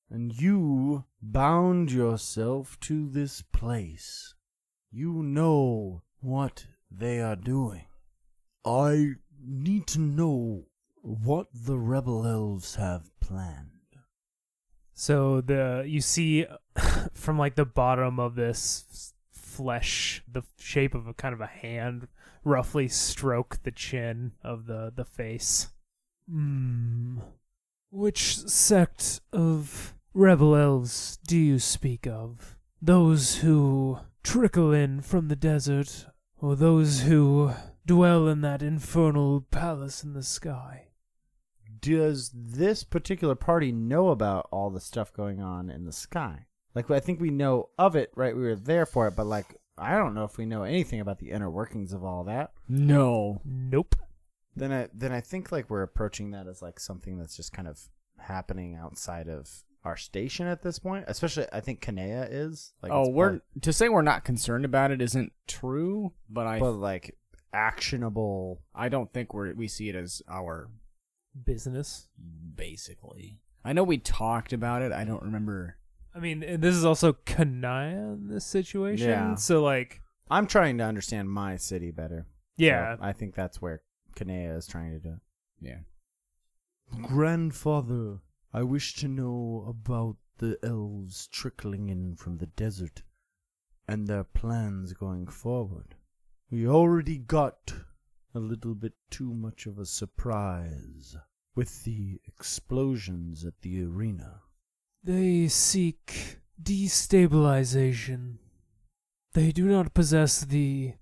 And 0.08 0.32
you 0.32 1.04
bound 1.22 1.92
yourself 1.92 2.78
to 2.80 3.08
this 3.08 3.42
place. 3.42 4.34
You 4.90 5.22
know 5.22 6.02
what 6.20 6.66
they 6.90 7.20
are 7.20 7.36
doing. 7.36 7.84
I 8.64 9.12
need 9.42 9.86
to 9.88 10.00
know 10.00 10.64
what 11.02 11.46
the 11.54 11.78
rebel 11.78 12.26
elves 12.26 12.74
have 12.74 13.10
planned. 13.20 13.70
So 14.92 15.40
the 15.40 15.84
you 15.86 16.00
see 16.00 16.46
from 17.14 17.38
like 17.38 17.54
the 17.54 17.64
bottom 17.64 18.18
of 18.18 18.34
this 18.34 19.14
flesh, 19.61 20.22
the 20.26 20.42
shape 20.58 20.94
of 20.94 21.06
a 21.06 21.12
kind 21.12 21.34
of 21.34 21.40
a 21.42 21.46
hand, 21.46 22.08
roughly 22.44 22.88
stroke 22.88 23.58
the 23.62 23.70
chin 23.70 24.32
of 24.42 24.64
the 24.64 24.90
the 24.94 25.04
face. 25.04 25.68
Hmm. 26.30 27.18
Which 27.90 28.38
sect 28.38 29.20
of 29.34 29.94
rebel 30.14 30.56
elves 30.56 31.18
do 31.26 31.36
you 31.36 31.58
speak 31.58 32.06
of? 32.06 32.56
Those 32.80 33.38
who 33.38 33.98
trickle 34.22 34.72
in 34.72 35.02
from 35.02 35.28
the 35.28 35.36
desert, 35.36 36.06
or 36.38 36.56
those 36.56 37.02
who 37.02 37.52
dwell 37.84 38.28
in 38.28 38.40
that 38.40 38.62
infernal 38.62 39.42
palace 39.50 40.02
in 40.02 40.14
the 40.14 40.22
sky? 40.22 40.86
Does 41.80 42.30
this 42.34 42.82
particular 42.82 43.34
party 43.34 43.72
know 43.72 44.08
about 44.08 44.48
all 44.50 44.70
the 44.70 44.80
stuff 44.80 45.12
going 45.12 45.42
on 45.42 45.68
in 45.68 45.84
the 45.84 45.92
sky? 45.92 46.46
Like, 46.74 46.90
I 46.90 47.00
think 47.00 47.20
we 47.20 47.30
know 47.30 47.68
of 47.78 47.96
it, 47.96 48.12
right? 48.14 48.34
We 48.34 48.42
were 48.42 48.56
there 48.56 48.86
for 48.86 49.08
it, 49.08 49.16
but 49.16 49.26
like, 49.26 49.56
I 49.76 49.96
don't 49.96 50.14
know 50.14 50.24
if 50.24 50.36
we 50.38 50.46
know 50.46 50.62
anything 50.62 51.00
about 51.00 51.18
the 51.18 51.30
inner 51.30 51.50
workings 51.50 51.92
of 51.92 52.04
all 52.04 52.24
that. 52.24 52.52
No. 52.68 53.40
Nope. 53.44 53.96
Then 54.56 54.72
I 54.72 54.88
then 54.92 55.12
I 55.12 55.20
think 55.20 55.52
like 55.52 55.70
we're 55.70 55.82
approaching 55.82 56.32
that 56.32 56.46
as 56.46 56.60
like 56.60 56.78
something 56.80 57.18
that's 57.18 57.36
just 57.36 57.52
kind 57.52 57.68
of 57.68 57.80
happening 58.18 58.74
outside 58.74 59.28
of 59.28 59.48
our 59.84 59.96
station 59.96 60.46
at 60.46 60.62
this 60.62 60.78
point. 60.78 61.04
Especially, 61.08 61.46
I 61.52 61.60
think 61.60 61.80
Kanea 61.80 62.28
is. 62.30 62.72
Like, 62.82 62.92
oh, 62.92 63.08
we're 63.08 63.30
part- 63.30 63.62
to 63.62 63.72
say 63.72 63.88
we're 63.88 64.02
not 64.02 64.24
concerned 64.24 64.64
about 64.64 64.90
it 64.90 65.00
isn't 65.00 65.32
true, 65.46 66.12
but 66.28 66.46
I 66.46 66.58
but 66.58 66.72
like 66.72 67.16
actionable. 67.52 68.60
I 68.74 68.88
don't 68.88 69.12
think 69.12 69.32
we 69.32 69.48
are 69.48 69.54
we 69.54 69.68
see 69.68 69.88
it 69.88 69.94
as 69.94 70.22
our 70.28 70.68
Business. 71.44 72.08
basically. 72.54 73.38
I 73.64 73.72
know 73.72 73.84
we 73.84 73.98
talked 73.98 74.52
about 74.52 74.82
it. 74.82 74.92
I 74.92 75.04
don't 75.04 75.22
remember. 75.22 75.76
I 76.14 76.18
mean, 76.18 76.42
and 76.42 76.62
this 76.62 76.74
is 76.74 76.84
also 76.84 77.12
Kanea 77.12 78.14
in 78.14 78.28
this 78.28 78.44
situation. 78.44 79.08
Yeah. 79.08 79.34
So 79.36 79.62
like, 79.62 80.02
I'm 80.30 80.46
trying 80.46 80.78
to 80.78 80.84
understand 80.84 81.30
my 81.30 81.56
city 81.56 81.90
better. 81.90 82.26
yeah, 82.56 82.96
So 82.96 83.02
I 83.02 83.12
think 83.12 83.34
that's 83.34 83.61
where 83.62 83.82
Kanea 84.16 84.56
is 84.56 84.66
trying 84.66 84.92
to 84.92 84.98
do. 84.98 85.11
it. 85.11 85.20
Yeah. 85.61 85.78
Grandfather, 87.02 88.18
I 88.52 88.62
wish 88.62 88.94
to 88.96 89.08
know 89.08 89.64
about 89.68 90.16
the 90.38 90.58
elves 90.62 91.28
trickling 91.28 91.88
in 91.88 92.16
from 92.16 92.38
the 92.38 92.46
desert 92.46 93.02
and 93.86 94.06
their 94.06 94.24
plans 94.24 94.92
going 94.92 95.26
forward. 95.28 95.94
We 96.50 96.66
already 96.66 97.18
got 97.18 97.72
a 98.34 98.38
little 98.40 98.74
bit 98.74 98.94
too 99.11 99.32
much 99.32 99.66
of 99.66 99.78
a 99.78 99.86
surprise 99.86 101.16
with 101.54 101.84
the 101.84 102.20
explosions 102.26 103.44
at 103.44 103.61
the 103.62 103.84
arena. 103.84 104.40
They 105.03 105.48
seek 105.48 106.38
destabilization. 106.62 108.36
They 109.32 109.53
do 109.53 109.66
not 109.66 109.94
possess 109.94 110.40
the 110.42 110.94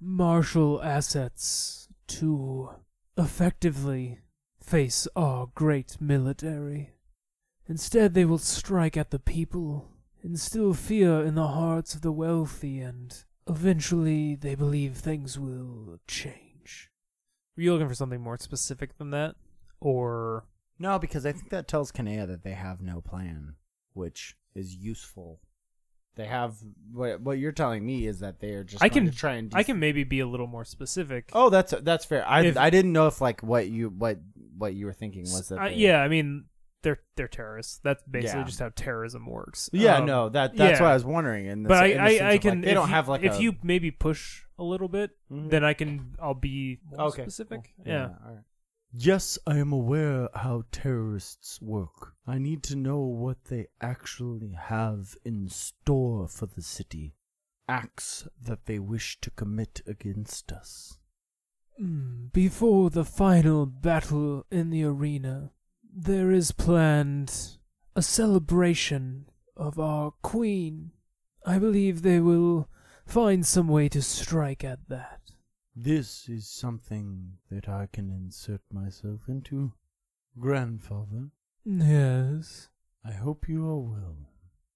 martial 0.00 0.82
assets 0.82 1.88
to 2.08 2.70
effectively 3.16 4.20
face 4.62 5.06
our 5.14 5.48
great 5.54 5.96
military. 6.00 6.90
Instead, 7.68 8.14
they 8.14 8.24
will 8.24 8.38
strike 8.38 8.96
at 8.96 9.10
the 9.10 9.18
people, 9.18 9.88
instill 10.22 10.72
fear 10.74 11.22
in 11.22 11.34
the 11.34 11.48
hearts 11.48 11.94
of 11.94 12.02
the 12.02 12.12
wealthy, 12.12 12.80
and 12.80 13.24
eventually 13.48 14.34
they 14.34 14.54
believe 14.54 14.96
things 14.96 15.38
will 15.38 15.98
change. 16.06 16.90
Were 17.56 17.62
you 17.62 17.72
looking 17.72 17.88
for 17.88 17.94
something 17.94 18.20
more 18.20 18.38
specific 18.38 18.98
than 18.98 19.10
that? 19.10 19.36
Or 19.80 20.44
No, 20.78 20.98
because 20.98 21.24
I 21.24 21.32
think 21.32 21.50
that 21.50 21.68
tells 21.68 21.90
Kanea 21.92 22.26
that 22.26 22.42
they 22.44 22.52
have 22.52 22.82
no 22.82 23.00
plan, 23.00 23.54
which 23.94 24.36
is 24.54 24.74
useful. 24.74 25.40
They 26.16 26.26
have 26.26 26.56
what 26.92 27.20
what 27.20 27.38
you're 27.38 27.52
telling 27.52 27.84
me 27.84 28.06
is 28.06 28.20
that 28.20 28.40
they 28.40 28.52
are 28.54 28.64
just 28.64 28.82
I 28.82 28.88
going 28.88 29.04
can- 29.04 29.12
to 29.12 29.18
try 29.18 29.34
and 29.34 29.52
I 29.54 29.62
can 29.62 29.78
maybe 29.78 30.02
be 30.04 30.20
a 30.20 30.26
little 30.26 30.46
more 30.46 30.64
specific. 30.64 31.28
Oh, 31.34 31.50
that's 31.50 31.74
that's 31.82 32.04
fair. 32.06 32.26
I 32.26 32.42
If- 32.44 32.56
I 32.56 32.70
didn't 32.70 32.92
know 32.92 33.06
if 33.06 33.20
like 33.20 33.42
what 33.42 33.68
you 33.68 33.90
what 33.90 34.18
what 34.56 34.72
you 34.74 34.86
were 34.86 34.94
thinking 34.94 35.22
was 35.24 35.48
that 35.50 35.58
Uh, 35.58 35.68
they- 35.68 35.74
yeah, 35.76 36.00
I 36.02 36.08
mean 36.08 36.46
they're 36.82 37.00
they're 37.16 37.28
terrorists. 37.28 37.80
That's 37.84 38.02
basically 38.04 38.40
Yeah. 38.40 38.46
just 38.46 38.60
how 38.60 38.70
terrorism 38.74 39.26
works. 39.26 39.68
Yeah, 39.74 39.96
Um, 39.98 40.06
no, 40.06 40.28
that 40.30 40.56
that's 40.56 40.78
yeah. 40.78 40.84
what 40.84 40.90
I 40.92 40.94
was 40.94 41.04
wondering. 41.04 41.46
In 41.46 41.62
the, 41.64 41.68
But 41.68 41.82
I 41.84 41.92
I, 41.94 42.30
I 42.32 42.38
can 42.38 42.62
they 42.62 42.68
if 42.68 42.74
don't 42.74 42.88
you, 42.88 42.94
have 42.94 43.08
like 43.08 43.22
if 43.22 43.34
a, 43.38 43.42
you 43.42 43.56
maybe 43.62 43.90
push 43.90 44.44
a 44.58 44.62
little 44.64 44.88
bit, 44.88 45.10
Mhm. 45.30 45.50
then 45.50 45.64
I 45.64 45.74
can 45.74 46.14
I'll 46.18 46.32
be 46.32 46.80
more 46.86 47.08
Okay, 47.08 47.22
specific. 47.24 47.74
cool. 47.76 47.86
Yeah. 47.92 48.04
all 48.24 48.32
right. 48.34 48.44
Yes, 48.98 49.38
I 49.46 49.58
am 49.58 49.72
aware 49.72 50.30
how 50.34 50.64
terrorists 50.72 51.60
work. 51.60 52.14
I 52.26 52.38
need 52.38 52.62
to 52.64 52.76
know 52.76 53.00
what 53.00 53.44
they 53.44 53.66
actually 53.78 54.52
have 54.58 55.16
in 55.22 55.48
store 55.50 56.26
for 56.28 56.46
the 56.46 56.62
city. 56.62 57.14
Acts 57.68 58.26
that 58.40 58.64
they 58.64 58.78
wish 58.78 59.20
to 59.20 59.30
commit 59.30 59.82
against 59.86 60.50
us. 60.50 60.98
Mm, 61.80 62.32
Before 62.32 62.88
the 62.88 63.04
final 63.04 63.66
battle 63.66 64.46
in 64.50 64.70
the 64.70 64.84
arena, 64.84 65.50
there 65.82 66.30
is 66.30 66.52
planned 66.52 67.58
a 67.94 68.00
celebration 68.00 69.26
of 69.58 69.78
our 69.78 70.12
queen. 70.22 70.92
I 71.44 71.58
believe 71.58 72.00
they 72.00 72.20
will 72.20 72.70
find 73.04 73.44
some 73.44 73.68
way 73.68 73.90
to 73.90 74.00
strike 74.00 74.64
at 74.64 74.88
that. 74.88 75.20
This 75.78 76.26
is 76.28 76.48
something 76.48 77.34
that 77.50 77.68
I 77.68 77.86
can 77.92 78.10
insert 78.10 78.62
myself 78.72 79.28
into. 79.28 79.72
Grandfather, 80.38 81.28
Yes. 81.66 82.68
I 83.04 83.12
hope 83.12 83.48
you 83.48 83.68
are 83.68 83.78
well. 83.78 84.16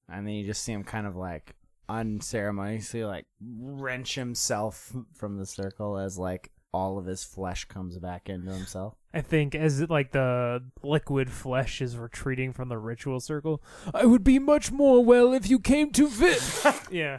And 0.09 0.26
then 0.26 0.34
you 0.34 0.44
just 0.44 0.62
see 0.62 0.72
him 0.72 0.84
kind 0.84 1.07
of 1.07 1.16
like 1.16 1.57
unceremoniously 1.88 3.05
like 3.05 3.26
wrench 3.40 4.14
himself 4.14 4.94
from 5.14 5.38
the 5.38 5.46
circle 5.46 5.96
as 5.98 6.18
like 6.18 6.51
all 6.72 6.98
of 6.98 7.07
his 7.07 7.24
flesh 7.24 7.64
comes 7.64 7.98
back 7.98 8.28
into 8.28 8.53
himself. 8.53 8.94
I 9.14 9.22
think 9.22 9.55
as 9.55 9.88
like 9.88 10.12
the 10.12 10.62
liquid 10.82 11.30
flesh 11.30 11.80
is 11.80 11.96
retreating 11.96 12.53
from 12.53 12.68
the 12.68 12.78
ritual 12.78 13.20
circle, 13.20 13.62
I 13.94 14.05
would 14.05 14.22
be 14.22 14.38
much 14.38 14.70
more 14.70 15.05
well 15.05 15.32
if 15.32 15.48
you 15.48 15.59
came 15.61 15.90
to 15.92 16.09
fit. 16.11 16.42
yeah. 16.90 17.18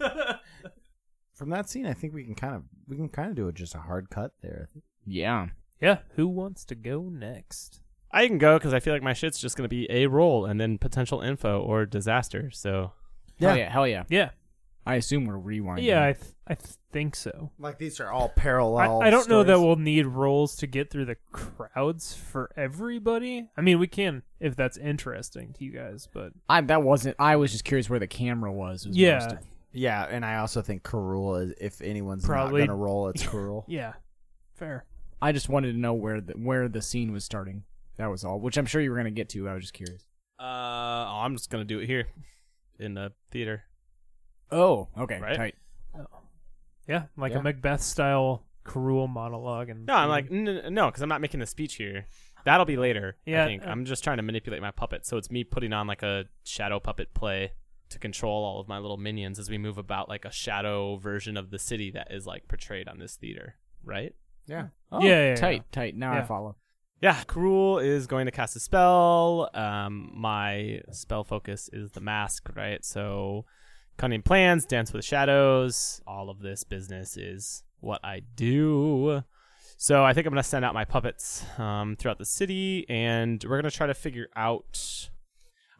From 1.34 1.50
that 1.50 1.68
scene, 1.68 1.86
I 1.86 1.92
think 1.94 2.14
we 2.14 2.24
can 2.24 2.34
kind 2.34 2.54
of 2.54 2.62
we 2.86 2.96
can 2.96 3.08
kind 3.08 3.30
of 3.30 3.36
do 3.36 3.48
it 3.48 3.54
just 3.54 3.74
a 3.74 3.78
hard 3.78 4.10
cut 4.10 4.32
there. 4.42 4.70
Yeah. 5.06 5.48
Yeah. 5.80 5.98
Who 6.16 6.28
wants 6.28 6.64
to 6.66 6.74
go 6.74 7.08
next? 7.10 7.80
I 8.10 8.28
can 8.28 8.38
go 8.38 8.56
because 8.58 8.72
I 8.72 8.80
feel 8.80 8.92
like 8.94 9.02
my 9.02 9.12
shit's 9.12 9.40
just 9.40 9.56
gonna 9.56 9.68
be 9.68 9.90
a 9.90 10.06
roll 10.06 10.46
and 10.46 10.60
then 10.60 10.78
potential 10.78 11.20
info 11.20 11.60
or 11.60 11.86
disaster. 11.86 12.50
So 12.52 12.92
Hell 13.40 13.56
yeah. 13.56 13.70
Hell 13.70 13.88
yeah. 13.88 14.04
Yeah. 14.08 14.30
I 14.86 14.96
assume 14.96 15.24
we're 15.24 15.38
rewinding. 15.38 15.84
Yeah, 15.84 16.04
I 16.04 16.12
th- 16.12 16.32
I 16.46 16.56
think 16.92 17.16
so. 17.16 17.50
Like 17.58 17.78
these 17.78 18.00
are 18.00 18.10
all 18.10 18.28
parallel. 18.28 19.02
I 19.02 19.08
don't 19.08 19.28
know 19.30 19.42
that 19.42 19.58
we'll 19.58 19.76
need 19.76 20.06
rolls 20.06 20.56
to 20.56 20.66
get 20.66 20.90
through 20.90 21.06
the 21.06 21.16
crowds 21.32 22.14
for 22.14 22.50
everybody. 22.54 23.48
I 23.56 23.62
mean, 23.62 23.78
we 23.78 23.86
can 23.86 24.22
if 24.40 24.56
that's 24.56 24.76
interesting 24.76 25.54
to 25.54 25.64
you 25.64 25.72
guys, 25.72 26.06
but 26.12 26.32
I 26.50 26.60
that 26.60 26.82
wasn't. 26.82 27.16
I 27.18 27.36
was 27.36 27.52
just 27.52 27.64
curious 27.64 27.88
where 27.88 27.98
the 27.98 28.06
camera 28.06 28.52
was. 28.52 28.86
was 28.86 28.96
Yeah. 28.96 29.38
Most 29.74 29.76
of- 29.76 29.80
Yeah, 29.82 30.04
and 30.04 30.24
I 30.24 30.36
also 30.36 30.62
think 30.62 30.82
Karul 30.82 31.36
is 31.42 31.54
if 31.60 31.80
anyone's 31.82 32.24
Probably- 32.24 32.62
not 32.62 32.68
gonna 32.68 32.78
roll, 32.78 33.08
it's 33.08 33.22
Karul. 33.26 33.64
yeah, 33.66 33.94
fair. 34.54 34.84
I 35.22 35.32
just 35.32 35.48
wanted 35.48 35.72
to 35.72 35.78
know 35.78 35.94
where 35.94 36.20
the 36.20 36.34
where 36.34 36.68
the 36.68 36.82
scene 36.82 37.12
was 37.12 37.24
starting. 37.24 37.64
That 37.96 38.06
was 38.10 38.24
all. 38.24 38.40
Which 38.40 38.56
I'm 38.58 38.66
sure 38.66 38.80
you 38.80 38.90
were 38.90 38.96
gonna 38.96 39.10
get 39.10 39.28
to. 39.30 39.48
I 39.48 39.54
was 39.54 39.62
just 39.62 39.74
curious. 39.74 40.06
uh, 40.38 40.42
oh, 40.42 41.20
I'm 41.22 41.34
just 41.36 41.48
gonna 41.50 41.64
do 41.64 41.78
it 41.78 41.86
here 41.86 42.06
in 42.78 42.94
the 42.94 43.12
theater. 43.30 43.62
Oh, 44.50 44.88
okay, 44.98 45.20
Right? 45.20 45.36
tight. 45.36 45.54
Yeah, 46.86 47.04
like 47.16 47.32
Yeah. 47.32 47.38
a 47.38 47.42
Macbeth 47.42 47.80
style 47.80 48.44
cruel 48.64 49.08
monologue, 49.08 49.70
and 49.70 49.86
No, 49.86 49.94
I'm 49.94 50.08
like 50.08 50.30
n- 50.30 50.48
n- 50.48 50.74
no, 50.74 50.86
because 50.86 51.02
I'm 51.02 51.08
not 51.08 51.20
making 51.20 51.40
the 51.40 51.46
speech 51.46 51.74
here. 51.76 52.06
That'll 52.44 52.66
be 52.66 52.76
later. 52.76 53.16
Yeah, 53.24 53.44
I 53.44 53.46
think 53.46 53.66
uh, 53.66 53.70
I'm 53.70 53.84
just 53.86 54.04
trying 54.04 54.18
to 54.18 54.22
manipulate 54.22 54.60
my 54.60 54.70
puppet, 54.70 55.06
so 55.06 55.16
it's 55.16 55.30
me 55.30 55.44
putting 55.44 55.72
on 55.72 55.86
like 55.86 56.02
a 56.02 56.24
shadow 56.44 56.78
puppet 56.80 57.14
play 57.14 57.52
to 57.90 57.98
control 57.98 58.44
all 58.44 58.60
of 58.60 58.68
my 58.68 58.78
little 58.78 58.96
minions 58.96 59.38
as 59.38 59.48
we 59.50 59.58
move 59.58 59.78
about 59.78 60.08
like 60.08 60.24
a 60.24 60.30
shadow 60.32 60.96
version 60.96 61.36
of 61.36 61.50
the 61.50 61.58
city 61.58 61.90
that 61.92 62.08
is 62.10 62.26
like 62.26 62.48
portrayed 62.48 62.88
on 62.88 62.98
this 62.98 63.16
theater, 63.16 63.56
right? 63.84 64.14
Yeah. 64.46 64.68
Oh, 64.92 65.00
Yeah, 65.02 65.08
yeah, 65.10 65.28
yeah. 65.30 65.34
tight, 65.36 65.72
tight. 65.72 65.96
Now 65.96 66.12
I 66.12 66.16
Yeah. 66.16 66.24
follow. 66.26 66.56
Yeah, 67.00 67.22
Karul 67.24 67.84
is 67.84 68.06
going 68.06 68.24
to 68.26 68.32
cast 68.32 68.56
a 68.56 68.60
spell. 68.60 69.50
Um, 69.52 70.10
my 70.14 70.80
spell 70.90 71.22
focus 71.24 71.68
is 71.72 71.92
the 71.92 72.00
mask, 72.00 72.48
right? 72.56 72.82
So, 72.84 73.44
cunning 73.98 74.22
plans, 74.22 74.64
dance 74.64 74.92
with 74.92 75.04
shadows. 75.04 76.00
All 76.06 76.30
of 76.30 76.40
this 76.40 76.64
business 76.64 77.16
is 77.18 77.62
what 77.80 78.00
I 78.02 78.20
do. 78.36 79.22
So, 79.76 80.02
I 80.04 80.14
think 80.14 80.26
I'm 80.26 80.32
going 80.32 80.42
to 80.42 80.48
send 80.48 80.64
out 80.64 80.72
my 80.72 80.84
puppets 80.86 81.44
um, 81.58 81.96
throughout 81.96 82.18
the 82.18 82.24
city, 82.24 82.86
and 82.88 83.42
we're 83.44 83.60
going 83.60 83.70
to 83.70 83.76
try 83.76 83.86
to 83.86 83.94
figure 83.94 84.28
out. 84.34 85.10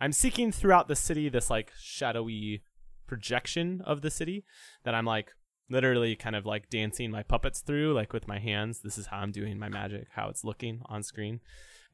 I'm 0.01 0.12
seeking 0.12 0.53
throughout 0.53 0.88
the 0.88 0.97
city 0.97 1.28
this 1.28 1.51
like 1.51 1.72
shadowy 1.78 2.62
projection 3.07 3.82
of 3.84 4.03
the 4.03 4.11
city 4.11 4.45
that 4.84 4.95
I'm 4.95 5.05
like 5.05 5.32
literally 5.70 6.16
kind 6.16 6.36
of 6.36 6.45
like 6.45 6.68
dancing 6.68 7.11
my 7.11 7.22
puppets 7.22 7.61
through 7.61 7.95
like 7.95 8.12
with 8.12 8.28
my 8.28 8.38
hands 8.38 8.80
this 8.82 8.99
is 8.99 9.07
how 9.07 9.16
i'm 9.16 9.32
doing 9.32 9.59
my 9.59 9.66
magic 9.66 10.07
how 10.14 10.28
it's 10.28 10.45
looking 10.45 10.82
on 10.90 11.03
screen 11.03 11.40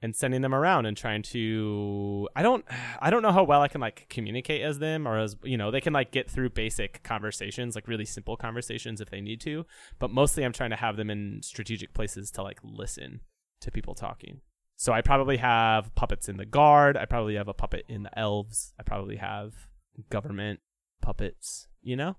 and 0.02 0.16
sending 0.16 0.40
them 0.40 0.54
around 0.54 0.86
and 0.86 0.96
trying 0.96 1.22
to 1.22 2.28
I 2.34 2.42
don't 2.42 2.64
I 3.00 3.10
don't 3.10 3.22
know 3.22 3.32
how 3.32 3.44
well 3.44 3.62
I 3.62 3.68
can 3.68 3.80
like 3.80 4.06
communicate 4.08 4.62
as 4.62 4.78
them 4.78 5.06
or 5.06 5.18
as 5.18 5.36
you 5.42 5.56
know 5.56 5.70
they 5.70 5.80
can 5.80 5.92
like 5.92 6.10
get 6.10 6.30
through 6.30 6.50
basic 6.50 7.02
conversations 7.02 7.74
like 7.74 7.88
really 7.88 8.04
simple 8.04 8.36
conversations 8.36 9.00
if 9.00 9.10
they 9.10 9.20
need 9.20 9.40
to 9.42 9.66
but 9.98 10.10
mostly 10.10 10.44
I'm 10.44 10.52
trying 10.52 10.70
to 10.70 10.76
have 10.76 10.96
them 10.96 11.10
in 11.10 11.40
strategic 11.42 11.92
places 11.94 12.30
to 12.32 12.42
like 12.42 12.58
listen 12.62 13.20
to 13.60 13.70
people 13.70 13.94
talking. 13.94 14.40
So 14.82 14.94
I 14.94 15.02
probably 15.02 15.36
have 15.36 15.94
puppets 15.94 16.26
in 16.30 16.38
the 16.38 16.46
guard, 16.46 16.96
I 16.96 17.04
probably 17.04 17.34
have 17.34 17.48
a 17.48 17.52
puppet 17.52 17.84
in 17.86 18.02
the 18.04 18.18
elves, 18.18 18.72
I 18.80 18.82
probably 18.82 19.16
have 19.16 19.52
government 20.08 20.60
puppets, 21.02 21.68
you 21.82 21.96
know? 21.96 22.16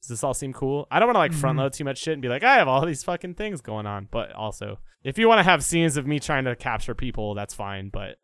Does 0.00 0.10
this 0.10 0.22
all 0.22 0.32
seem 0.32 0.52
cool? 0.52 0.86
I 0.92 1.00
don't 1.00 1.08
want 1.08 1.16
to 1.16 1.18
like 1.18 1.32
front 1.32 1.56
Mhm. 1.58 1.62
load 1.62 1.72
too 1.72 1.82
much 1.82 1.98
shit 1.98 2.12
and 2.12 2.22
be 2.22 2.28
like, 2.28 2.44
I 2.44 2.54
have 2.54 2.68
all 2.68 2.86
these 2.86 3.02
fucking 3.02 3.34
things 3.34 3.60
going 3.60 3.84
on. 3.84 4.06
But 4.12 4.30
also, 4.30 4.78
if 5.02 5.18
you 5.18 5.26
want 5.26 5.40
to 5.40 5.42
have 5.42 5.64
scenes 5.64 5.96
of 5.96 6.06
me 6.06 6.20
trying 6.20 6.44
to 6.44 6.54
capture 6.54 6.94
people, 6.94 7.34
that's 7.34 7.52
fine. 7.52 7.88
But 7.88 8.18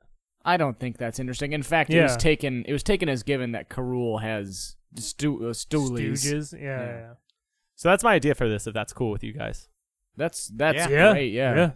I 0.45 0.57
don't 0.57 0.79
think 0.79 0.97
that's 0.99 1.19
interesting. 1.19 1.51
In 1.53 1.65
fact, 1.65 1.91
it 1.91 2.01
was 2.01 2.13
Yeah. 2.13 2.17
taken. 2.19 2.65
It 2.67 2.73
was 2.73 2.85
taken 2.85 3.09
as 3.09 3.25
given 3.25 3.51
that 3.53 3.69
Karul 3.71 4.23
has 4.23 4.77
stu- 4.95 5.49
uh, 5.49 5.53
stoolies. 5.53 6.23
Stooges. 6.25 6.53
Yeah, 6.53 6.61
Yeah. 6.61 6.87
yeah. 6.87 7.15
so 7.75 7.89
that's 7.89 8.05
my 8.05 8.15
idea 8.15 8.37
for 8.37 8.49
this. 8.49 8.69
If 8.69 8.75
that's 8.75 8.93
cool 8.93 9.11
with 9.11 9.25
you 9.25 9.33
guys. 9.33 9.69
That's 10.17 10.47
that's 10.47 10.89
Yeah. 10.89 11.11
great. 11.11 11.33
Yeah. 11.33 11.57
yeah. 11.57 11.71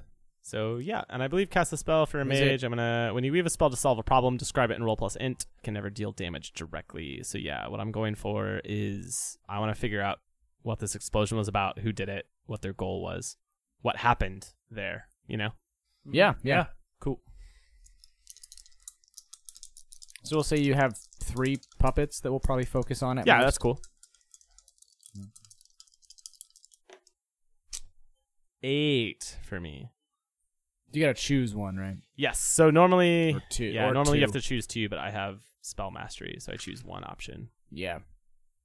So 0.49 0.78
yeah, 0.78 1.03
and 1.11 1.22
I 1.22 1.28
believe 1.28 1.51
cast 1.51 1.74
a 1.74 1.76
spell 1.76 2.07
for 2.07 2.20
a 2.22 2.26
Is 2.26 2.40
it- 2.40 2.46
mage. 2.46 2.64
I'm 2.64 2.70
gonna 2.70 3.11
when 3.12 3.22
you 3.22 3.32
weave 3.32 3.44
a 3.44 3.51
spell 3.51 3.68
to 3.68 3.76
solve 3.76 3.99
a 3.99 4.03
problem, 4.03 4.38
describe 4.38 4.70
it 4.70 4.76
in 4.76 4.82
roll 4.82 4.96
plus 4.96 5.14
int. 5.16 5.44
Can 5.62 5.74
never 5.74 5.90
deal 5.90 6.11
damage 6.11 6.53
directly. 6.55 7.22
So 7.22 7.36
yeah, 7.36 7.68
what 7.68 7.80
I'm 7.80 7.92
going 7.92 8.14
for 8.14 8.62
is 8.64 9.36
I 9.46 9.59
want 9.59 9.74
to 9.74 9.78
figure 9.78 10.01
out 10.01 10.20
what 10.62 10.78
this 10.78 10.94
explosion 10.94 11.36
was 11.36 11.49
about, 11.49 11.80
who 11.80 11.92
did 11.92 12.09
it, 12.09 12.28
what 12.46 12.62
their 12.62 12.72
goal 12.72 13.03
was, 13.03 13.36
what 13.82 13.96
happened 13.99 14.55
there. 14.70 15.09
You 15.26 15.36
know, 15.36 15.51
Yeah. 16.11 16.34
Yeah. 16.42 16.68
cool. 17.01 17.20
So 20.24 20.36
we'll 20.36 20.44
say 20.44 20.57
you 20.59 20.72
have 20.74 20.96
three 21.22 21.59
puppets 21.78 22.20
that 22.20 22.30
we'll 22.30 22.40
probably 22.40 22.64
focus 22.64 23.03
on. 23.03 23.18
At 23.18 23.26
Yeah, 23.26 23.36
most. 23.36 23.44
that's 23.44 23.59
cool. 23.59 23.80
Eight 28.62 29.36
for 29.42 29.61
me. 29.61 29.90
You 30.93 31.03
gotta 31.03 31.14
choose 31.14 31.55
one, 31.55 31.76
right? 31.76 31.97
Yes. 32.16 32.41
So 32.41 32.70
normally, 32.70 33.34
Or 33.34 33.43
two. 33.51 33.66
yeah, 33.66 33.89
or 33.89 33.93
normally 33.95 34.18
you 34.18 34.26
two. 34.26 34.32
have 34.32 34.43
to 34.43 34.47
choose 34.47 34.66
two, 34.66 34.89
but 34.89 34.99
I 34.99 35.11
have 35.11 35.41
spell 35.61 35.91
mastery, 35.91 36.36
so 36.41 36.53
I 36.53 36.57
choose 36.57 36.82
one 36.84 37.05
option. 37.05 37.51
Yeah. 37.70 37.99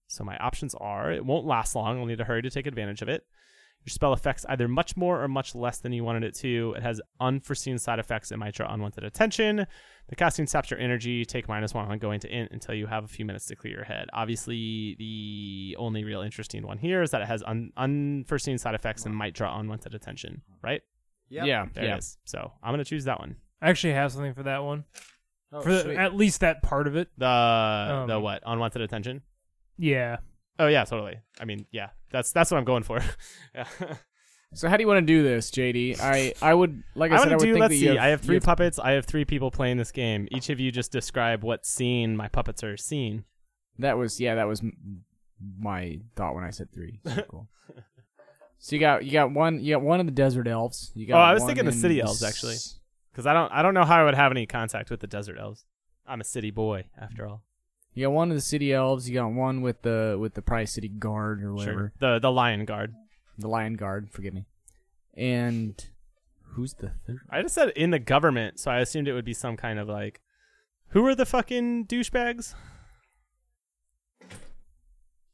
So 0.08 0.24
my 0.24 0.38
options 0.38 0.74
are: 0.76 1.12
it 1.12 1.26
won't 1.26 1.46
last 1.46 1.76
long. 1.76 2.00
I'll 2.00 2.06
need 2.06 2.20
to 2.20 2.24
hurry 2.24 2.42
to 2.42 2.50
take 2.50 2.68
advantage 2.68 3.02
of 3.02 3.10
it. 3.10 3.26
Your 3.86 3.92
spell 3.92 4.14
affects 4.14 4.46
either 4.48 4.70
much 4.70 4.96
more 4.96 5.22
or 5.22 5.28
much 5.28 5.54
less 5.56 5.80
than 5.80 5.92
you 5.92 6.06
wanted 6.06 6.24
it 6.24 6.34
to. 6.36 6.74
It 6.78 6.84
has 6.84 7.02
unforeseen 7.20 7.78
side 7.78 8.00
effects 8.00 8.32
and 8.32 8.40
might 8.40 8.54
draw 8.56 8.74
unwanted 8.74 9.04
attention. 9.04 9.68
The 10.08 10.16
casting 10.16 10.48
saps 10.48 10.72
your 10.72 10.80
energy. 10.80 11.26
Take 11.26 11.50
minus 11.50 11.74
one 11.74 11.92
on 11.92 11.98
going 12.00 12.22
to 12.22 12.34
int 12.34 12.52
until 12.54 12.76
you 12.76 12.88
have 12.88 13.04
a 13.04 13.08
few 13.10 13.26
minutes 13.26 13.46
to 13.48 13.58
clear 13.58 13.74
your 13.74 13.84
head. 13.84 14.08
Obviously, 14.14 14.96
the 15.00 15.76
only 15.78 16.06
real 16.06 16.22
interesting 16.22 16.66
one 16.66 16.78
here 16.78 17.02
is 17.02 17.12
that 17.12 17.22
it 17.24 17.28
has 17.28 17.44
un- 17.46 17.72
unforeseen 17.76 18.58
side 18.58 18.74
effects 18.76 19.06
and 19.06 19.14
might 19.14 19.34
draw 19.34 19.60
unwanted 19.60 19.94
attention. 19.94 20.44
Right 20.62 20.82
Yep. 21.34 21.46
Yeah. 21.46 21.66
there 21.74 21.86
yeah. 21.86 21.96
it 21.96 22.00
is. 22.00 22.18
So 22.26 22.52
I'm 22.62 22.72
gonna 22.72 22.86
choose 22.86 23.06
that 23.06 23.20
one. 23.20 23.36
I 23.62 23.70
actually 23.70 23.94
have 23.94 24.12
something 24.12 24.34
for 24.34 24.44
that 24.44 24.64
one. 24.64 24.86
Oh, 25.52 25.62
for 25.62 25.72
the, 25.72 25.82
sweet. 25.82 25.98
at 25.98 26.16
least 26.16 26.42
that 26.42 26.62
part 26.62 26.88
of 26.88 26.96
it. 26.96 27.10
The 27.18 28.06
the 28.08 28.16
Um, 28.16 28.24
what 28.24 28.44
unwanted 28.46 28.82
attention? 28.82 29.22
Yeah. 29.78 30.18
Oh 30.60 30.68
yeah, 30.68 30.84
totally. 30.86 31.20
I 31.40 31.46
mean, 31.46 31.66
yeah, 31.72 31.90
that's 32.12 32.32
that's 32.32 32.52
what 32.52 32.58
I'm 32.58 32.66
going 32.66 32.84
for. 32.84 33.00
yeah. 33.56 33.66
So 34.56 34.70
how 34.70 34.78
do 34.78 34.84
you 34.84 34.88
want 34.88 35.00
to 35.00 35.06
do 35.06 35.24
this, 35.24 35.50
JD? 35.50 36.00
I 36.00 36.34
I 36.42 36.54
would 36.54 36.84
like 36.96 37.12
I, 37.12 37.16
I 37.16 37.18
said 37.20 37.30
I 37.30 37.36
would 37.36 37.40
do. 37.40 37.54
think 37.54 37.62
Let's 37.62 37.74
that 37.74 37.80
see. 37.80 37.86
have, 37.88 37.98
I 37.98 38.08
have 38.08 38.22
three 38.22 38.36
you 38.36 38.42
puppets. 38.42 38.78
I 38.78 38.92
have 38.92 39.06
three 39.06 39.26
people 39.26 39.50
playing 39.50 39.78
this 39.78 39.92
game. 39.92 40.28
Each 40.32 40.50
of 40.50 40.60
you 40.60 40.72
just 40.72 40.92
describe 40.92 41.44
what 41.44 41.66
scene 41.66 42.16
my 42.16 42.28
puppets 42.28 42.64
are 42.64 42.78
seeing. 42.78 43.24
That 43.80 43.98
was 43.98 44.20
yeah. 44.20 44.36
That 44.36 44.48
was 44.48 44.62
m- 44.62 45.04
my 45.60 46.00
thought 46.16 46.36
when 46.36 46.44
I 46.44 46.52
said 46.52 46.72
three. 46.72 47.00
So 47.06 47.24
cool. 47.24 47.50
So 48.64 48.78
you 48.78 48.80
got 48.80 49.04
you 49.04 49.12
got 49.12 49.30
one 49.30 49.62
you 49.62 49.76
got 49.76 49.82
one 49.82 50.00
of 50.00 50.06
the 50.06 50.14
desert 50.14 50.48
elves. 50.48 50.94
You 50.96 51.06
got 51.06 51.18
Oh, 51.18 51.22
I 51.22 51.34
was 51.34 51.44
thinking 51.44 51.66
the 51.66 51.74
city 51.74 52.00
elves, 52.00 52.24
actually. 52.24 52.56
Because 53.12 53.28
I 53.28 53.34
don't. 53.34 53.52
I 53.52 53.62
don't 53.62 53.74
know 53.74 53.84
how 53.84 54.00
I 54.00 54.06
would 54.06 54.14
have 54.14 54.32
any 54.32 54.46
contact 54.46 54.90
with 54.90 55.02
the 55.02 55.08
desert 55.08 55.38
elves. 55.38 55.66
I'm 56.08 56.22
a 56.22 56.24
city 56.24 56.50
boy, 56.50 56.86
after 56.98 57.28
all. 57.28 57.44
You 57.94 58.06
got 58.06 58.14
one 58.14 58.32
of 58.32 58.38
the 58.38 58.42
city 58.42 58.72
elves. 58.72 59.10
You 59.10 59.16
got 59.16 59.34
one 59.34 59.62
with 59.62 59.82
the 59.82 60.16
with 60.18 60.36
the 60.36 60.42
Price 60.42 60.72
City 60.72 60.88
Guard 60.88 61.44
or 61.44 61.54
whatever. 61.54 61.94
Sure. 62.00 62.14
The 62.16 62.20
the 62.20 62.32
lion 62.32 62.64
guard. 62.64 62.94
The 63.38 63.50
Lion 63.50 63.74
Guard. 63.74 64.10
Forgive 64.10 64.34
me. 64.34 64.46
And 65.14 65.86
who's 66.54 66.76
the 66.76 66.94
third? 67.06 67.20
I 67.30 67.42
just 67.42 67.56
said 67.56 67.72
in 67.72 67.90
the 67.90 68.00
government, 68.00 68.62
so 68.62 68.72
I 68.72 68.80
assumed 68.80 69.10
it 69.10 69.14
would 69.14 69.26
be 69.26 69.34
some 69.34 69.58
kind 69.58 69.78
of 69.78 69.90
like, 69.90 70.22
who 70.92 71.06
are 71.06 71.16
the 71.16 71.26
fucking 71.26 71.88
douchebags? 71.88 72.56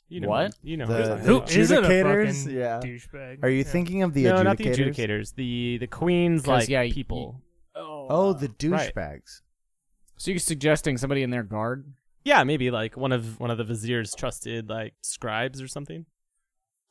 You 0.09 0.21
know 0.21 0.29
What? 0.29 0.55
You 0.63 0.77
know 0.77 0.87
The- 0.87 0.93
who 0.95 1.11
I'm 1.13 1.23
the 1.23 1.39
talking 1.39 1.59
isn't 1.59 1.77
a 1.77 1.87
adjudicators? 1.87 2.43
fucking 2.43 2.57
Yeah. 2.57 2.79
douchebag? 2.83 3.43
Are 3.43 3.49
you 3.49 3.57
Yeah. 3.59 3.63
thinking 3.63 4.01
of 4.03 4.13
the 4.13 4.23
no, 4.23 4.33
adjudicators? 4.35 4.43
not 4.43 4.57
the 4.57 4.63
adjudicators. 4.65 5.35
The 5.35 5.77
the 5.79 5.87
queen's 5.87 6.41
'Cause, 6.41 6.47
like 6.47 6.69
yeah, 6.69 6.81
y- 6.81 6.91
people. 6.91 7.41
Oh, 7.75 8.33
the 8.33 8.47
Right. 8.69 8.93
douchebags. 8.93 9.41
So 10.17 10.31
you're 10.31 10.39
suggesting 10.39 10.97
somebody 10.97 11.21
in 11.23 11.29
their 11.29 11.43
guard? 11.43 11.93
Yeah, 12.25 12.43
maybe 12.43 12.71
like 12.71 12.97
one 12.97 13.11
of 13.11 13.39
one 13.39 13.51
of 13.51 13.57
the 13.59 13.63
vizier's 13.63 14.13
trusted 14.15 14.67
like 14.67 14.93
scribes 15.01 15.61
or 15.61 15.67
something. 15.67 16.05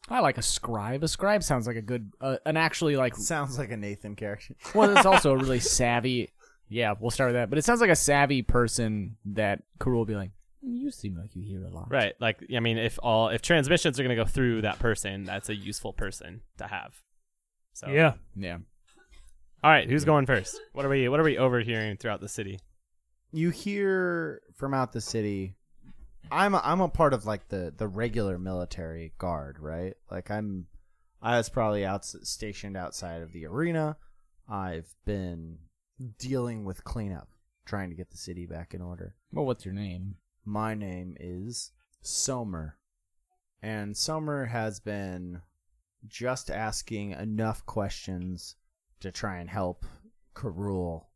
I 0.08 0.20
like 0.20 0.38
a 0.38 0.42
scribe. 0.42 1.02
A 1.02 1.08
scribe 1.08 1.42
sounds 1.42 1.66
like 1.66 1.76
a 1.76 1.82
good, 1.82 2.12
uh, 2.20 2.36
an 2.46 2.56
actually 2.56 2.96
like. 2.96 3.14
Sounds 3.16 3.58
like 3.58 3.70
a 3.70 3.76
Nathan 3.76 4.14
character. 4.16 4.54
Well, 4.74 4.96
it's 4.96 5.04
also 5.04 5.32
a 5.32 5.36
really 5.36 5.60
savvy. 5.60 6.30
Yeah, 6.68 6.94
we'll 6.98 7.10
start 7.10 7.28
with 7.28 7.34
that. 7.34 7.50
But 7.50 7.58
it 7.58 7.64
sounds 7.64 7.80
like 7.82 7.90
a 7.90 7.96
savvy 7.96 8.42
person 8.42 9.16
that 9.26 9.62
Karul 9.80 9.98
will 9.98 10.04
be 10.06 10.14
like. 10.14 10.30
You 10.60 10.90
seem 10.90 11.16
like 11.16 11.36
you 11.36 11.42
hear 11.42 11.64
a 11.64 11.70
lot. 11.70 11.90
Right. 11.90 12.14
Like 12.20 12.44
I 12.54 12.60
mean, 12.60 12.78
if 12.78 12.98
all 13.02 13.28
if 13.28 13.42
transmissions 13.42 13.98
are 13.98 14.02
gonna 14.02 14.16
go 14.16 14.24
through 14.24 14.62
that 14.62 14.78
person, 14.78 15.24
that's 15.24 15.48
a 15.48 15.54
useful 15.54 15.92
person 15.92 16.42
to 16.58 16.66
have. 16.66 16.94
So 17.74 17.88
Yeah. 17.88 18.14
Yeah. 18.36 18.58
All 19.62 19.70
right, 19.70 19.88
who's 19.88 20.04
going 20.04 20.26
first? 20.26 20.60
What 20.72 20.84
are 20.84 20.88
we 20.88 21.08
What 21.08 21.18
are 21.20 21.24
we 21.24 21.38
overhearing 21.38 21.96
throughout 21.96 22.20
the 22.20 22.28
city? 22.28 22.58
you 23.30 23.50
hear 23.50 24.40
from 24.56 24.72
out 24.72 24.92
the 24.92 25.02
city 25.02 25.54
i'm 26.32 26.54
a, 26.54 26.62
i'm 26.64 26.80
a 26.80 26.88
part 26.88 27.12
of 27.12 27.26
like 27.26 27.46
the 27.48 27.70
the 27.76 27.86
regular 27.86 28.38
military 28.38 29.12
guard 29.18 29.58
right 29.60 29.92
like 30.10 30.30
i'm 30.30 30.66
i 31.20 31.36
was 31.36 31.50
probably 31.50 31.84
out 31.84 32.06
stationed 32.06 32.74
outside 32.74 33.20
of 33.20 33.32
the 33.32 33.44
arena 33.44 33.98
i've 34.48 34.94
been 35.04 35.58
dealing 36.18 36.64
with 36.64 36.82
cleanup 36.84 37.28
trying 37.66 37.90
to 37.90 37.94
get 37.94 38.10
the 38.10 38.16
city 38.16 38.46
back 38.46 38.72
in 38.72 38.80
order 38.80 39.14
Well, 39.30 39.44
what's 39.44 39.66
your 39.66 39.74
name? 39.74 40.14
My 40.48 40.74
name 40.74 41.14
is 41.20 41.72
Somer. 42.00 42.78
And 43.62 43.94
Somer 43.94 44.46
has 44.46 44.80
been 44.80 45.42
just 46.06 46.50
asking 46.50 47.10
enough 47.10 47.66
questions 47.66 48.56
to 49.00 49.12
try 49.12 49.38
and 49.38 49.50
help 49.50 49.84
Karul 50.34 51.10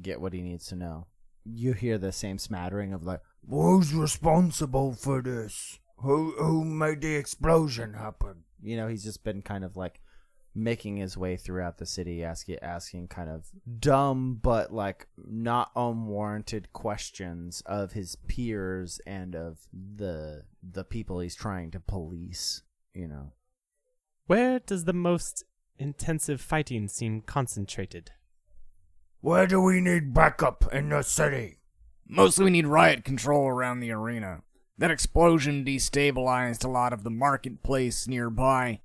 get 0.00 0.20
what 0.20 0.32
he 0.32 0.40
needs 0.40 0.66
to 0.66 0.76
know. 0.76 1.08
You 1.44 1.74
hear 1.74 1.98
the 1.98 2.12
same 2.12 2.38
smattering 2.38 2.94
of 2.94 3.04
like, 3.04 3.20
Who's 3.48 3.92
responsible 3.92 4.92
for 4.92 5.20
this? 5.20 5.78
Who 5.98 6.32
who 6.38 6.64
made 6.64 7.02
the 7.02 7.16
explosion 7.16 7.94
happen? 7.94 8.44
You 8.62 8.76
know, 8.76 8.88
he's 8.88 9.04
just 9.04 9.24
been 9.24 9.42
kind 9.42 9.64
of 9.64 9.76
like 9.76 10.00
making 10.54 10.96
his 10.96 11.16
way 11.16 11.36
throughout 11.36 11.78
the 11.78 11.86
city, 11.86 12.24
asking 12.24 12.58
asking 12.60 13.08
kind 13.08 13.30
of 13.30 13.50
dumb 13.78 14.38
but 14.42 14.72
like 14.72 15.06
not 15.16 15.70
unwarranted 15.76 16.72
questions 16.72 17.62
of 17.66 17.92
his 17.92 18.16
peers 18.26 19.00
and 19.06 19.34
of 19.34 19.58
the 19.72 20.44
the 20.62 20.84
people 20.84 21.20
he's 21.20 21.34
trying 21.34 21.70
to 21.70 21.80
police. 21.80 22.62
You 22.94 23.06
know, 23.06 23.32
Where 24.26 24.58
does 24.58 24.84
the 24.84 24.92
most 24.92 25.44
intensive 25.78 26.40
fighting 26.40 26.88
seem 26.88 27.20
concentrated? 27.20 28.10
Where 29.20 29.46
do 29.46 29.60
we 29.60 29.80
need 29.80 30.14
backup 30.14 30.72
in 30.72 30.88
the 30.88 31.02
city? 31.02 31.58
Mostly 32.08 32.46
we 32.46 32.50
need 32.50 32.66
riot 32.66 33.04
control 33.04 33.46
around 33.46 33.80
the 33.80 33.92
arena. 33.92 34.42
That 34.78 34.90
explosion 34.90 35.64
destabilized 35.64 36.64
a 36.64 36.68
lot 36.68 36.92
of 36.92 37.04
the 37.04 37.10
marketplace 37.10 38.08
nearby. 38.08 38.80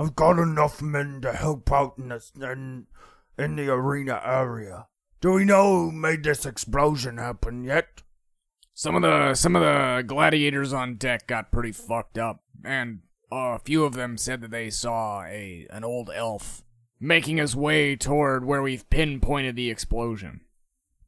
I've 0.00 0.16
got 0.16 0.38
enough 0.38 0.80
men 0.80 1.20
to 1.20 1.32
help 1.34 1.70
out 1.70 1.98
in 1.98 2.08
the, 2.08 2.22
in, 2.40 2.86
in 3.36 3.56
the 3.56 3.70
arena 3.70 4.18
area. 4.24 4.86
Do 5.20 5.32
we 5.32 5.44
know 5.44 5.90
who 5.90 5.92
made 5.92 6.24
this 6.24 6.46
explosion 6.46 7.18
happen 7.18 7.64
yet? 7.64 8.02
Some 8.72 8.96
of 8.96 9.02
the 9.02 9.34
some 9.34 9.54
of 9.54 9.60
the 9.60 10.02
gladiators 10.06 10.72
on 10.72 10.94
deck 10.94 11.26
got 11.26 11.52
pretty 11.52 11.72
fucked 11.72 12.16
up, 12.16 12.42
and 12.64 13.00
uh, 13.30 13.56
a 13.56 13.58
few 13.58 13.84
of 13.84 13.92
them 13.92 14.16
said 14.16 14.40
that 14.40 14.50
they 14.50 14.70
saw 14.70 15.22
a 15.24 15.66
an 15.68 15.84
old 15.84 16.10
elf 16.14 16.64
making 16.98 17.36
his 17.36 17.54
way 17.54 17.94
toward 17.94 18.46
where 18.46 18.62
we've 18.62 18.88
pinpointed 18.88 19.54
the 19.54 19.70
explosion. 19.70 20.40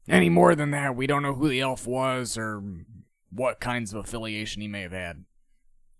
Any 0.07 0.29
more 0.29 0.53
than 0.53 0.69
that, 0.69 0.95
we 0.95 1.07
don't 1.07 1.23
know 1.23 1.33
who 1.33 1.49
the 1.49 1.61
elf 1.61 1.87
was 1.87 2.37
or 2.37 2.61
what 3.31 3.59
kinds 3.59 3.91
of 3.91 4.03
affiliation 4.03 4.61
he 4.61 4.67
may 4.67 4.81
have 4.81 4.91
had. 4.91 5.25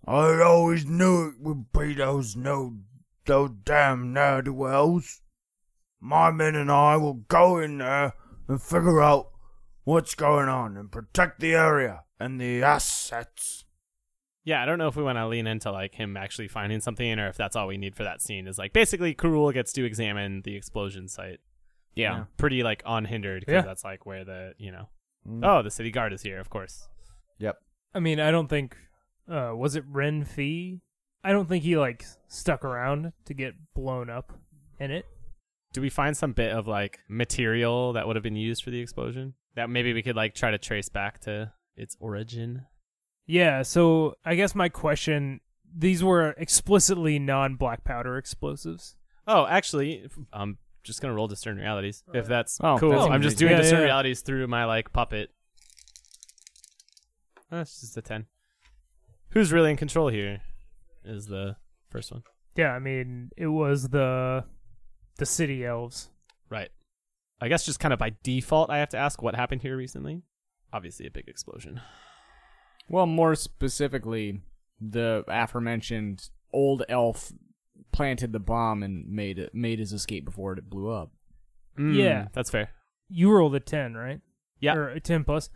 I 0.06 0.42
always 0.42 0.86
knew 0.86 1.30
it 1.30 1.36
would 1.40 1.72
be 1.72 1.94
those 1.94 2.36
no 2.36 2.78
those 3.26 3.52
damn 3.64 4.12
ne'er-do-wells. 4.14 5.22
my 6.02 6.30
men 6.32 6.56
and 6.56 6.70
I 6.72 6.98
will 6.98 7.14
go 7.30 7.58
in 7.60 7.78
there 7.78 8.14
and 8.50 8.62
figure 8.62 9.02
out 9.02 9.30
what's 9.86 10.14
going 10.16 10.50
on 10.50 10.76
and 10.76 10.92
protect 10.92 11.40
the 11.40 11.54
area 11.54 12.04
and 12.20 12.40
the 12.42 12.62
assets. 12.64 13.64
Yeah, 14.44 14.62
I 14.62 14.66
don't 14.66 14.78
know 14.78 14.90
if 14.90 14.98
we 14.98 15.04
want 15.04 15.18
to 15.18 15.28
lean 15.28 15.48
into 15.48 15.72
like 15.72 15.96
him 15.96 16.18
actually 16.18 16.50
finding 16.50 16.82
something 16.82 17.18
or 17.18 17.28
if 17.30 17.38
that's 17.38 17.56
all 17.56 17.68
we 17.68 17.78
need 17.78 17.96
for 17.96 18.04
that 18.04 18.22
scene 18.22 18.46
is 18.46 18.58
like 18.58 18.74
basically 18.74 19.16
Karul 19.16 19.54
gets 19.54 19.72
to 19.74 19.86
examine 19.86 20.42
the 20.42 20.58
explosion 20.58 21.08
site. 21.08 21.40
Yeah. 21.96 22.26
Pretty 22.36 22.62
like 22.62 22.84
unhindered 22.86 23.42
because 23.46 23.54
Yeah. 23.54 23.62
that's 23.62 23.86
like 23.86 24.06
where 24.06 24.26
the, 24.26 24.54
you 24.58 24.72
know. 24.74 24.90
Mm. 25.26 25.46
Oh, 25.48 25.62
the 25.64 25.72
city 25.72 25.92
guard 25.92 26.12
is 26.12 26.22
here, 26.24 26.40
of 26.42 26.50
course. 26.50 26.90
Yep. 27.40 27.56
I 27.94 28.00
mean, 28.00 28.20
I 28.20 28.32
don't 28.32 28.50
think. 28.50 28.76
Uh, 29.30 29.54
was 29.56 29.76
it 29.76 29.84
Ren 29.90 30.26
Fee? 30.26 30.82
I 31.24 31.32
don't 31.32 31.48
think 31.48 31.64
he 31.64 31.78
like 31.78 32.06
stuck 32.28 32.66
around 32.66 33.14
to 33.26 33.34
get 33.34 33.54
blown 33.74 34.10
up 34.10 34.34
in 34.80 34.92
it. 34.92 35.06
Do 35.72 35.82
we 35.82 35.90
find 35.90 36.16
some 36.16 36.34
bit 36.34 36.52
of 36.52 36.68
like 36.68 37.00
material 37.08 37.94
that 37.94 38.06
would 38.06 38.16
have 38.16 38.24
been 38.24 38.36
used 38.36 38.64
for 38.64 38.70
the 38.72 38.80
explosion? 38.80 39.34
That 39.56 39.70
maybe 39.70 39.94
we 39.94 40.02
could 40.04 40.16
like 40.16 40.36
try 40.36 40.52
to 40.52 40.58
trace 40.58 40.90
back 40.90 41.20
to 41.22 41.54
its 41.78 41.96
origin? 42.00 42.66
Yeah. 43.26 43.62
So 43.62 44.16
I 44.26 44.36
guess 44.36 44.54
my 44.54 44.68
question: 44.70 45.40
These 45.74 46.04
were 46.04 46.32
explicitly 46.38 47.18
non-black 47.20 47.84
powder 47.86 48.18
explosives. 48.18 48.96
Oh, 49.26 49.46
actually, 49.48 50.06
I'm 50.34 50.58
just 50.84 51.02
gonna 51.02 51.14
roll 51.14 51.30
discern 51.30 51.56
realities 51.58 52.04
if 52.14 52.28
that's 52.28 52.60
Oh, 52.62 52.78
cool. 52.78 52.90
that's 52.92 53.06
I'm 53.10 53.22
just 53.22 53.38
doing 53.38 53.54
Yeah, 53.54 53.60
discern 53.62 53.80
yeah. 53.80 53.86
realities 53.86 54.20
through 54.22 54.46
my 54.48 54.66
like 54.66 54.92
puppet. 54.92 55.32
That's 57.50 57.80
just 57.82 57.96
a 57.98 58.02
ten. 58.02 58.26
Who's 59.34 59.52
really 59.52 59.72
in 59.72 59.78
control 59.78 60.10
here? 60.10 60.42
Is 61.04 61.28
the 61.28 61.58
first 61.90 62.12
one 62.12 62.24
Yeah. 62.56 62.72
I 62.72 62.80
mean, 62.80 63.32
it 63.38 63.48
was 63.48 63.90
the 63.90 64.46
the 65.18 65.26
city 65.26 65.66
elves. 65.66 66.10
right? 66.50 66.70
I 67.42 67.48
guess 67.50 67.66
just 67.66 67.80
kind 67.80 67.94
of 67.94 68.00
by 68.00 68.14
default, 68.24 68.70
I 68.70 68.78
have 68.78 68.90
to 68.90 68.98
ask 68.98 69.22
what 69.22 69.36
happened 69.36 69.62
here 69.64 69.76
recently. 69.76 70.22
Obviously, 70.72 71.06
a 71.08 71.12
big 71.12 71.28
explosion. 71.28 71.82
Well, 72.90 73.06
more 73.06 73.36
specifically, 73.36 74.42
the 74.80 75.24
aforementioned 75.28 76.30
old 76.52 76.84
elf 76.90 77.32
planted 77.92 78.32
the 78.34 78.40
bomb 78.40 78.82
and 78.84 79.08
made 79.08 79.38
it, 79.40 79.54
made 79.54 79.80
his 79.80 79.94
escape 79.94 80.26
before 80.26 80.54
it 80.54 80.70
blew 80.70 80.90
up. 80.90 81.12
Mm, 81.78 81.96
Yeah. 81.96 82.28
that's 82.34 82.50
fair. 82.50 82.70
You 83.10 83.32
rolled 83.32 83.56
a 83.56 83.60
ten, 83.60 83.94
right? 83.94 84.22
Yeah. 84.60 84.76
Or 84.76 84.90
a 84.90 85.00
ten 85.00 85.24
plus. 85.24 85.50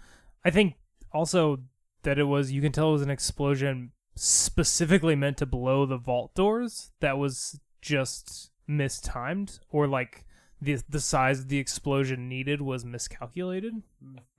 I 0.45 0.49
think 0.51 0.75
also 1.13 1.59
that 2.07 2.17
it 2.17 2.23
was. 2.23 2.53
You 2.53 2.61
can 2.61 2.71
tell 2.71 2.87
it 2.87 2.93
was 2.93 3.01
an 3.01 3.09
explosion 3.09 3.91
specifically 4.15 5.13
meant 5.13 5.35
to 5.37 5.45
blow 5.45 5.85
the 5.85 5.97
vault 5.97 6.33
doors. 6.35 6.91
That 7.01 7.17
was 7.17 7.59
just 7.81 8.49
mistimed, 8.65 9.59
or 9.69 9.87
like 9.87 10.25
the 10.61 10.79
the 10.87 11.01
size 11.01 11.41
of 11.41 11.49
the 11.49 11.57
explosion 11.57 12.29
needed 12.29 12.61
was 12.61 12.85
miscalculated. 12.85 13.73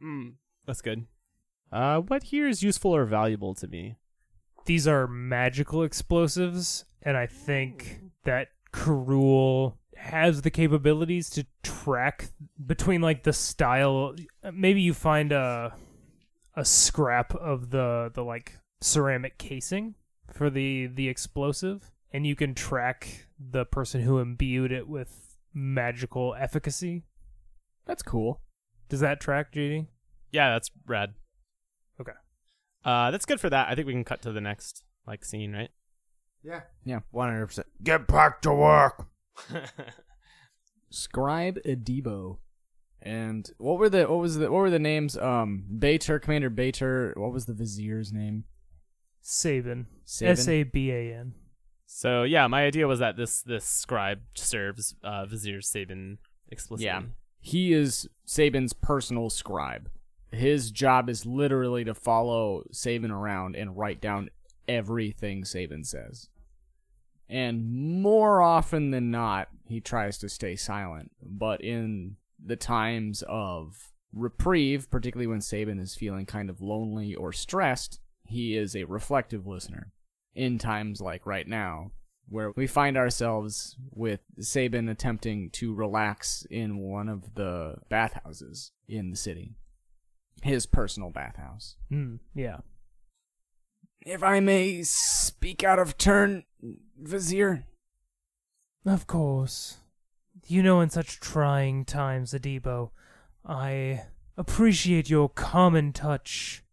Mm, 0.02 0.36
that's 0.66 0.80
good. 0.80 1.04
Uh, 1.70 1.98
what 1.98 2.22
here 2.22 2.48
is 2.48 2.62
useful 2.62 2.96
or 2.96 3.04
valuable 3.04 3.54
to 3.56 3.68
me? 3.68 3.96
These 4.64 4.88
are 4.88 5.06
magical 5.06 5.82
explosives, 5.82 6.86
and 7.02 7.18
I 7.18 7.26
think 7.26 8.00
that 8.24 8.48
Karul 8.72 9.74
has 9.94 10.40
the 10.40 10.50
capabilities 10.50 11.28
to 11.30 11.44
track 11.62 12.30
between 12.64 13.02
like 13.02 13.24
the 13.24 13.34
style. 13.34 14.14
Maybe 14.54 14.80
you 14.80 14.94
find 14.94 15.32
a 15.32 15.74
a 16.59 16.64
scrap 16.64 17.34
of 17.36 17.70
the 17.70 18.11
the 18.12 18.24
like 18.24 18.59
ceramic 18.80 19.38
casing 19.38 19.94
for 20.32 20.50
the 20.50 20.88
the 20.88 21.09
explosive, 21.09 21.92
and 22.12 22.26
you 22.26 22.34
can 22.34 22.52
track 22.52 23.26
the 23.38 23.64
person 23.64 24.02
who 24.02 24.18
imbued 24.18 24.72
it 24.72 24.88
with 24.88 25.36
magical 25.54 26.34
efficacy. 26.34 27.04
That's 27.86 28.02
cool. 28.02 28.40
Does 28.88 29.00
that 29.00 29.20
track, 29.20 29.52
JD? 29.52 29.86
Yeah, 30.32 30.50
that's 30.50 30.70
rad. 30.86 31.14
Okay. 32.00 32.12
Uh, 32.84 33.12
that's 33.12 33.24
good 33.24 33.40
for 33.40 33.48
that. 33.48 33.68
I 33.68 33.74
think 33.76 33.86
we 33.86 33.92
can 33.92 34.04
cut 34.04 34.22
to 34.22 34.32
the 34.32 34.40
next 34.40 34.82
like 35.06 35.24
scene, 35.24 35.52
right? 35.52 35.70
Yeah. 36.42 36.62
Yeah. 36.84 37.00
One 37.12 37.28
hundred 37.28 37.46
percent. 37.46 37.68
Get 37.84 38.09
back 38.09 38.42
to 38.42 38.52
work. 38.52 39.06
Scribe 40.90 41.59
Adebo. 41.64 42.38
And 43.01 43.49
what 43.59 43.78
were 43.78 43.88
the 43.88 44.05
what 44.07 44.18
was 44.18 44.36
the 44.38 44.51
what 44.51 44.59
were 44.59 44.70
the 44.70 44.78
names? 44.78 45.16
Um, 45.16 45.64
Bater, 45.78 46.18
Commander 46.18 46.51
Bater. 46.51 47.14
What 47.16 47.32
was 47.32 47.46
the 47.46 47.55
Vizier's 47.55 48.12
name? 48.12 48.44
Saban. 49.22 49.86
Saban? 50.07 50.28
S 50.28 50.49
A 50.49 50.62
B 50.64 50.90
A 50.90 51.14
N. 51.14 51.34
So 51.86 52.22
yeah, 52.24 52.46
my 52.46 52.64
idea 52.64 52.86
was 52.86 52.99
that 52.99 53.16
this 53.16 53.42
this 53.42 53.64
scribe 53.64 54.20
serves 54.34 54.94
uh, 55.03 55.26
Vizier 55.26 55.59
Saban 55.59 56.18
explicitly. 56.49 56.86
Yeah. 56.86 57.03
He 57.40 57.72
is 57.72 58.09
Saban's 58.26 58.72
personal 58.72 59.30
scribe. 59.30 59.88
His 60.30 60.70
job 60.70 61.09
is 61.09 61.24
literally 61.24 61.84
to 61.84 61.94
follow 61.94 62.64
Saban 62.72 63.11
around 63.11 63.57
and 63.57 63.76
write 63.76 64.01
down 64.01 64.28
everything 64.66 65.44
Saban 65.44 65.86
says. 65.86 66.28
And 67.28 68.03
more 68.03 68.42
often 68.42 68.90
than 68.90 69.11
not, 69.11 69.49
he 69.66 69.80
tries 69.80 70.18
to 70.18 70.28
stay 70.28 70.57
silent. 70.57 71.11
But 71.22 71.62
in 71.62 72.16
the 72.45 72.57
times 72.57 73.22
of 73.28 73.93
reprieve, 74.12 74.91
particularly 74.91 75.26
when 75.26 75.41
Saban 75.41 75.80
is 75.80 75.95
feeling 75.95 76.26
kind 76.26 76.51
of 76.51 76.61
lonely 76.61 77.14
or 77.14 77.32
stressed, 77.32 78.01
he 78.24 78.57
is 78.57 78.74
a 78.74 78.84
reflective 78.84 79.47
listener. 79.47 79.93
In 80.34 80.59
times 80.59 81.01
like 81.01 81.26
right 81.26 81.49
now, 81.49 81.91
where 82.28 82.53
we 82.55 82.66
find 82.66 82.97
ourselves 82.97 83.76
with 83.91 84.20
Saban 84.41 84.91
attempting 84.91 85.51
to 85.51 85.74
relax 85.74 86.47
in 86.51 86.78
one 86.78 87.09
of 87.09 87.34
the 87.34 87.76
bathhouses 87.89 88.72
in 88.86 89.11
the 89.11 89.16
city. 89.16 89.55
His 90.43 90.66
personal 90.66 91.11
bathhouse. 91.11 91.76
Hmm. 91.89 92.16
Yeah. 92.34 92.59
If 94.07 94.22
I 94.22 94.41
may 94.41 94.82
speak 94.84 95.64
out 95.64 95.78
of 95.78 95.99
turn, 95.99 96.45
Vizier. 96.97 97.66
Of 98.86 99.07
course. 99.07 99.78
You 100.47 100.62
know, 100.62 100.80
in 100.80 100.91
such 100.91 101.20
trying 101.20 101.84
times, 101.84 102.32
Adebo, 102.32 102.91
I 103.45 104.05
appreciate 104.36 105.11
your 105.11 105.28
common 105.28 105.93
touch. 105.93 106.64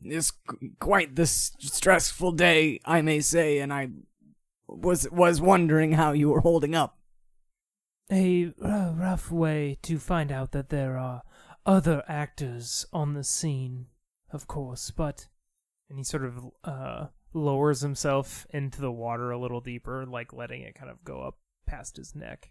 It's 0.00 0.32
quite 0.78 1.16
the 1.16 1.26
stressful 1.26 2.32
day, 2.32 2.80
I 2.84 3.02
may 3.02 3.20
say, 3.20 3.58
and 3.58 3.72
I 3.72 3.88
was 4.68 5.10
was 5.10 5.40
wondering 5.40 5.92
how 5.92 6.12
you 6.12 6.28
were 6.28 6.40
holding 6.40 6.74
up. 6.74 6.98
A 8.10 8.52
uh, 8.62 8.92
rough 8.94 9.30
way 9.30 9.78
to 9.82 9.98
find 9.98 10.30
out 10.30 10.52
that 10.52 10.70
there 10.70 10.96
are 10.96 11.22
other 11.66 12.02
actors 12.08 12.86
on 12.92 13.14
the 13.14 13.24
scene, 13.24 13.86
of 14.30 14.46
course, 14.46 14.90
but. 14.90 15.28
And 15.90 15.98
he 15.98 16.04
sort 16.04 16.24
of 16.26 16.50
uh, 16.64 17.06
lowers 17.32 17.80
himself 17.80 18.46
into 18.50 18.80
the 18.80 18.92
water 18.92 19.30
a 19.30 19.38
little 19.38 19.62
deeper, 19.62 20.04
like 20.06 20.34
letting 20.34 20.62
it 20.62 20.74
kind 20.74 20.90
of 20.90 21.02
go 21.02 21.22
up 21.22 21.38
past 21.66 21.96
his 21.96 22.14
neck. 22.14 22.50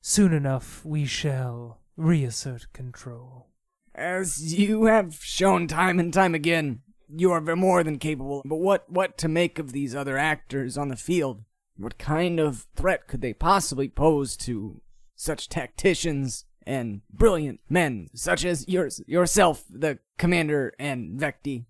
Soon 0.00 0.32
enough, 0.32 0.84
we 0.84 1.04
shall 1.04 1.80
reassert 1.96 2.72
control. 2.72 3.48
As 3.94 4.54
you 4.54 4.84
have 4.84 5.16
shown 5.22 5.66
time 5.66 5.98
and 5.98 6.12
time 6.12 6.34
again, 6.34 6.82
you 7.08 7.32
are 7.32 7.40
more 7.56 7.82
than 7.82 7.98
capable. 7.98 8.42
But 8.44 8.56
what 8.56 8.90
what 8.90 9.18
to 9.18 9.28
make 9.28 9.58
of 9.58 9.72
these 9.72 9.94
other 9.94 10.16
actors 10.16 10.78
on 10.78 10.88
the 10.88 10.96
field? 10.96 11.42
What 11.76 11.98
kind 11.98 12.38
of 12.38 12.66
threat 12.74 13.08
could 13.08 13.20
they 13.20 13.32
possibly 13.32 13.88
pose 13.88 14.36
to 14.38 14.80
such 15.16 15.48
tacticians 15.48 16.44
and 16.66 17.02
brilliant 17.10 17.60
men 17.68 18.08
such 18.14 18.44
as 18.44 18.68
yours, 18.68 19.00
yourself, 19.06 19.64
the 19.70 19.98
commander, 20.18 20.74
and 20.78 21.18
Vecti? 21.18 21.64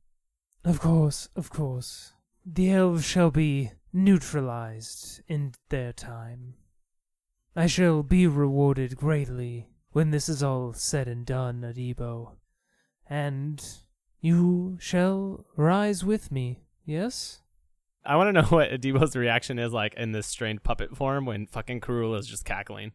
Of 0.65 0.81
course, 0.81 1.29
of 1.37 1.51
course. 1.51 2.13
The 2.45 2.73
elves 2.73 3.05
shall 3.05 3.31
be 3.31 3.73
neutralized 3.93 5.23
in 5.29 5.53
their 5.69 5.93
time. 5.93 6.55
I 7.59 7.67
shall 7.67 8.05
be 8.05 8.29
rewarded 8.29 8.97
greatly 8.97 9.67
when 9.91 10.13
this 10.13 10.29
is 10.29 10.45
all 10.45 10.73
said 10.75 11.09
and 11.09 11.27
done, 11.27 11.63
Adebo. 11.63 12.37
And 13.11 13.61
you 14.21 14.77
shall 14.81 15.45
rise 15.57 16.05
with 16.05 16.31
me, 16.31 16.61
yes? 16.85 17.41
I 18.07 18.15
want 18.15 18.29
to 18.29 18.33
know 18.33 18.47
what 18.51 18.71
Adebo's 18.71 19.17
reaction 19.17 19.59
is 19.59 19.73
like 19.73 19.95
in 19.95 20.13
this 20.13 20.29
strained 20.29 20.63
puppet 20.63 20.97
form 20.97 21.27
when 21.27 21.49
fucking 21.49 21.81
Karula 21.81 22.21
is 22.21 22.29
just 22.29 22.45
cackling. 22.45 22.93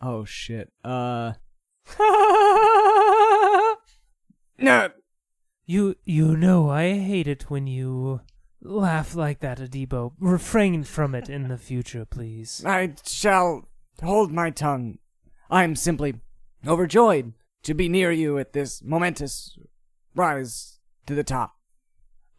Oh 0.00 0.24
shit. 0.24 0.70
Uh. 0.84 1.32
no. 4.58 4.90
You 5.66 5.96
you 6.04 6.36
know 6.36 6.70
I 6.70 7.00
hate 7.00 7.26
it 7.26 7.50
when 7.50 7.66
you 7.66 8.20
laugh 8.64 9.14
like 9.14 9.40
that, 9.40 9.58
Adebo. 9.58 10.12
Refrain 10.18 10.82
from 10.82 11.14
it 11.14 11.28
in 11.28 11.48
the 11.48 11.58
future, 11.58 12.04
please. 12.04 12.64
I 12.66 12.94
shall 13.04 13.68
hold 14.02 14.32
my 14.32 14.50
tongue. 14.50 14.98
I 15.50 15.62
am 15.62 15.76
simply 15.76 16.14
overjoyed 16.66 17.34
to 17.62 17.74
be 17.74 17.88
near 17.88 18.10
you 18.10 18.38
at 18.38 18.52
this 18.52 18.82
momentous 18.82 19.56
rise 20.14 20.80
to 21.06 21.14
the 21.14 21.24
top. 21.24 21.54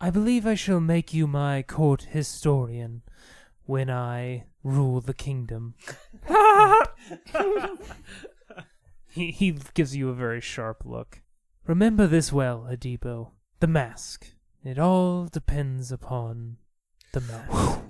I 0.01 0.09
believe 0.09 0.45
I 0.45 0.55
shall 0.55 0.81
make 0.81 1.13
you 1.13 1.27
my 1.27 1.61
court 1.61 2.07
historian 2.09 3.03
when 3.65 3.89
I 3.89 4.45
rule 4.63 5.01
the 5.01 5.13
kingdom. 5.13 5.75
He 9.07 9.31
he 9.31 9.57
gives 9.73 9.95
you 9.95 10.09
a 10.09 10.13
very 10.13 10.41
sharp 10.41 10.83
look. 10.83 11.21
Remember 11.65 12.05
this 12.05 12.33
well, 12.33 12.67
Adibo. 12.69 13.31
The 13.61 13.67
mask. 13.67 14.34
It 14.65 14.79
all 14.79 15.27
depends 15.27 15.91
upon 15.91 16.57
the 17.13 17.21
mask. 17.21 17.81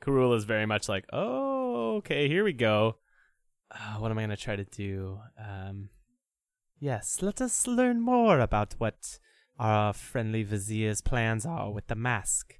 Karul 0.00 0.34
is 0.34 0.44
very 0.44 0.64
much 0.64 0.88
like, 0.88 1.04
oh, 1.12 1.96
okay, 1.96 2.26
here 2.26 2.42
we 2.42 2.54
go. 2.54 2.96
Uh, 3.70 3.96
what 3.98 4.10
am 4.10 4.16
I 4.16 4.22
going 4.22 4.30
to 4.30 4.42
try 4.42 4.56
to 4.56 4.64
do? 4.64 5.20
Um, 5.38 5.90
yes, 6.80 7.18
let 7.20 7.42
us 7.42 7.66
learn 7.66 8.00
more 8.00 8.40
about 8.40 8.76
what 8.78 9.18
our 9.58 9.92
friendly 9.92 10.42
vizier's 10.42 11.02
plans 11.02 11.44
are 11.44 11.70
with 11.70 11.88
the 11.88 11.94
mask. 11.94 12.54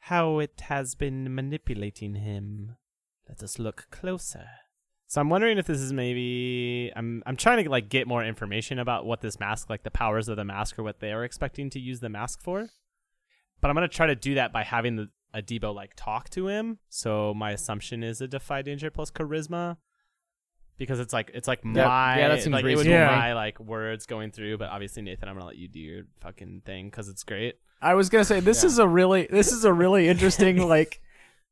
How 0.00 0.40
it 0.40 0.62
has 0.62 0.96
been 0.96 1.32
manipulating 1.32 2.16
him. 2.16 2.74
Let 3.28 3.44
us 3.44 3.60
look 3.60 3.86
closer. 3.92 4.46
So 5.12 5.20
I'm 5.20 5.28
wondering 5.28 5.58
if 5.58 5.66
this 5.66 5.78
is 5.78 5.92
maybe 5.92 6.90
I'm 6.96 7.22
I'm 7.26 7.36
trying 7.36 7.62
to 7.62 7.68
like 7.68 7.90
get 7.90 8.06
more 8.08 8.24
information 8.24 8.78
about 8.78 9.04
what 9.04 9.20
this 9.20 9.38
mask, 9.38 9.68
like 9.68 9.82
the 9.82 9.90
powers 9.90 10.26
of 10.30 10.38
the 10.38 10.44
mask, 10.46 10.78
or 10.78 10.82
what 10.82 11.00
they 11.00 11.12
are 11.12 11.22
expecting 11.22 11.68
to 11.68 11.78
use 11.78 12.00
the 12.00 12.08
mask 12.08 12.40
for. 12.40 12.70
But 13.60 13.68
I'm 13.68 13.74
gonna 13.74 13.88
try 13.88 14.06
to 14.06 14.14
do 14.14 14.36
that 14.36 14.54
by 14.54 14.62
having 14.62 14.96
the 14.96 15.10
Adibo 15.34 15.74
like 15.74 15.92
talk 15.96 16.30
to 16.30 16.48
him. 16.48 16.78
So 16.88 17.34
my 17.34 17.50
assumption 17.50 18.02
is 18.02 18.22
a 18.22 18.26
defy 18.26 18.62
danger 18.62 18.90
plus 18.90 19.10
charisma. 19.10 19.76
Because 20.78 20.98
it's 20.98 21.12
like 21.12 21.30
it's 21.34 21.46
like 21.46 21.62
my 21.62 22.18
yeah, 22.18 22.28
that 22.28 22.42
seems 22.42 22.54
like 22.54 22.64
it 22.64 22.74
would 22.74 22.84
be 22.84 22.88
reasonable. 22.88 23.14
my 23.14 23.34
like 23.34 23.60
words 23.60 24.06
going 24.06 24.30
through, 24.30 24.56
but 24.56 24.70
obviously 24.70 25.02
Nathan, 25.02 25.28
I'm 25.28 25.34
gonna 25.34 25.44
let 25.44 25.56
you 25.56 25.68
do 25.68 25.78
your 25.78 26.04
fucking 26.20 26.62
thing 26.64 26.86
because 26.86 27.10
it's 27.10 27.22
great. 27.22 27.56
I 27.82 27.92
was 27.92 28.08
gonna 28.08 28.24
say 28.24 28.40
this 28.40 28.64
is 28.64 28.78
a 28.78 28.88
really 28.88 29.26
this 29.30 29.52
is 29.52 29.66
a 29.66 29.74
really 29.74 30.08
interesting 30.08 30.56
like. 30.66 31.02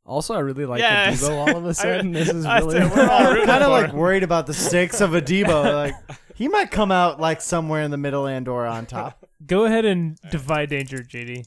Also, 0.07 0.35
I 0.35 0.41
really 0.41 0.67
like 0.67 0.81
Yeah, 0.81 1.13
the 1.15 1.31
all 1.33 1.57
of 1.57 1.65
a 1.67 1.75
sudden. 1.75 2.13
this 2.13 2.29
is 2.29 2.45
I 2.45 2.59
really. 2.59 2.81
said 2.81 2.91
we're 2.97 3.09
all 3.09 3.25
rooting 3.33 3.47
kind 3.47 3.63
of 3.63 3.67
for 3.69 3.71
like 3.71 3.91
him. 3.91 3.97
worried 3.97 4.23
about 4.23 4.47
the 4.47 4.55
stakes 4.55 5.01
of 5.01 5.15
a 5.15 5.21
Debo. 5.23 5.61
Like 5.75 5.95
he 6.35 6.49
might 6.49 6.71
come 6.71 6.91
out 6.91 7.21
like 7.21 7.41
somewhere 7.43 7.83
in 7.83 7.91
the 7.91 7.97
middle 7.99 8.27
and 8.27 8.49
or 8.49 8.67
on 8.67 8.87
top. 8.87 9.27
Go 9.47 9.67
ahead 9.67 9.85
and 9.85 10.19
defy 10.31 10.67
danger, 10.67 10.99
JD. 10.99 11.45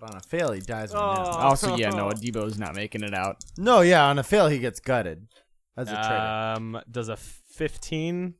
But 0.00 0.10
on 0.10 0.16
a 0.16 0.20
fail, 0.20 0.50
he 0.52 0.60
dies. 0.60 0.92
right 0.92 1.00
now. 1.00 1.24
also, 1.24 1.76
yeah, 1.76 1.90
no, 1.90 2.08
Debo's 2.08 2.58
not 2.58 2.74
making 2.74 3.04
it 3.04 3.14
out. 3.14 3.36
No, 3.56 3.80
yeah, 3.82 4.04
on 4.06 4.18
a 4.18 4.24
fail, 4.24 4.48
he 4.48 4.58
gets 4.58 4.80
gutted 4.80 5.28
as 5.76 5.88
a 5.88 5.92
traitor. 5.94 6.54
Um, 6.56 6.80
does 6.90 7.08
a 7.08 7.16
15? 7.16 8.34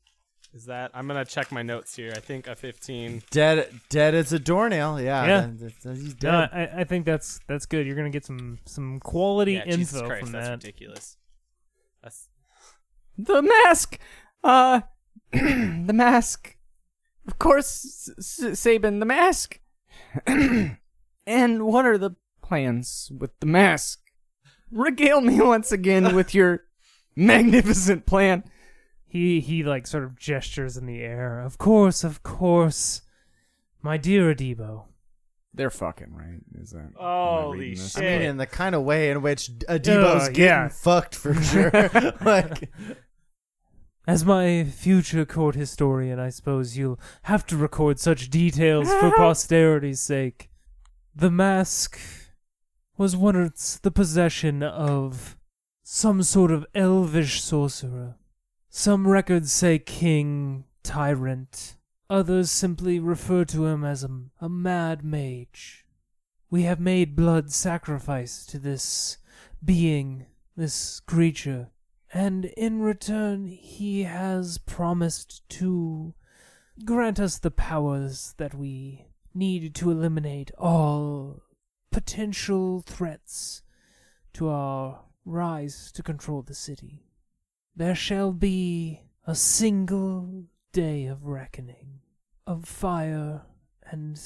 Is 0.54 0.66
that? 0.66 0.90
I'm 0.92 1.06
gonna 1.08 1.24
check 1.24 1.50
my 1.50 1.62
notes 1.62 1.96
here. 1.96 2.12
I 2.14 2.20
think 2.20 2.46
a 2.46 2.54
15. 2.54 3.22
dead, 3.30 3.72
dead 3.88 4.14
as 4.14 4.32
a 4.34 4.38
doornail. 4.38 5.00
Yeah, 5.00 5.24
Yeah. 5.24 5.40
that- 5.46 5.58
that- 5.60 5.80
that- 5.82 5.96
he's 5.96 6.14
dead. 6.14 6.30
No, 6.30 6.38
I, 6.52 6.80
I 6.80 6.84
think 6.84 7.06
that's 7.06 7.40
that's 7.48 7.64
good. 7.64 7.86
You're 7.86 7.96
gonna 7.96 8.10
get 8.10 8.26
some 8.26 8.58
some 8.66 9.00
quality 9.00 9.52
Yeah, 9.54 9.64
info 9.64 9.76
Jesus 9.76 10.02
Christ, 10.02 10.20
from 10.24 10.32
that's 10.32 10.48
that. 10.48 10.52
ridiculous. 10.62 11.16
That's 12.02 12.28
The 13.16 13.40
mask. 13.42 13.98
Uh, 14.44 14.80
the 15.32 15.92
mask. 15.94 16.56
Of 17.26 17.38
course, 17.38 18.10
S- 18.18 18.40
S- 18.42 18.60
Saban, 18.60 18.98
the 19.00 19.06
mask. 19.06 19.58
and 20.26 21.62
what 21.64 21.86
are 21.86 21.98
the 21.98 22.12
plans 22.42 23.10
with 23.16 23.30
the 23.40 23.46
mask? 23.46 24.00
Regale 24.70 25.20
me 25.20 25.40
once 25.40 25.70
again 25.72 26.14
with 26.14 26.34
your 26.34 26.64
magnificent 27.16 28.06
plan. 28.06 28.44
He 29.12 29.40
he 29.40 29.62
like 29.62 29.86
sort 29.86 30.04
of 30.04 30.18
gestures 30.18 30.78
in 30.78 30.86
the 30.86 31.02
air. 31.02 31.38
Of 31.38 31.58
course, 31.58 32.02
of 32.02 32.22
course, 32.22 33.02
my 33.82 33.98
dear 33.98 34.34
Adibo. 34.34 34.84
They're 35.52 35.68
fucking 35.68 36.14
right. 36.14 36.40
Is 36.58 36.70
that? 36.70 36.78
am 36.78 36.92
I 36.98 37.40
Holy 37.42 37.58
reading 37.58 37.74
this? 37.82 37.98
I 37.98 38.00
mean, 38.00 38.22
in 38.22 38.36
the 38.38 38.46
kind 38.46 38.74
of 38.74 38.84
way 38.84 39.10
in 39.10 39.20
which 39.20 39.50
Adibo's 39.68 40.22
Uh, 40.22 40.26
getting 40.28 40.44
yeah. 40.44 40.68
fucked 40.68 41.14
for 41.14 41.34
sure. 41.50 41.70
like, 42.24 42.70
As 44.06 44.24
my 44.24 44.64
future 44.64 45.26
court 45.26 45.56
historian, 45.56 46.18
I 46.18 46.30
suppose 46.30 46.78
you'll 46.78 46.98
have 47.24 47.44
to 47.48 47.56
record 47.58 47.98
such 47.98 48.30
details 48.30 48.88
for 48.88 49.10
posterity's 49.16 50.00
sake. 50.00 50.48
The 51.14 51.30
mask 51.30 52.00
was 52.96 53.14
once 53.14 53.78
the 53.78 53.90
possession 53.90 54.62
of 54.62 55.36
some 55.82 56.22
sort 56.22 56.50
of 56.50 56.64
elvish 56.74 57.42
sorcerer. 57.42 58.16
Some 58.74 59.06
records 59.06 59.52
say 59.52 59.78
king, 59.78 60.64
tyrant. 60.82 61.76
Others 62.08 62.50
simply 62.50 62.98
refer 62.98 63.44
to 63.44 63.66
him 63.66 63.84
as 63.84 64.02
a, 64.02 64.08
a 64.40 64.48
mad 64.48 65.04
mage. 65.04 65.84
We 66.48 66.62
have 66.62 66.80
made 66.80 67.14
blood 67.14 67.52
sacrifice 67.52 68.46
to 68.46 68.58
this 68.58 69.18
being, 69.62 70.24
this 70.56 71.00
creature, 71.00 71.68
and 72.14 72.46
in 72.46 72.80
return 72.80 73.46
he 73.46 74.04
has 74.04 74.56
promised 74.56 75.46
to 75.50 76.14
grant 76.86 77.20
us 77.20 77.36
the 77.36 77.50
powers 77.50 78.34
that 78.38 78.54
we 78.54 79.04
need 79.34 79.74
to 79.74 79.90
eliminate 79.90 80.50
all 80.56 81.42
potential 81.90 82.80
threats 82.80 83.60
to 84.32 84.48
our 84.48 85.02
rise 85.26 85.92
to 85.92 86.02
control 86.02 86.40
the 86.40 86.54
city. 86.54 87.11
There 87.74 87.94
shall 87.94 88.32
be 88.32 89.00
a 89.26 89.34
single 89.34 90.44
day 90.72 91.06
of 91.06 91.24
reckoning, 91.26 92.00
of 92.46 92.64
fire 92.66 93.42
and 93.90 94.20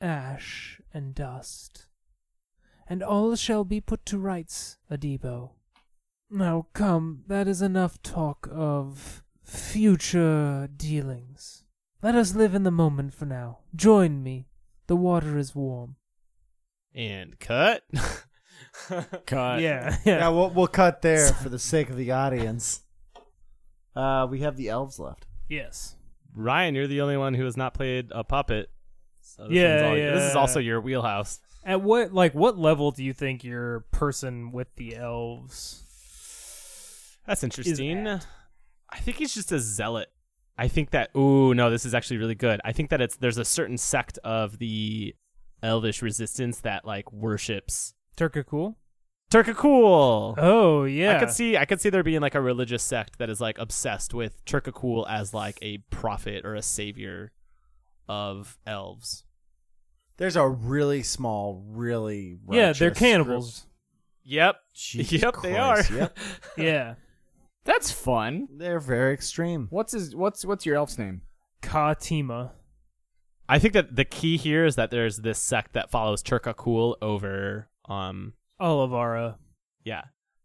ash 0.00 0.80
and 0.94 1.14
dust, 1.14 1.86
and 2.88 3.02
all 3.02 3.36
shall 3.36 3.64
be 3.64 3.80
put 3.80 4.06
to 4.06 4.18
rights, 4.18 4.78
Adibo. 4.90 5.50
Now 6.30 6.68
come, 6.72 7.22
that 7.26 7.46
is 7.46 7.60
enough 7.62 8.02
talk 8.02 8.48
of 8.50 9.22
future 9.44 10.68
dealings. 10.74 11.64
Let 12.02 12.14
us 12.14 12.34
live 12.34 12.54
in 12.54 12.62
the 12.62 12.70
moment 12.70 13.14
for 13.14 13.26
now. 13.26 13.58
Join 13.74 14.22
me. 14.22 14.48
The 14.86 14.96
water 14.96 15.36
is 15.38 15.54
warm. 15.54 15.96
and 16.94 17.38
cut. 17.38 17.82
Cut. 19.26 19.60
yeah, 19.60 19.96
yeah, 20.04 20.28
we'll, 20.28 20.50
we'll 20.50 20.66
cut 20.66 21.02
there 21.02 21.32
for 21.42 21.48
the 21.48 21.58
sake 21.58 21.90
of 21.90 21.96
the 21.96 22.10
audience. 22.12 22.82
Uh, 23.96 24.26
we 24.30 24.40
have 24.40 24.56
the 24.56 24.68
elves 24.68 24.98
left. 24.98 25.26
Yes. 25.48 25.96
Ryan, 26.34 26.74
you're 26.74 26.86
the 26.86 27.00
only 27.00 27.16
one 27.16 27.34
who 27.34 27.44
has 27.44 27.56
not 27.56 27.72
played 27.74 28.08
a 28.12 28.22
puppet. 28.22 28.68
So 29.22 29.44
this 29.44 29.52
Yeah, 29.52 29.88
one's 29.88 30.00
all- 30.02 30.14
This 30.14 30.30
is 30.30 30.36
also 30.36 30.60
your 30.60 30.80
wheelhouse. 30.80 31.40
At 31.64 31.80
what 31.82 32.12
like 32.12 32.32
what 32.34 32.56
level 32.56 32.92
do 32.92 33.02
you 33.02 33.12
think 33.12 33.42
your 33.42 33.80
person 33.90 34.52
with 34.52 34.68
the 34.76 34.96
elves? 34.96 35.82
That's 37.26 37.42
interesting. 37.42 38.06
at? 38.06 38.26
I 38.88 38.98
think 38.98 39.16
he's 39.16 39.34
just 39.34 39.50
a 39.50 39.58
zealot. 39.58 40.08
I 40.56 40.68
think 40.68 40.90
that 40.90 41.10
ooh 41.16 41.54
no, 41.54 41.70
this 41.70 41.84
is 41.84 41.92
actually 41.94 42.18
really 42.18 42.34
good. 42.36 42.60
I 42.64 42.72
think 42.72 42.90
that 42.90 43.00
it's 43.00 43.16
there's 43.16 43.38
a 43.38 43.44
certain 43.44 43.78
sect 43.78 44.18
of 44.22 44.58
the 44.58 45.14
elvish 45.62 46.02
resistance 46.02 46.60
that 46.60 46.84
like 46.84 47.10
worships 47.12 47.94
Turkakul? 48.16 48.76
Turkakul. 49.30 50.34
Oh 50.38 50.84
yeah. 50.84 51.16
I 51.16 51.18
could 51.18 51.30
see 51.30 51.56
I 51.56 51.64
could 51.64 51.80
see 51.80 51.90
there 51.90 52.02
being 52.02 52.20
like 52.20 52.34
a 52.34 52.40
religious 52.40 52.82
sect 52.82 53.18
that 53.18 53.28
is 53.28 53.40
like 53.40 53.58
obsessed 53.58 54.14
with 54.14 54.44
Turkakul 54.44 55.04
as 55.08 55.34
like 55.34 55.58
a 55.62 55.78
prophet 55.90 56.44
or 56.44 56.54
a 56.54 56.62
savior 56.62 57.32
of 58.08 58.56
elves. 58.66 59.24
There's 60.16 60.36
a 60.36 60.48
really 60.48 61.02
small, 61.02 61.62
really 61.66 62.38
Yeah, 62.50 62.72
they're 62.72 62.88
righteous 62.88 62.98
cannibals. 62.98 63.66
Yep. 64.24 64.54
group. 64.54 64.62
Jesus 64.74 65.22
yep, 65.22 65.36
they 65.42 65.54
Christ, 65.54 65.90
are. 65.90 65.94
Yep. 65.94 66.18
yeah. 66.56 66.94
That's 67.64 67.90
fun. 67.90 68.48
They're 68.56 68.80
very 68.80 69.12
extreme. 69.12 69.66
What's 69.70 69.92
his? 69.92 70.14
What's 70.14 70.44
what's 70.44 70.64
your 70.64 70.76
elf's 70.76 70.98
name? 70.98 71.22
Katima. 71.62 72.52
I 73.48 73.58
think 73.58 73.74
that 73.74 73.96
the 73.96 74.04
key 74.04 74.36
here 74.36 74.64
is 74.64 74.76
that 74.76 74.90
there's 74.90 75.18
this 75.18 75.40
sect 75.40 75.72
that 75.74 75.90
follows 75.90 76.22
Turkakul 76.22 76.94
over 77.02 77.68
um 77.88 78.34
Olivara. 78.60 79.36
yeah. 79.84 80.02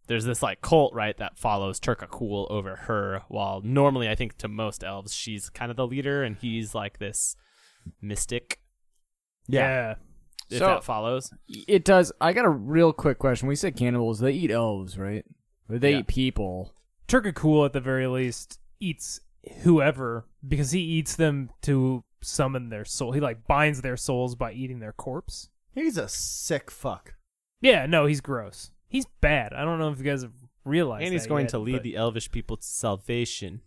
There's 0.08 0.26
this 0.26 0.42
like 0.44 0.60
cult, 0.62 0.94
right, 0.94 1.16
that 1.18 1.38
follows 1.38 1.80
Turkakul 1.80 2.50
over 2.52 2.76
her, 2.76 3.22
while 3.30 3.62
normally 3.64 4.10
I 4.10 4.16
think 4.16 4.38
to 4.40 4.48
most 4.50 4.84
elves 4.84 5.14
she's 5.14 5.50
kind 5.50 5.72
of 5.72 5.78
the 5.78 5.88
leader 5.88 6.22
and 6.24 6.36
he's 6.36 6.76
like 6.76 7.00
this 7.00 7.36
mystic, 8.02 8.60
Yeah. 9.48 9.96
if 10.50 10.58
So- 10.60 10.66
that 10.68 10.84
follows. 10.84 11.34
It 11.48 11.86
does. 11.86 12.12
I 12.20 12.34
got 12.34 12.46
a 12.46 12.50
real 12.50 12.92
quick 12.92 13.20
question. 13.20 13.48
We 13.48 13.56
said 13.56 13.78
cannibals. 13.78 14.20
They 14.20 14.34
eat 14.34 14.52
elves, 14.52 14.98
right? 14.98 15.24
Or 15.70 15.80
they 15.80 15.92
Yeah. 15.94 16.00
eat 16.00 16.08
people. 16.08 16.74
Turkakul 17.08 17.66
at 17.66 17.72
the 17.74 17.80
very 17.80 18.08
least 18.08 18.60
eats 18.82 19.22
whoever 19.64 20.28
because 20.46 20.72
he 20.72 20.82
eats 20.82 21.16
them 21.16 21.52
to 21.62 22.04
summon 22.22 22.70
their 22.70 22.86
soul. 22.86 23.14
He 23.14 23.20
like 23.22 23.48
binds 23.48 23.82
their 23.82 23.98
souls 23.98 24.36
by 24.36 24.52
eating 24.52 24.80
their 24.80 24.94
corpse. 24.94 25.50
He's 25.74 25.98
a 25.98 26.08
sick 26.10 26.70
fuck. 26.70 27.16
Yeah, 27.62 27.86
no, 27.86 28.06
he's 28.06 28.22
gross. 28.22 28.72
He's 28.88 29.06
bad. 29.22 29.54
I 29.54 29.64
don't 29.64 29.80
know 29.80 29.90
if 29.92 29.98
you 30.00 30.04
guys 30.04 30.24
have 30.24 30.34
realized. 30.66 31.04
And 31.06 31.14
he's 31.14 31.24
that 31.24 31.30
going 31.30 31.44
yet, 31.46 31.50
to 31.52 31.60
lead 31.60 31.74
but- 31.74 31.84
the 31.84 31.96
elvish 31.96 32.32
people 32.32 32.58
to 32.58 32.64
salvation. 32.66 33.62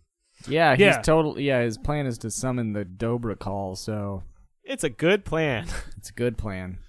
Yeah, 0.47 0.71
he's 0.75 0.81
Yeah. 0.81 1.01
total. 1.01 1.39
Yeah, 1.39 1.61
his 1.61 1.77
plan 1.77 2.05
is 2.05 2.17
to 2.19 2.29
summon 2.29 2.73
the 2.73 2.83
Dobrakal. 2.85 3.77
So 3.77 4.23
It's 4.63 4.83
a 4.83 4.89
good 4.89 5.23
plan. 5.25 5.67
it's 5.97 6.09
a 6.09 6.13
good 6.13 6.37
plan. 6.37 6.79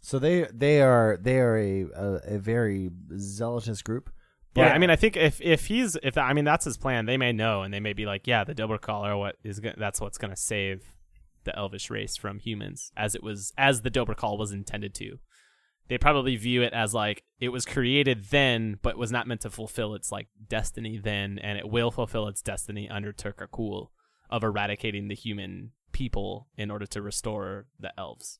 So 0.00 0.18
they 0.18 0.46
they 0.54 0.80
are 0.80 1.18
they 1.20 1.38
are 1.38 1.56
a 1.58 1.82
a, 1.94 2.12
a 2.36 2.38
very 2.38 2.90
zealous 3.18 3.82
group, 3.82 4.10
Yeah, 4.56 4.68
Yeah. 4.68 4.72
I 4.72 4.78
mean, 4.78 4.88
I 4.90 4.96
think 4.96 5.16
if 5.16 5.38
if 5.42 5.66
he's 5.66 5.96
if 6.02 6.16
I 6.16 6.32
mean 6.32 6.46
that's 6.46 6.64
his 6.64 6.78
plan, 6.78 7.04
they 7.06 7.18
may 7.18 7.32
know 7.32 7.62
and 7.62 7.74
they 7.74 7.80
may 7.80 7.92
be 7.92 8.06
like, 8.06 8.26
yeah, 8.26 8.42
the 8.44 8.54
Dobrakal 8.54 9.02
are 9.02 9.18
what 9.18 9.36
is 9.44 9.60
go- 9.60 9.74
that's 9.76 10.00
what's 10.00 10.16
gonna 10.16 10.36
save 10.36 10.94
the 11.44 11.54
Elvish 11.56 11.90
race 11.90 12.16
from 12.16 12.38
humans, 12.38 12.90
as 12.96 13.14
it 13.14 13.22
was 13.22 13.52
as 13.58 13.82
the 13.82 13.90
Dobrakal 13.90 14.38
was 14.38 14.50
intended 14.52 14.94
to. 14.94 15.18
They 15.88 15.98
probably 15.98 16.36
view 16.36 16.62
it 16.62 16.72
as 16.72 16.92
like 16.92 17.22
it 17.40 17.48
was 17.48 17.64
created 17.64 18.26
then, 18.30 18.78
but 18.82 18.98
was 18.98 19.10
not 19.10 19.26
meant 19.26 19.40
to 19.42 19.50
fulfill 19.50 19.94
its 19.94 20.12
like 20.12 20.28
destiny 20.48 20.98
then, 20.98 21.38
and 21.38 21.58
it 21.58 21.68
will 21.68 21.90
fulfill 21.90 22.28
its 22.28 22.42
destiny 22.42 22.88
under 22.88 23.12
Turkakul 23.12 23.88
of 24.30 24.44
eradicating 24.44 25.08
the 25.08 25.14
human 25.14 25.72
people 25.92 26.48
in 26.56 26.70
order 26.70 26.86
to 26.86 27.00
restore 27.00 27.66
the 27.80 27.92
elves. 27.98 28.38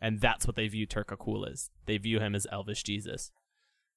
And 0.00 0.20
that's 0.20 0.46
what 0.46 0.56
they 0.56 0.66
view 0.66 0.86
Turkakul 0.86 1.48
as. 1.48 1.70
They 1.86 1.98
view 1.98 2.18
him 2.18 2.34
as 2.34 2.46
Elvish 2.50 2.82
Jesus. 2.82 3.30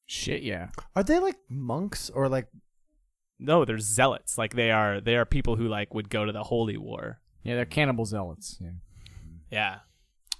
Shit, 0.05 0.43
yeah. 0.43 0.69
Are 0.95 1.03
they 1.03 1.17
like 1.17 1.37
monks 1.49 2.09
or 2.09 2.27
like 2.29 2.47
No, 3.39 3.65
they're 3.65 3.79
zealots. 3.79 4.37
Like 4.37 4.53
they 4.53 4.69
are 4.69 5.01
they 5.01 5.15
are 5.15 5.25
people 5.25 5.55
who 5.55 5.67
like 5.67 5.93
would 5.93 6.09
go 6.09 6.25
to 6.25 6.31
the 6.31 6.43
holy 6.43 6.77
war. 6.77 7.21
Yeah, 7.43 7.55
they're 7.55 7.65
cannibal 7.65 8.05
zealots. 8.05 8.57
Yeah. 8.61 8.69
Yeah. 9.49 9.75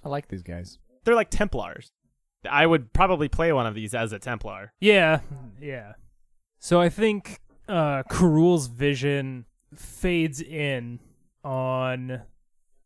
I 0.04 0.08
like 0.08 0.28
these 0.28 0.42
guys. 0.42 0.78
They're 1.04 1.14
like 1.14 1.30
Templars. 1.30 1.90
I 2.50 2.66
would 2.66 2.92
probably 2.92 3.28
play 3.28 3.52
one 3.52 3.66
of 3.66 3.74
these 3.74 3.94
as 3.94 4.12
a 4.12 4.18
Templar. 4.18 4.72
Yeah, 4.80 5.20
yeah. 5.60 5.94
So 6.58 6.80
I 6.80 6.88
think 6.88 7.40
uh 7.68 8.02
Karul's 8.10 8.66
vision 8.66 9.46
fades 9.74 10.40
in 10.40 11.00
on 11.42 12.22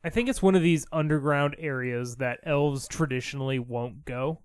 I 0.04 0.10
think 0.10 0.28
it's 0.28 0.42
one 0.42 0.54
of 0.54 0.62
these 0.62 0.86
underground 0.92 1.56
areas 1.58 2.16
that 2.16 2.40
elves 2.44 2.86
traditionally 2.86 3.58
won't 3.58 4.04
go. 4.04 4.40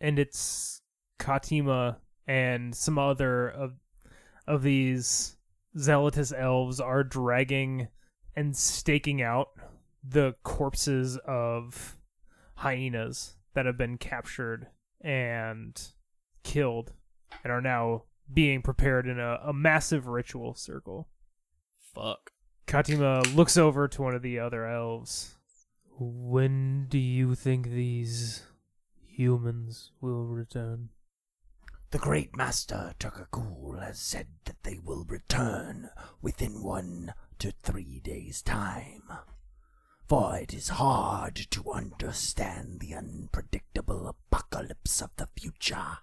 And 0.00 0.18
it's 0.18 0.80
Katima 1.18 1.96
and 2.26 2.74
some 2.74 2.98
other 2.98 3.48
of 3.48 3.74
of 4.46 4.62
these 4.62 5.36
zealotous 5.76 6.32
elves 6.32 6.80
are 6.80 7.02
dragging 7.04 7.88
and 8.34 8.56
staking 8.56 9.22
out 9.22 9.48
the 10.04 10.34
corpses 10.42 11.18
of 11.26 11.96
hyenas 12.54 13.36
that 13.56 13.64
have 13.64 13.78
been 13.78 13.96
captured 13.96 14.66
and 15.00 15.88
killed 16.44 16.92
and 17.42 17.50
are 17.50 17.62
now 17.62 18.02
being 18.32 18.60
prepared 18.60 19.06
in 19.06 19.18
a, 19.18 19.40
a 19.42 19.52
massive 19.54 20.06
ritual 20.06 20.54
circle. 20.54 21.08
Fuck. 21.94 22.32
Katima 22.66 23.34
looks 23.34 23.56
over 23.56 23.88
to 23.88 24.02
one 24.02 24.14
of 24.14 24.20
the 24.20 24.38
other 24.38 24.66
elves. 24.66 25.38
When 25.98 26.86
do 26.90 26.98
you 26.98 27.34
think 27.34 27.70
these 27.70 28.42
humans 29.06 29.90
will 30.02 30.26
return? 30.26 30.90
The 31.92 31.98
great 31.98 32.36
master 32.36 32.92
Turkakul 32.98 33.82
has 33.82 33.98
said 33.98 34.26
that 34.44 34.64
they 34.64 34.78
will 34.84 35.06
return 35.08 35.88
within 36.20 36.62
one 36.62 37.14
to 37.38 37.52
three 37.52 38.00
days' 38.00 38.42
time. 38.42 39.04
For 40.08 40.36
it 40.36 40.54
is 40.54 40.68
hard 40.68 41.34
to 41.50 41.72
understand 41.72 42.78
the 42.78 42.94
unpredictable 42.94 44.06
apocalypse 44.06 45.02
of 45.02 45.10
the 45.16 45.26
future. 45.36 45.98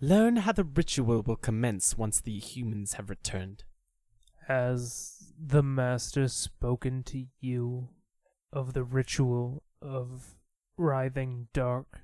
Learn 0.00 0.36
how 0.36 0.52
the 0.52 0.64
ritual 0.64 1.22
will 1.22 1.36
commence 1.36 1.96
once 1.96 2.20
the 2.20 2.38
humans 2.38 2.94
have 2.94 3.08
returned. 3.08 3.62
Has 4.48 5.32
the 5.38 5.62
master 5.62 6.26
spoken 6.26 7.04
to 7.04 7.26
you 7.38 7.90
of 8.52 8.72
the 8.72 8.82
ritual 8.82 9.62
of 9.80 10.34
writhing 10.76 11.48
dark? 11.52 12.00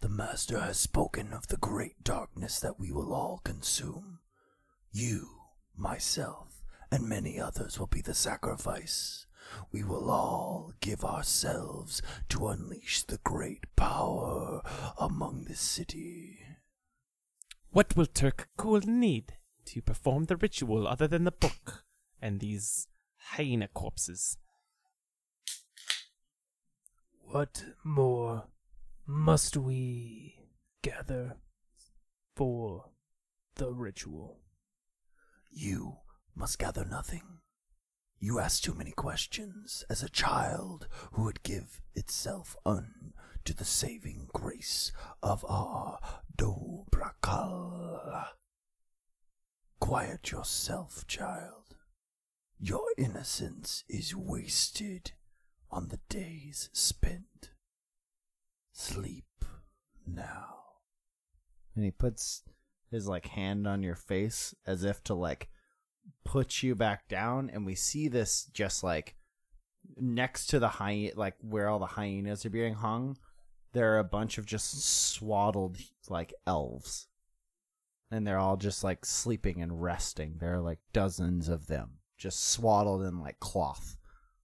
The 0.00 0.10
master 0.10 0.60
has 0.60 0.78
spoken 0.78 1.32
of 1.32 1.46
the 1.46 1.56
great 1.56 2.04
darkness 2.04 2.60
that 2.60 2.78
we 2.78 2.92
will 2.92 3.14
all 3.14 3.40
consume. 3.44 4.18
You, 4.92 5.28
myself, 5.74 6.62
and 6.90 7.08
many 7.08 7.40
others 7.40 7.78
will 7.78 7.86
be 7.86 8.02
the 8.02 8.14
sacrifice. 8.14 9.26
We 9.72 9.84
will 9.84 10.10
all 10.10 10.72
give 10.80 11.04
ourselves 11.04 12.02
to 12.28 12.48
unleash 12.48 13.02
the 13.02 13.18
great 13.24 13.64
power 13.76 14.62
among 14.98 15.44
the 15.44 15.56
city. 15.56 16.38
What 17.70 17.96
will 17.96 18.06
Turkakul 18.06 18.86
need 18.86 19.34
to 19.66 19.82
perform 19.82 20.24
the 20.24 20.36
ritual 20.36 20.88
other 20.88 21.06
than 21.06 21.24
the 21.24 21.30
book 21.30 21.84
and 22.20 22.40
these 22.40 22.88
hyena 23.16 23.68
corpses? 23.68 24.36
What 27.22 27.64
more 27.84 28.48
must 29.06 29.56
we 29.56 30.48
gather 30.82 31.36
for 32.34 32.86
the 33.54 33.72
ritual? 33.72 34.40
You 35.50 35.98
must 36.34 36.58
gather 36.58 36.84
nothing. 36.84 37.40
You 38.22 38.38
ask 38.38 38.62
too 38.62 38.74
many 38.74 38.90
questions 38.90 39.82
as 39.88 40.02
a 40.02 40.08
child 40.10 40.86
who 41.12 41.24
would 41.24 41.42
give 41.42 41.80
itself 41.94 42.54
un 42.66 43.14
to 43.46 43.54
the 43.54 43.64
saving 43.64 44.28
grace 44.32 44.92
of 45.22 45.42
our 45.48 45.98
Dobrakal. 46.36 48.26
Quiet 49.80 50.30
yourself, 50.30 51.06
child. 51.06 51.76
Your 52.58 52.84
innocence 52.98 53.84
is 53.88 54.14
wasted 54.14 55.12
on 55.70 55.88
the 55.88 56.00
days 56.10 56.68
spent. 56.74 57.52
Sleep 58.72 59.24
now. 60.06 60.56
and 61.74 61.84
he 61.84 61.90
puts 61.90 62.42
his 62.90 63.06
like 63.08 63.26
hand 63.26 63.66
on 63.66 63.82
your 63.82 63.94
face 63.94 64.54
as 64.66 64.84
if 64.84 65.02
to 65.04 65.14
like 65.14 65.48
put 66.24 66.62
you 66.62 66.74
back 66.74 67.08
down 67.08 67.50
and 67.52 67.66
we 67.66 67.74
see 67.74 68.08
this 68.08 68.44
just 68.52 68.82
like 68.82 69.16
next 69.96 70.46
to 70.46 70.58
the 70.58 70.68
hyena 70.68 71.12
like 71.16 71.34
where 71.40 71.68
all 71.68 71.78
the 71.78 71.86
hyenas 71.86 72.44
are 72.46 72.50
being 72.50 72.74
hung 72.74 73.16
there 73.72 73.94
are 73.94 73.98
a 73.98 74.04
bunch 74.04 74.38
of 74.38 74.46
just 74.46 74.82
swaddled 74.82 75.78
like 76.08 76.34
elves. 76.46 77.06
And 78.10 78.26
they're 78.26 78.38
all 78.38 78.56
just 78.56 78.82
like 78.82 79.04
sleeping 79.04 79.62
and 79.62 79.80
resting. 79.80 80.36
There 80.40 80.54
are 80.54 80.60
like 80.60 80.80
dozens 80.92 81.48
of 81.48 81.68
them 81.68 81.98
just 82.18 82.50
swaddled 82.50 83.02
in 83.02 83.20
like 83.20 83.38
cloth. 83.38 83.96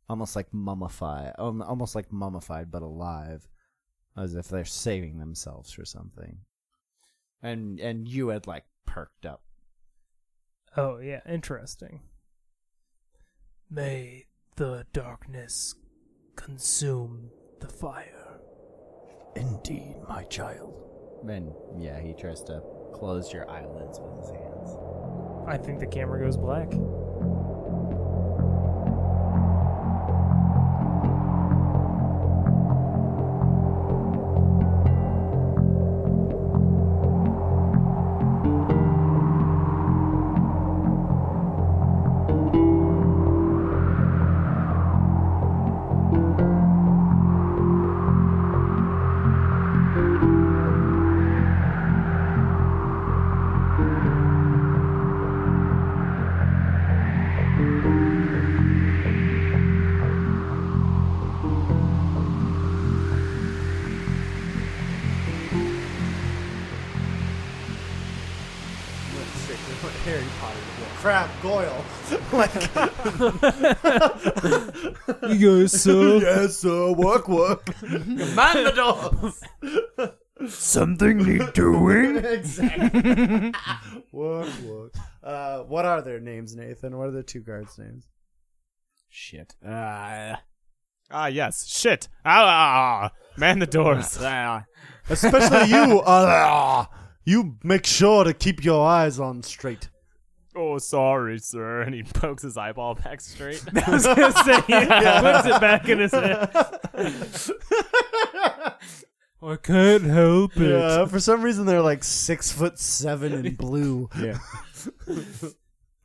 Almost 0.08 0.36
like 0.36 0.54
mummified 0.54 1.34
um, 1.36 1.60
almost 1.62 1.96
like 1.96 2.12
mummified 2.12 2.70
but 2.70 2.82
alive 2.82 3.48
as 4.16 4.36
if 4.36 4.46
they're 4.48 4.64
saving 4.64 5.18
themselves 5.18 5.72
for 5.72 5.84
something. 5.84 6.38
And 7.42 7.80
and 7.80 8.06
you 8.06 8.28
had 8.28 8.46
like 8.46 8.64
perked 8.86 9.26
up 9.26 9.42
Oh, 10.76 10.98
yeah, 10.98 11.20
interesting. 11.28 12.00
May 13.70 14.26
the 14.56 14.86
darkness 14.92 15.74
consume 16.36 17.30
the 17.60 17.68
fire. 17.68 18.40
Indeed, 19.34 19.96
my 20.08 20.24
child. 20.24 20.74
Then, 21.24 21.52
yeah 21.78 22.00
he 22.00 22.12
tries 22.12 22.42
to 22.44 22.62
close 22.92 23.32
your 23.32 23.50
eyelids 23.50 23.98
with 24.00 24.20
his 24.20 24.30
hands 24.30 24.76
I 25.48 25.56
think 25.56 25.78
the 25.78 25.86
camera 25.86 26.20
goes 26.20 26.36
black. 26.36 26.68
You 75.28 75.60
guys 75.62 75.82
saw? 75.82 76.18
yes, 76.18 76.58
sir. 76.58 76.92
Work, 76.92 77.28
work. 77.28 77.82
man 77.82 78.64
the 78.64 78.72
dogs 78.74 79.42
Something 80.52 81.18
need 81.18 81.52
doing? 81.54 82.16
exactly 82.24 83.52
work 84.12 84.48
work 84.64 84.94
uh 85.22 85.60
what 85.62 85.86
are 85.86 86.02
their 86.02 86.20
names 86.20 86.54
Nathan 86.54 86.96
what 86.96 87.08
are 87.08 87.12
the 87.12 87.22
two 87.22 87.40
guards 87.40 87.78
names 87.78 88.06
Shit. 89.08 89.54
Uh, 89.66 90.36
Ah, 91.10 91.28
yes. 91.28 91.66
Shit. 91.68 92.08
Ah, 92.24 92.44
ah, 92.44 93.04
ah. 93.04 93.10
man 93.38 93.60
the 93.60 93.66
doors. 93.66 94.18
uh, 94.18 94.60
especially 95.08 95.70
you 95.70 96.02
Ah, 96.04 96.26
ah. 96.26 96.90
You 97.24 97.56
make 97.64 97.86
sure 97.86 98.24
to 98.24 98.34
keep 98.34 98.62
your 98.64 98.86
eyes 98.86 99.18
on 99.18 99.42
straight. 99.42 99.88
Oh, 100.56 100.78
sorry, 100.78 101.38
sir. 101.38 101.82
And 101.82 101.94
he 101.94 102.02
pokes 102.02 102.42
his 102.42 102.56
eyeball 102.56 102.94
back 102.94 103.20
straight. 103.20 103.62
I 103.86 103.90
was 103.90 104.04
gonna 104.06 104.32
say 104.32 104.56
he 104.66 104.86
puts 104.86 105.46
it 105.46 105.60
back 105.60 105.88
in 105.88 105.98
his 105.98 106.12
head. 106.12 106.50
I 109.42 109.56
can't 109.62 110.04
help 110.04 110.56
it. 110.56 110.70
Yeah, 110.70 111.04
for 111.06 111.20
some 111.20 111.42
reason 111.42 111.66
they're 111.66 111.82
like 111.82 112.02
six 112.02 112.50
foot 112.50 112.78
seven 112.78 113.32
and 113.32 113.56
blue. 113.58 114.08
Yeah. 114.18 114.38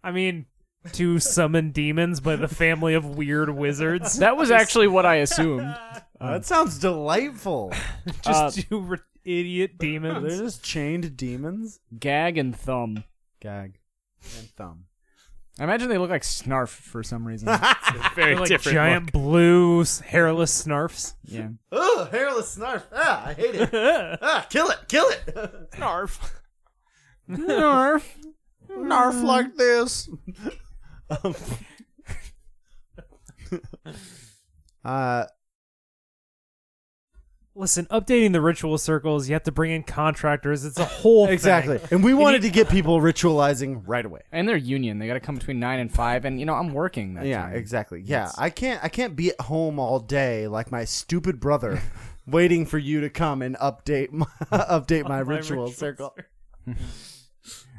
I 0.04 0.12
mean, 0.12 0.46
to 0.94 1.20
summon 1.20 1.72
demons 1.72 2.20
by 2.20 2.36
the 2.36 2.48
family 2.48 2.94
of 2.94 3.06
weird 3.06 3.50
wizards. 3.50 4.20
That 4.20 4.36
was 4.36 4.52
actually 4.52 4.88
what 4.88 5.06
I 5.06 5.16
assumed. 5.16 5.62
that 6.20 6.46
sounds 6.46 6.78
delightful. 6.78 7.72
Just 8.24 8.28
Uh, 8.28 8.52
two 8.52 8.82
re- 8.82 8.98
idiot 9.24 9.72
They're 9.80 10.22
just 10.30 10.64
chained 10.64 11.16
demons. 11.16 11.80
Gag 11.98 12.38
and 12.38 12.56
thumb. 12.56 13.04
Gag 13.40 13.78
and 14.38 14.50
thumb. 14.58 14.86
I 15.60 15.66
imagine 15.66 15.90
they 15.90 15.98
look 15.98 16.10
like 16.10 16.22
Snarf 16.24 16.70
for 16.70 17.04
some 17.04 17.28
reason. 17.28 17.48
Very 18.16 18.32
They're 18.32 18.40
like 18.40 18.48
different. 18.48 18.74
giant 18.76 19.04
look. 19.06 19.12
blue 19.14 19.82
s- 19.82 20.00
hairless 20.00 20.64
snarfs. 20.66 21.14
yeah. 21.26 21.50
Oh, 21.72 22.08
hairless 22.10 22.58
snarf. 22.58 22.84
Ah, 22.94 23.28
I 23.28 23.34
hate 23.34 23.56
it. 23.56 23.70
ah, 24.22 24.48
kill 24.50 24.70
it, 24.70 24.78
kill 24.88 25.08
it. 25.10 25.70
Snarf. 25.72 26.20
Snarf. 27.30 28.04
Narf 28.70 29.16
like 29.24 29.56
this. 29.56 30.10
um, 31.24 31.36
uh, 34.86 35.26
Listen, 37.62 37.86
updating 37.92 38.34
the 38.34 38.42
ritual 38.42 38.80
circles, 38.80 39.30
you 39.30 39.34
have 39.34 39.44
to 39.44 39.52
bring 39.52 39.70
in 39.70 39.84
contractors. 39.84 40.66
It's 40.66 40.80
a 40.80 40.86
whole 40.86 41.26
thing. 41.28 41.34
exactly. 41.36 41.80
And 41.92 42.04
we 42.04 42.16
wanted 42.16 42.42
to 42.42 42.50
get 42.50 42.68
people 42.70 43.00
ritualizing 43.00 43.84
right 43.86 44.04
away. 44.04 44.22
And 44.32 44.50
they're 44.50 44.58
union. 44.58 44.98
They 44.98 45.06
got 45.06 45.14
to 45.14 45.20
come 45.20 45.36
between 45.36 45.60
nine 45.60 45.80
and 45.80 45.94
five. 45.94 46.26
And 46.26 46.40
you 46.40 46.48
know, 46.48 46.56
I'm 46.56 46.74
working 46.74 47.14
that 47.14 47.26
Yeah, 47.28 47.44
time. 47.44 47.56
exactly. 47.56 48.02
Yeah, 48.04 48.32
I 48.36 48.50
can't. 48.50 48.84
I 48.84 48.90
can't 48.90 49.16
be 49.16 49.30
at 49.30 49.42
home 49.42 49.78
all 49.78 50.00
day 50.00 50.48
like 50.48 50.72
my 50.72 50.86
stupid 50.86 51.40
brother, 51.40 51.80
waiting 52.26 52.66
for 52.66 52.80
you 52.80 53.00
to 53.02 53.12
come 53.12 53.44
and 53.44 53.56
update 53.58 54.12
my 54.12 54.26
update 54.52 55.04
my, 55.04 55.10
My 55.10 55.20
ritual, 55.20 55.66
ritual 55.66 55.72
circle. 55.72 56.16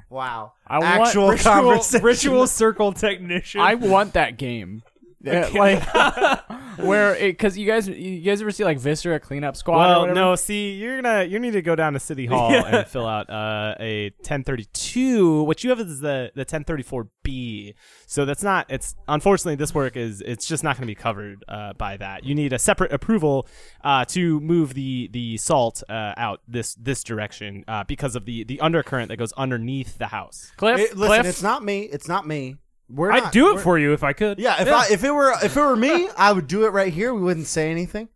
wow, 0.09 0.53
I 0.65 0.79
want 0.79 1.09
actual 1.09 1.31
Ritual, 1.31 2.01
ritual 2.03 2.47
circle 2.47 2.93
technician. 2.93 3.61
I 3.61 3.75
want 3.75 4.13
that 4.13 4.39
game. 4.39 4.85
Yeah, 5.23 5.49
like 5.55 5.83
where 6.79 7.15
it 7.15 7.33
because 7.33 7.57
you 7.57 7.67
guys 7.67 7.87
you 7.89 8.21
guys 8.21 8.41
ever 8.41 8.51
see 8.51 8.65
like 8.65 8.79
Viscera 8.79 9.21
cleanup 9.21 9.57
squad? 9.57 9.79
Well, 9.79 10.01
whatever? 10.01 10.15
no. 10.19 10.35
See, 10.35 10.73
you're 10.73 11.01
gonna 11.01 11.25
you 11.25 11.39
need 11.39 11.53
to 11.53 11.63
go 11.63 11.77
down 11.77 11.93
to 11.93 12.01
City 12.01 12.27
Hall 12.27 12.51
and 12.67 12.87
fill 12.87 13.07
out 13.07 13.31
uh, 13.31 13.75
a 13.79 14.11
1032. 14.21 15.43
What 15.45 15.63
you 15.65 15.71
have 15.71 15.81
is 15.81 16.01
the 16.01 16.33
the 16.35 16.45
1034B. 16.45 17.75
So 18.07 18.25
that's 18.25 18.43
not. 18.43 18.67
It's 18.69 18.95
unfortunately 19.09 19.57
this 19.57 19.75
work 19.75 19.97
is 19.97 20.21
it's 20.23 20.47
just 20.47 20.65
not 20.65 20.77
going 20.77 20.83
to 20.83 20.87
be 20.87 20.95
covered 20.95 21.45
uh, 21.49 21.73
by 21.75 21.97
that. 21.97 22.25
You 22.25 22.35
need 22.35 22.53
a 22.53 22.59
separate 22.59 22.93
approval 22.93 23.47
uh, 23.85 24.05
to 24.07 24.41
move 24.41 24.75
the 24.75 25.09
the 25.13 25.37
salt 25.37 25.83
uh, 25.89 26.15
out 26.17 26.41
this 26.49 26.75
this 26.75 27.05
direction 27.05 27.65
uh, 27.69 27.85
because 27.85 28.17
of 28.17 28.25
the 28.25 28.45
the 28.45 28.61
undercurrent 28.61 29.09
that 29.09 29.17
goes 29.17 29.33
underneath 29.35 29.99
the 29.99 30.09
house. 30.09 30.53
Cliff. 30.57 30.81
It- 30.81 30.97
listen, 30.97 31.07
Cliff. 31.07 31.27
it's 31.27 31.43
not 31.43 31.65
me. 31.65 31.83
It's 31.83 32.09
not 32.09 32.27
me. 32.27 32.57
We're 32.89 33.13
I'd 33.13 33.25
not- 33.25 33.33
do 33.33 33.57
it 33.57 33.61
for 33.61 33.79
you 33.79 33.93
if 33.93 34.03
I 34.05 34.13
could. 34.13 34.39
Yeah, 34.39 34.61
if 34.61 34.69
I 34.69 34.87
if 34.93 35.03
it 35.05 35.11
were 35.11 35.33
if 35.43 35.57
it 35.57 35.61
were 35.61 35.77
me, 35.77 36.09
I 36.17 36.33
would 36.33 36.47
do 36.47 36.65
it 36.67 36.71
right 36.71 36.93
here. 36.93 37.15
We 37.15 37.23
wouldn't 37.23 37.47
say 37.47 37.71
anything. 37.71 38.09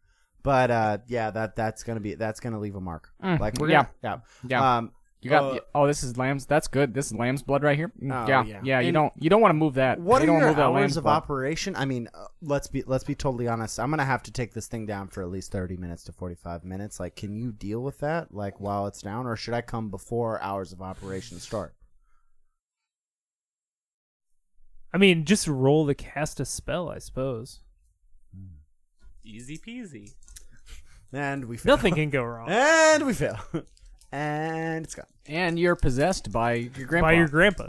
But 0.43 0.71
uh, 0.71 0.99
yeah, 1.09 1.31
that 1.31 1.57
that's 1.57 1.83
gonna 1.83 2.01
be 2.01 2.15
that's 2.15 2.41
gonna 2.41 2.61
leave 2.61 2.77
a 2.77 2.81
mark. 2.81 3.11
Mm, 3.23 3.41
like 3.41 3.59
we're 3.59 3.71
yeah. 3.71 3.87
gonna, 4.03 4.23
Yeah. 4.47 4.49
yeah. 4.61 4.77
Um, 4.77 4.93
You 5.23 5.31
got 5.31 5.57
uh, 5.57 5.61
oh, 5.75 5.87
this 5.89 6.05
is 6.05 6.17
lamb's. 6.17 6.47
That's 6.47 6.69
good. 6.69 6.95
This 6.95 7.07
is 7.07 7.15
lamb's 7.15 7.43
blood 7.43 7.65
right 7.65 7.77
here. 7.77 7.91
Mm, 8.01 8.13
Oh, 8.13 8.29
yeah, 8.29 8.45
yeah. 8.45 8.61
yeah. 8.63 8.81
you 8.81 8.93
don't 8.93 9.13
you 9.17 9.29
don't 9.29 9.41
want 9.41 9.51
to 9.51 9.57
move 9.57 9.75
that. 9.75 9.99
What 9.99 10.23
you 10.23 10.31
are 10.33 10.41
don't 10.41 10.57
your 10.57 10.65
hours 10.65 10.97
of 10.97 11.03
blood. 11.05 11.17
operation? 11.17 11.75
I 11.75 11.85
mean, 11.85 12.09
uh, 12.15 12.27
let's 12.43 12.69
be 12.69 12.85
let's 12.87 13.03
be 13.03 13.15
totally 13.17 13.49
honest. 13.49 13.81
I'm 13.81 13.91
gonna 13.91 14.05
have 14.05 14.23
to 14.25 14.31
take 14.31 14.53
this 14.55 14.69
thing 14.69 14.87
down 14.87 15.09
for 15.09 15.23
at 15.23 15.31
least 15.31 15.51
thirty 15.51 15.77
minutes 15.77 16.05
to 16.05 16.13
forty 16.13 16.37
five 16.37 16.63
minutes. 16.65 17.01
Like, 17.01 17.17
can 17.17 17.35
you 17.35 17.51
deal 17.51 17.83
with 17.83 17.99
that? 18.01 18.33
Like 18.33 18.61
while 18.61 18.87
it's 18.87 19.03
down, 19.03 19.27
or 19.27 19.35
should 19.37 19.55
I 19.55 19.63
come 19.63 19.89
before 19.91 20.41
hours 20.43 20.71
of 20.73 20.81
operation 20.81 21.41
start? 21.41 21.75
I 24.97 24.99
mean, 24.99 25.27
just 25.27 25.47
roll 25.47 25.85
the 25.85 25.95
cast 25.95 26.41
a 26.41 26.47
spell, 26.47 26.89
I 26.89 27.01
suppose. 27.01 27.61
Easy 29.23 29.59
peasy. 29.59 30.15
And 31.13 31.45
we 31.45 31.59
fail. 31.59 31.77
Nothing 31.77 31.97
can 31.97 32.09
go 32.09 32.23
wrong. 32.25 32.49
and 32.49 33.05
we 33.05 33.13
fail. 33.13 33.39
and 34.11 34.87
it's 34.87 34.95
gone. 34.95 35.05
And 35.27 35.59
you're 35.59 35.77
possessed 35.77 36.33
by 36.33 36.55
your 36.55 36.87
grandpa. 36.87 37.09
By 37.09 37.13
your 37.13 37.29
grandpa. 37.29 37.69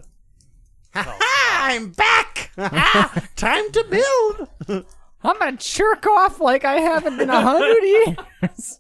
Oh. 0.96 1.18
I'm 1.60 1.90
back. 1.90 2.52
Time 3.36 3.72
to 3.74 3.84
build. 3.90 4.86
I'm 5.22 5.38
gonna 5.38 5.58
jerk 5.58 6.08
off 6.08 6.40
like 6.40 6.64
I 6.64 6.76
haven't 6.76 7.20
in 7.20 7.30
a 7.30 7.42
hundred 7.42 7.84
years. 7.84 8.80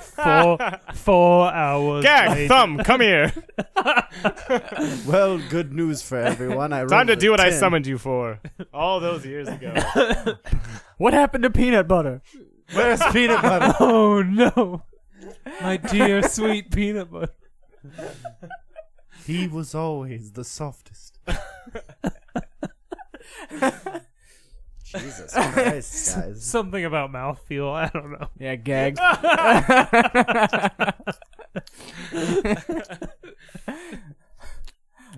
Four, 0.00 0.58
four 0.94 1.52
hours. 1.52 2.02
Gag, 2.04 2.30
later. 2.30 2.48
thumb, 2.48 2.78
come 2.78 3.00
here. 3.00 3.32
well, 5.06 5.38
good 5.50 5.72
news 5.72 6.02
for 6.02 6.18
everyone. 6.18 6.72
I 6.72 6.84
Time 6.86 7.08
to 7.08 7.16
do 7.16 7.30
what 7.30 7.40
I 7.40 7.50
summoned 7.50 7.86
you 7.86 7.98
for 7.98 8.40
all 8.72 9.00
those 9.00 9.26
years 9.26 9.48
ago. 9.48 9.74
what 10.98 11.12
happened 11.12 11.44
to 11.44 11.50
peanut 11.50 11.86
butter? 11.86 12.22
Where's 12.72 13.02
peanut 13.12 13.42
butter? 13.42 13.74
Oh 13.80 14.22
no, 14.22 14.84
my 15.60 15.76
dear 15.76 16.22
sweet 16.22 16.70
peanut 16.70 17.10
butter. 17.10 17.34
he 19.26 19.46
was 19.48 19.74
always 19.74 20.32
the 20.32 20.44
softest. 20.44 21.18
Jesus 24.98 25.32
Christ, 25.52 26.16
guys. 26.16 26.44
Something 26.44 26.84
about 26.84 27.12
mouthfeel. 27.12 27.72
I 27.72 27.88
don't 27.88 28.10
know. 28.12 28.28
Yeah, 28.38 28.56
gag. 28.56 28.96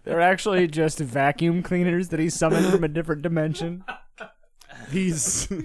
They're 0.05 0.21
actually 0.21 0.69
just 0.69 0.99
vacuum 1.01 1.63
cleaners 1.63 2.11
that 2.11 2.21
he 2.21 2.29
summoned 2.31 2.67
from 2.67 2.85
a 2.85 2.89
different 2.89 3.23
dimension. 3.23 3.83
These. 4.91 5.49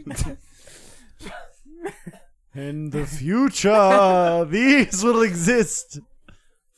In 2.53 2.89
the 2.89 3.05
future, 3.05 4.45
these 4.49 5.03
will 5.03 5.22
exist 5.22 5.99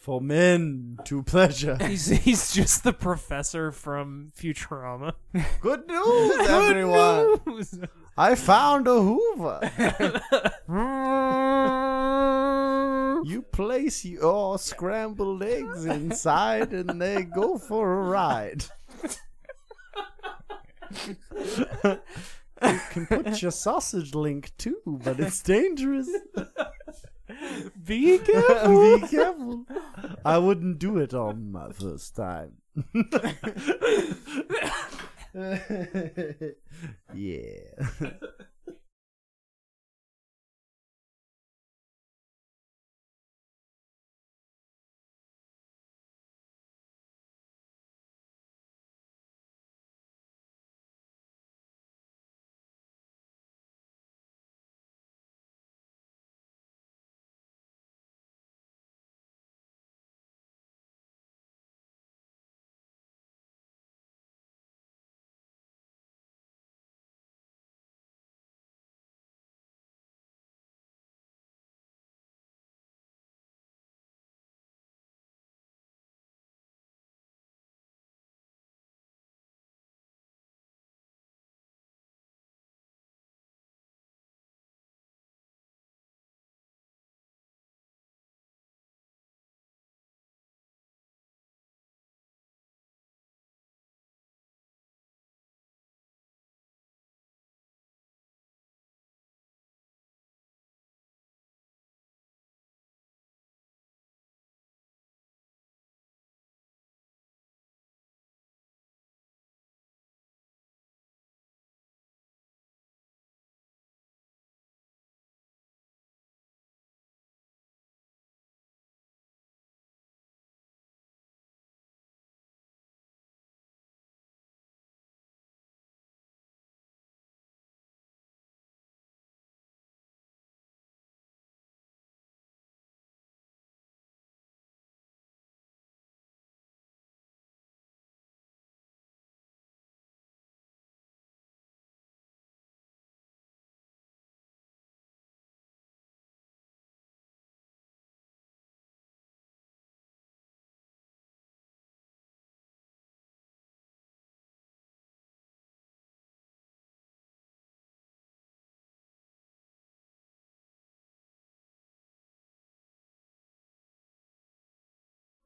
for 0.03 0.19
men 0.19 0.97
to 1.05 1.23
pleasure. 1.23 1.77
He's 1.81 2.07
he's 2.07 2.51
just 2.51 2.83
the 2.83 2.91
professor 2.91 3.71
from 3.71 4.33
Futurama. 4.37 5.13
Good 5.61 5.87
news, 5.87 6.49
everyone! 6.49 7.39
I 8.17 8.35
found 8.35 8.87
a 8.87 9.01
Hoover. 9.01 9.61
You 13.25 13.41
place 13.41 14.03
your 14.03 14.59
scrambled 14.59 15.43
eggs 15.43 15.85
inside 15.85 16.73
and 16.73 17.01
they 17.01 17.23
go 17.23 17.57
for 17.57 17.93
a 17.93 18.09
ride. 18.09 18.65
you 21.01 21.97
can 22.89 23.07
put 23.07 23.41
your 23.41 23.51
sausage 23.51 24.13
link 24.13 24.51
too, 24.57 24.75
but 24.85 25.21
it's 25.21 25.41
dangerous. 25.41 26.09
Be 27.85 28.17
careful. 28.19 28.99
Be 28.99 29.07
careful. 29.07 29.65
I 30.25 30.37
wouldn't 30.37 30.79
do 30.79 30.97
it 30.97 31.13
on 31.13 31.51
my 31.51 31.71
first 31.71 32.15
time. 32.15 32.57
yeah. 37.13 38.09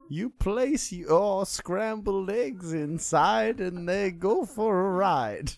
You 0.10 0.30
place 0.30 0.94
your 0.94 1.46
scrambled 1.46 2.30
eggs 2.30 2.72
inside 2.72 3.60
and 3.60 3.90
they 3.90 4.12
go 4.12 4.46
for 4.46 4.80
a 4.80 4.92
ride. 4.92 5.52